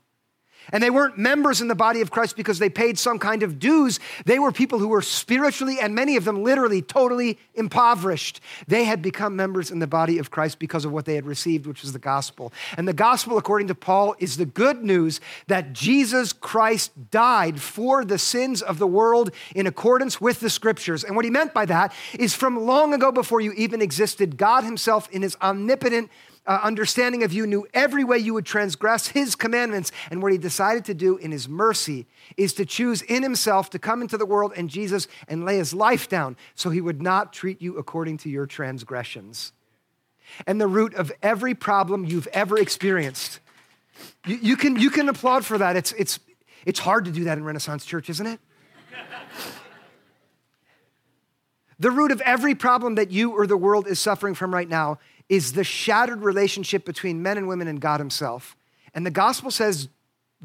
And 0.72 0.84
they 0.84 0.90
weren't 0.90 1.18
members 1.18 1.62
in 1.62 1.68
the 1.68 1.76
body 1.76 2.02
of 2.02 2.12
Christ 2.12 2.36
because 2.36 2.60
they 2.60 2.70
paid 2.70 3.00
some 3.00 3.20
kind 3.20 3.44
of 3.44 3.60
dues. 3.60 4.00
They 4.26 4.40
were 4.40 4.52
people 4.52 4.80
who 4.80 4.90
were 4.90 5.02
spiritually, 5.02 5.78
and 5.80 5.96
many 5.96 6.16
of 6.16 6.26
them 6.26 6.44
literally, 6.44 6.82
totally 6.82 7.40
impoverished. 7.54 8.42
They 8.68 8.84
had 8.84 9.02
become 9.02 9.36
members 9.36 9.72
in 9.72 9.80
the 9.80 9.88
body 9.88 10.20
of 10.20 10.32
Christ 10.32 10.60
because 10.60 10.86
of 10.86 10.92
what 10.92 11.06
they 11.06 11.16
had 11.16 11.26
received, 11.26 11.66
which 11.66 11.82
was 11.82 11.94
the 11.94 12.00
gospel. 12.00 12.52
And 12.78 12.88
the 12.88 12.94
gospel, 12.94 13.38
according 13.38 13.68
to 13.68 13.76
Paul, 13.76 14.16
is 14.20 14.38
the 14.38 14.46
good 14.46 14.84
news 14.84 15.20
that 15.48 15.74
Jesus 15.74 16.34
Christ 16.34 17.12
died 17.12 17.62
for 17.62 18.04
the 18.04 18.18
sins 18.18 18.62
of 18.62 18.80
the 18.80 18.88
world 18.88 19.32
in 19.56 19.68
accordance 19.68 20.20
with 20.20 20.40
the 20.40 20.50
scriptures. 20.50 21.04
And 21.04 21.16
what 21.16 21.26
he 21.26 21.32
meant 21.32 21.54
by 21.54 21.66
that 21.66 21.94
is 22.18 22.34
from 22.34 22.66
long 22.66 22.94
ago 22.94 23.12
before 23.12 23.42
you 23.42 23.54
even 23.54 23.82
existed, 23.82 24.38
God 24.38 24.64
himself, 24.64 25.10
in 25.12 25.22
his 25.22 25.38
omnipotent 25.42 26.10
uh, 26.48 26.62
understanding 26.64 27.24
of 27.24 27.34
you 27.34 27.46
knew 27.46 27.68
every 27.74 28.06
way 28.06 28.18
you 28.18 28.34
would 28.34 28.46
transgress 28.46 29.10
his 29.10 29.36
commandments. 29.36 29.92
And 30.10 30.24
what 30.24 30.32
he 30.32 30.38
decided 30.38 30.86
to 30.86 30.94
do 30.94 31.18
in 31.18 31.32
his 31.32 31.50
mercy 31.50 32.08
is 32.38 32.54
to 32.54 32.66
choose 32.66 33.02
in 33.02 33.22
himself 33.22 33.70
to 33.72 33.80
come 33.80 34.02
into 34.02 34.18
the 34.18 34.26
world 34.26 34.54
and 34.56 34.70
Jesus 34.70 35.08
and 35.28 35.44
lay 35.44 35.58
his 35.58 35.74
life 35.74 36.08
down 36.08 36.38
so 36.56 36.70
he 36.70 36.82
would 36.82 37.02
not 37.02 37.34
treat 37.34 37.62
you 37.62 37.78
according 37.78 38.18
to 38.20 38.30
your 38.30 38.46
transgressions. 38.46 39.52
And 40.46 40.60
the 40.60 40.68
root 40.68 40.94
of 40.96 41.12
every 41.22 41.54
problem 41.54 42.06
you've 42.06 42.28
ever 42.28 42.58
experienced. 42.58 43.40
You, 44.26 44.40
you 44.42 44.58
can, 44.58 44.78
you 44.78 44.90
can 44.90 45.10
applaud 45.10 45.46
for 45.46 45.58
that. 45.58 45.76
It's, 45.76 45.92
it's, 45.94 46.20
it's 46.66 46.80
hard 46.80 47.06
to 47.06 47.12
do 47.12 47.26
that 47.26 47.38
in 47.38 47.44
Renaissance 47.44 47.86
Church, 47.86 48.10
isn't 48.10 48.26
it? 48.26 48.40
the 51.80 51.92
root 51.92 52.12
of 52.12 52.22
every 52.22 52.56
problem 52.56 52.96
that 52.96 53.12
you 53.12 53.32
or 53.32 53.48
the 53.48 53.58
world 53.58 53.88
is 53.88 54.00
suffering 54.00 54.34
from 54.34 54.54
right 54.54 54.68
now 54.68 55.00
is 55.30 55.54
the 55.54 55.64
shattered 55.64 56.22
relationship 56.22 56.86
between 56.86 57.22
men 57.22 57.38
and 57.38 57.48
women 57.48 57.68
and 57.68 57.82
God 57.82 58.00
Himself. 58.00 58.56
And 58.94 59.06
the 59.06 59.12
gospel 59.12 59.52
says 59.52 59.90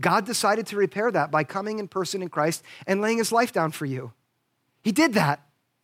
God 0.01 0.25
decided 0.25 0.67
to 0.69 0.77
repair 0.77 1.11
that 1.11 1.31
by 1.31 1.45
coming 1.45 1.79
in 1.79 1.89
person 1.89 2.23
in 2.23 2.29
Christ 2.29 2.63
and 2.87 3.01
laying 3.01 3.19
His 3.19 3.33
life 3.33 3.53
down 3.53 3.73
for 3.73 3.87
you. 3.87 4.13
He 4.83 4.93
did 4.93 5.15
that. 5.15 5.41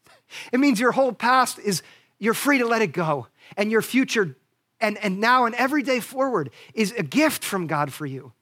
It 0.52 0.60
means 0.60 0.78
your 0.78 0.92
whole 0.92 1.12
past 1.12 1.58
is, 1.58 1.82
you're 2.18 2.34
free 2.34 2.58
to 2.58 2.66
let 2.66 2.82
it 2.82 2.92
go. 2.92 3.28
And 3.56 3.70
your 3.70 3.80
future, 3.80 4.36
and, 4.78 4.98
and 4.98 5.20
now 5.20 5.46
and 5.46 5.54
every 5.54 5.82
day 5.82 6.00
forward, 6.00 6.50
is 6.74 6.92
a 6.92 7.02
gift 7.02 7.42
from 7.42 7.66
God 7.66 7.94
for 7.94 8.04
you 8.04 8.34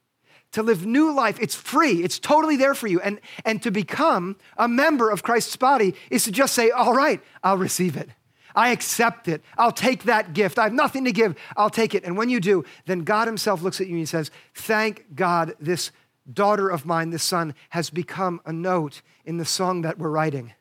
to 0.52 0.62
live 0.62 0.86
new 0.86 1.12
life. 1.12 1.38
It's 1.40 1.54
free, 1.54 2.02
it's 2.02 2.18
totally 2.18 2.56
there 2.56 2.74
for 2.74 2.86
you. 2.88 3.00
And, 3.00 3.20
and 3.44 3.62
to 3.62 3.70
become 3.70 4.36
a 4.56 4.66
member 4.66 5.10
of 5.10 5.22
Christ's 5.22 5.54
body 5.54 5.94
is 6.10 6.24
to 6.24 6.32
just 6.32 6.54
say, 6.54 6.70
All 6.70 6.94
right, 6.94 7.20
I'll 7.44 7.58
receive 7.58 7.96
it. 7.96 8.08
I 8.56 8.70
accept 8.70 9.28
it. 9.28 9.42
I'll 9.58 9.70
take 9.70 10.04
that 10.04 10.32
gift. 10.32 10.58
I 10.58 10.64
have 10.64 10.72
nothing 10.72 11.04
to 11.04 11.12
give. 11.12 11.36
I'll 11.56 11.70
take 11.70 11.94
it. 11.94 12.04
And 12.04 12.16
when 12.16 12.30
you 12.30 12.40
do, 12.40 12.64
then 12.86 13.00
God 13.00 13.28
Himself 13.28 13.60
looks 13.60 13.82
at 13.82 13.86
you 13.86 13.98
and 13.98 14.08
says, 14.08 14.30
Thank 14.54 15.14
God 15.14 15.54
this 15.60 15.92
daughter 16.32 16.68
of 16.70 16.86
mine, 16.86 17.10
this 17.10 17.22
son, 17.22 17.54
has 17.68 17.90
become 17.90 18.40
a 18.46 18.52
note 18.52 19.02
in 19.26 19.36
the 19.36 19.44
song 19.44 19.82
that 19.82 19.98
we're 19.98 20.08
writing. 20.08 20.54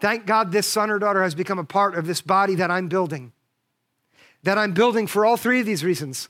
Thank 0.00 0.26
God 0.26 0.52
this 0.52 0.66
son 0.66 0.90
or 0.90 0.98
daughter 0.98 1.22
has 1.24 1.34
become 1.34 1.58
a 1.58 1.64
part 1.64 1.96
of 1.96 2.06
this 2.06 2.22
body 2.22 2.54
that 2.54 2.70
I'm 2.70 2.88
building. 2.88 3.32
That 4.44 4.56
I'm 4.56 4.72
building 4.72 5.08
for 5.08 5.26
all 5.26 5.36
three 5.36 5.60
of 5.60 5.66
these 5.66 5.84
reasons. 5.84 6.28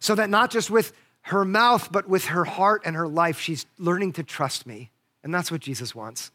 So 0.00 0.14
that 0.16 0.28
not 0.28 0.50
just 0.50 0.70
with 0.70 0.92
her 1.22 1.44
mouth, 1.44 1.90
but 1.90 2.08
with 2.08 2.26
her 2.26 2.44
heart 2.44 2.82
and 2.84 2.96
her 2.96 3.08
life, 3.08 3.40
she's 3.40 3.64
learning 3.78 4.12
to 4.14 4.22
trust 4.22 4.66
me. 4.66 4.90
And 5.22 5.32
that's 5.32 5.50
what 5.50 5.60
Jesus 5.60 5.94
wants. 5.94 6.30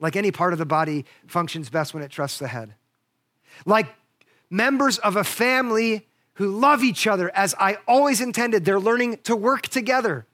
Like 0.00 0.16
any 0.16 0.30
part 0.30 0.52
of 0.52 0.58
the 0.58 0.66
body 0.66 1.04
functions 1.26 1.70
best 1.70 1.94
when 1.94 2.02
it 2.02 2.10
trusts 2.10 2.38
the 2.38 2.48
head. 2.48 2.74
Like 3.66 3.88
members 4.50 4.98
of 4.98 5.16
a 5.16 5.24
family 5.24 6.06
who 6.34 6.48
love 6.48 6.84
each 6.84 7.06
other 7.06 7.34
as 7.34 7.54
I 7.58 7.78
always 7.86 8.20
intended, 8.20 8.64
they're 8.64 8.78
learning 8.78 9.18
to 9.24 9.34
work 9.34 9.62
together 9.62 10.26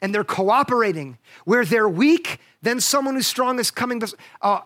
and 0.00 0.14
they're 0.14 0.24
cooperating. 0.24 1.18
Where 1.44 1.64
they're 1.64 1.88
weak, 1.88 2.38
then 2.62 2.80
someone 2.80 3.14
who's 3.14 3.26
strong 3.26 3.58
is 3.58 3.70
coming. 3.70 4.02
Uh, 4.40 4.60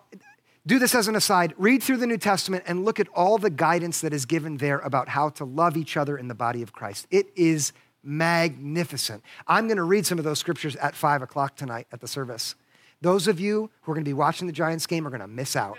do 0.67 0.79
this 0.79 0.95
as 0.95 1.09
an 1.09 1.17
aside. 1.17 1.55
Read 1.59 1.83
through 1.83 1.97
the 1.97 2.07
New 2.07 2.19
Testament 2.19 2.65
and 2.67 2.85
look 2.85 3.01
at 3.01 3.09
all 3.09 3.39
the 3.39 3.51
guidance 3.51 4.01
that 4.03 4.13
is 4.13 4.27
given 4.27 4.59
there 4.59 4.79
about 4.79 5.09
how 5.09 5.31
to 5.31 5.45
love 5.45 5.77
each 5.77 5.97
other 5.97 6.17
in 6.17 6.29
the 6.29 6.35
body 6.35 6.63
of 6.63 6.73
Christ. 6.73 7.07
It 7.11 7.27
is 7.35 7.73
magnificent. 8.03 9.23
I'm 9.47 9.67
going 9.67 9.77
to 9.77 9.83
read 9.83 10.07
some 10.07 10.19
of 10.19 10.25
those 10.25 10.39
scriptures 10.39 10.77
at 10.77 10.95
five 10.95 11.23
o'clock 11.23 11.57
tonight 11.57 11.87
at 11.93 12.01
the 12.01 12.09
service. 12.09 12.55
Those 13.01 13.29
of 13.29 13.41
you 13.41 13.71
who 13.83 13.93
are 13.93 13.95
going 13.95 14.05
to 14.05 14.09
be 14.09 14.15
watching 14.15 14.47
the 14.47 14.53
Giants 14.53 14.87
game 14.87 15.07
are 15.07 15.11
going 15.11 15.21
to 15.21 15.29
miss 15.29 15.57
out. 15.57 15.79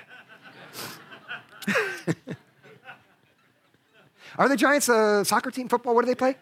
are 4.37 4.49
the 4.49 4.57
Giants 4.57 4.89
a 4.89 5.23
soccer 5.23 5.51
team, 5.51 5.69
football? 5.69 5.93
What 5.93 6.01
do 6.01 6.07
they 6.07 6.15
play? 6.15 6.35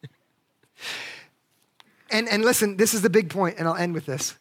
and, 2.10 2.26
and 2.28 2.42
listen, 2.42 2.78
this 2.78 2.94
is 2.94 3.02
the 3.02 3.10
big 3.10 3.28
point, 3.28 3.58
and 3.58 3.68
I'll 3.68 3.76
end 3.76 3.92
with 3.92 4.06
this. 4.06 4.36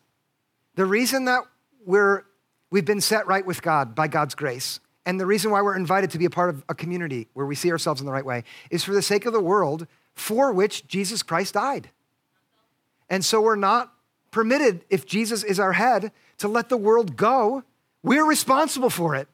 The 0.76 0.86
reason 0.86 1.26
that 1.26 1.44
we're, 1.86 2.24
we've 2.70 2.86
been 2.86 3.02
set 3.02 3.28
right 3.28 3.46
with 3.46 3.62
God 3.62 3.94
by 3.96 4.08
God's 4.08 4.34
grace, 4.34 4.80
and 5.06 5.20
the 5.20 5.26
reason 5.26 5.52
why 5.52 5.62
we're 5.62 5.76
invited 5.76 6.12
to 6.12 6.18
be 6.18 6.24
a 6.24 6.30
part 6.30 6.50
of 6.50 6.64
a 6.70 6.76
community 6.76 7.28
where 7.34 7.45
we 7.45 7.56
see 7.56 7.70
ourselves 7.70 7.99
in 7.99 8.06
the 8.06 8.14
right 8.14 8.26
way, 8.26 8.45
is 8.70 8.86
for 8.86 8.93
the 8.93 9.02
sake 9.02 9.26
of 9.26 9.34
the 9.34 9.41
world 9.41 9.88
for 10.14 10.54
which 10.54 10.88
Jesus 10.88 11.22
Christ 11.22 11.56
died. 11.56 11.89
And 13.12 13.24
so 13.24 13.41
we're 13.41 13.57
not 13.57 13.93
permitted, 14.32 14.86
if 14.89 15.05
Jesus 15.05 15.43
is 15.43 15.59
our 15.59 15.74
head, 15.74 16.14
to 16.38 16.47
let 16.47 16.70
the 16.70 16.78
world 16.78 17.18
go. 17.18 17.64
We're 18.01 18.26
responsible 18.26 18.89
for 18.89 19.16
it. 19.16 19.28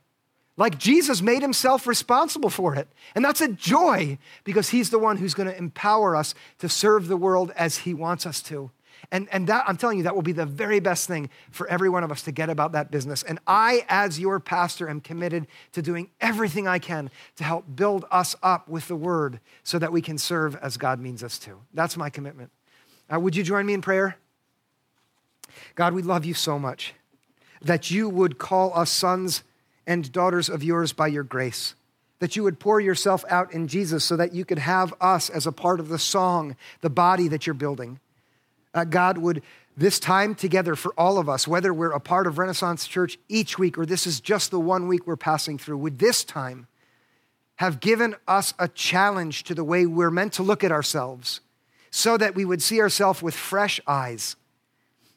Like 0.57 0.79
Jesus 0.79 1.21
made 1.21 1.43
himself 1.43 1.85
responsible 1.85 2.49
for 2.49 2.73
it. 2.73 2.87
And 3.13 3.23
that's 3.23 3.39
a 3.39 3.47
joy 3.47 4.17
because 4.43 4.69
he's 4.69 4.89
the 4.89 4.97
one 4.97 5.17
who's 5.17 5.35
going 5.35 5.47
to 5.47 5.55
empower 5.55 6.15
us 6.15 6.33
to 6.57 6.67
serve 6.67 7.07
the 7.07 7.15
world 7.15 7.51
as 7.55 7.77
he 7.77 7.93
wants 7.93 8.25
us 8.25 8.41
to. 8.43 8.71
And, 9.11 9.29
and 9.31 9.45
that, 9.45 9.63
I'm 9.67 9.77
telling 9.77 9.99
you, 9.99 10.05
that 10.05 10.15
will 10.15 10.23
be 10.23 10.31
the 10.31 10.47
very 10.47 10.79
best 10.79 11.07
thing 11.07 11.29
for 11.51 11.67
every 11.67 11.87
one 11.87 12.03
of 12.03 12.11
us 12.11 12.23
to 12.23 12.31
get 12.31 12.49
about 12.49 12.71
that 12.71 12.89
business. 12.89 13.21
And 13.21 13.37
I, 13.45 13.85
as 13.87 14.19
your 14.19 14.39
pastor, 14.39 14.89
am 14.89 15.01
committed 15.01 15.45
to 15.73 15.83
doing 15.83 16.09
everything 16.19 16.67
I 16.67 16.79
can 16.79 17.11
to 17.35 17.43
help 17.43 17.65
build 17.75 18.05
us 18.09 18.35
up 18.41 18.67
with 18.67 18.87
the 18.87 18.95
word 18.95 19.39
so 19.61 19.77
that 19.77 19.91
we 19.91 20.01
can 20.01 20.17
serve 20.17 20.55
as 20.55 20.77
God 20.77 20.99
means 20.99 21.23
us 21.23 21.37
to. 21.39 21.59
That's 21.75 21.95
my 21.95 22.09
commitment. 22.09 22.49
Uh, 23.11 23.19
would 23.19 23.35
you 23.35 23.43
join 23.43 23.65
me 23.65 23.73
in 23.73 23.81
prayer? 23.81 24.17
God, 25.75 25.93
we 25.93 26.01
love 26.01 26.25
you 26.25 26.33
so 26.33 26.59
much 26.59 26.93
that 27.61 27.89
you 27.89 28.09
would 28.09 28.37
call 28.37 28.77
us 28.77 28.91
sons 28.91 29.43
and 29.85 30.11
daughters 30.11 30.49
of 30.49 30.63
yours 30.63 30.93
by 30.93 31.07
your 31.07 31.23
grace. 31.23 31.73
That 32.19 32.35
you 32.35 32.43
would 32.43 32.59
pour 32.59 32.79
yourself 32.79 33.23
out 33.29 33.53
in 33.53 33.67
Jesus 33.67 34.03
so 34.03 34.15
that 34.17 34.33
you 34.33 34.43
could 34.43 34.59
have 34.59 34.93
us 34.99 35.29
as 35.29 35.47
a 35.47 35.51
part 35.51 35.79
of 35.79 35.89
the 35.89 35.99
song, 35.99 36.55
the 36.81 36.89
body 36.89 37.27
that 37.27 37.47
you're 37.47 37.53
building. 37.53 37.99
Uh, 38.73 38.83
God 38.83 39.17
would, 39.17 39.41
this 39.75 39.99
time 39.99 40.35
together 40.35 40.75
for 40.75 40.93
all 40.97 41.17
of 41.17 41.29
us, 41.29 41.47
whether 41.47 41.73
we're 41.73 41.91
a 41.91 41.99
part 41.99 42.27
of 42.27 42.37
Renaissance 42.37 42.87
Church 42.87 43.17
each 43.29 43.57
week 43.57 43.77
or 43.77 43.85
this 43.85 44.05
is 44.05 44.19
just 44.19 44.51
the 44.51 44.59
one 44.59 44.87
week 44.87 45.07
we're 45.07 45.15
passing 45.15 45.57
through, 45.57 45.77
would 45.77 45.99
this 45.99 46.23
time 46.23 46.67
have 47.57 47.79
given 47.79 48.15
us 48.27 48.53
a 48.59 48.67
challenge 48.67 49.43
to 49.43 49.55
the 49.55 49.63
way 49.63 49.85
we're 49.85 50.11
meant 50.11 50.33
to 50.33 50.43
look 50.43 50.63
at 50.63 50.71
ourselves 50.71 51.41
so 51.97 52.15
that 52.15 52.35
we 52.35 52.45
would 52.45 52.61
see 52.61 52.79
ourselves 52.79 53.23
with 53.23 53.33
fresh 53.33 53.81
eyes 53.87 54.35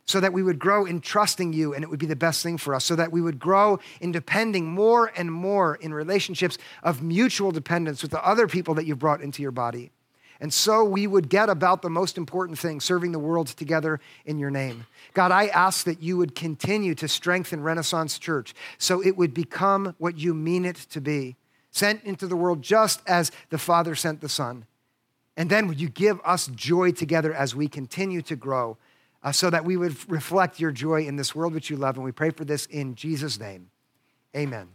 so 0.06 0.18
that 0.18 0.32
we 0.32 0.42
would 0.42 0.58
grow 0.58 0.86
in 0.86 0.98
trusting 0.98 1.52
you 1.52 1.74
and 1.74 1.84
it 1.84 1.90
would 1.90 2.00
be 2.00 2.06
the 2.06 2.16
best 2.16 2.42
thing 2.42 2.56
for 2.56 2.74
us, 2.74 2.86
so 2.86 2.96
that 2.96 3.12
we 3.12 3.20
would 3.20 3.38
grow 3.38 3.78
in 4.00 4.10
depending 4.10 4.66
more 4.66 5.12
and 5.14 5.30
more 5.30 5.76
in 5.76 5.92
relationships 5.92 6.56
of 6.82 7.02
mutual 7.02 7.52
dependence 7.52 8.00
with 8.02 8.10
the 8.10 8.26
other 8.26 8.48
people 8.48 8.74
that 8.74 8.86
you've 8.86 8.98
brought 8.98 9.20
into 9.20 9.42
your 9.42 9.52
body. 9.52 9.92
And 10.40 10.52
so 10.52 10.82
we 10.82 11.06
would 11.06 11.28
get 11.28 11.50
about 11.50 11.82
the 11.82 11.90
most 11.90 12.16
important 12.16 12.58
thing, 12.58 12.80
serving 12.80 13.12
the 13.12 13.18
world 13.18 13.48
together 13.48 14.00
in 14.24 14.38
your 14.38 14.50
name. 14.50 14.86
God, 15.12 15.30
I 15.30 15.48
ask 15.48 15.84
that 15.84 16.02
you 16.02 16.16
would 16.16 16.34
continue 16.34 16.94
to 16.96 17.06
strengthen 17.06 17.62
Renaissance 17.62 18.18
Church 18.18 18.54
so 18.78 19.00
it 19.00 19.18
would 19.18 19.34
become 19.34 19.94
what 19.98 20.18
you 20.18 20.32
mean 20.32 20.64
it 20.64 20.76
to 20.90 21.00
be, 21.00 21.36
sent 21.70 22.02
into 22.04 22.26
the 22.26 22.36
world 22.36 22.62
just 22.62 23.00
as 23.06 23.30
the 23.50 23.58
Father 23.58 23.94
sent 23.94 24.22
the 24.22 24.30
Son. 24.30 24.64
And 25.40 25.48
then 25.48 25.68
would 25.68 25.80
you 25.80 25.88
give 25.88 26.20
us 26.22 26.48
joy 26.48 26.92
together 26.92 27.32
as 27.32 27.56
we 27.56 27.66
continue 27.66 28.20
to 28.20 28.36
grow 28.36 28.76
uh, 29.22 29.32
so 29.32 29.48
that 29.48 29.64
we 29.64 29.74
would 29.74 29.96
reflect 30.10 30.60
your 30.60 30.70
joy 30.70 31.06
in 31.06 31.16
this 31.16 31.34
world 31.34 31.54
which 31.54 31.70
you 31.70 31.78
love. 31.78 31.96
And 31.96 32.04
we 32.04 32.12
pray 32.12 32.28
for 32.28 32.44
this 32.44 32.66
in 32.66 32.94
Jesus' 32.94 33.40
name. 33.40 33.70
Amen. 34.36 34.68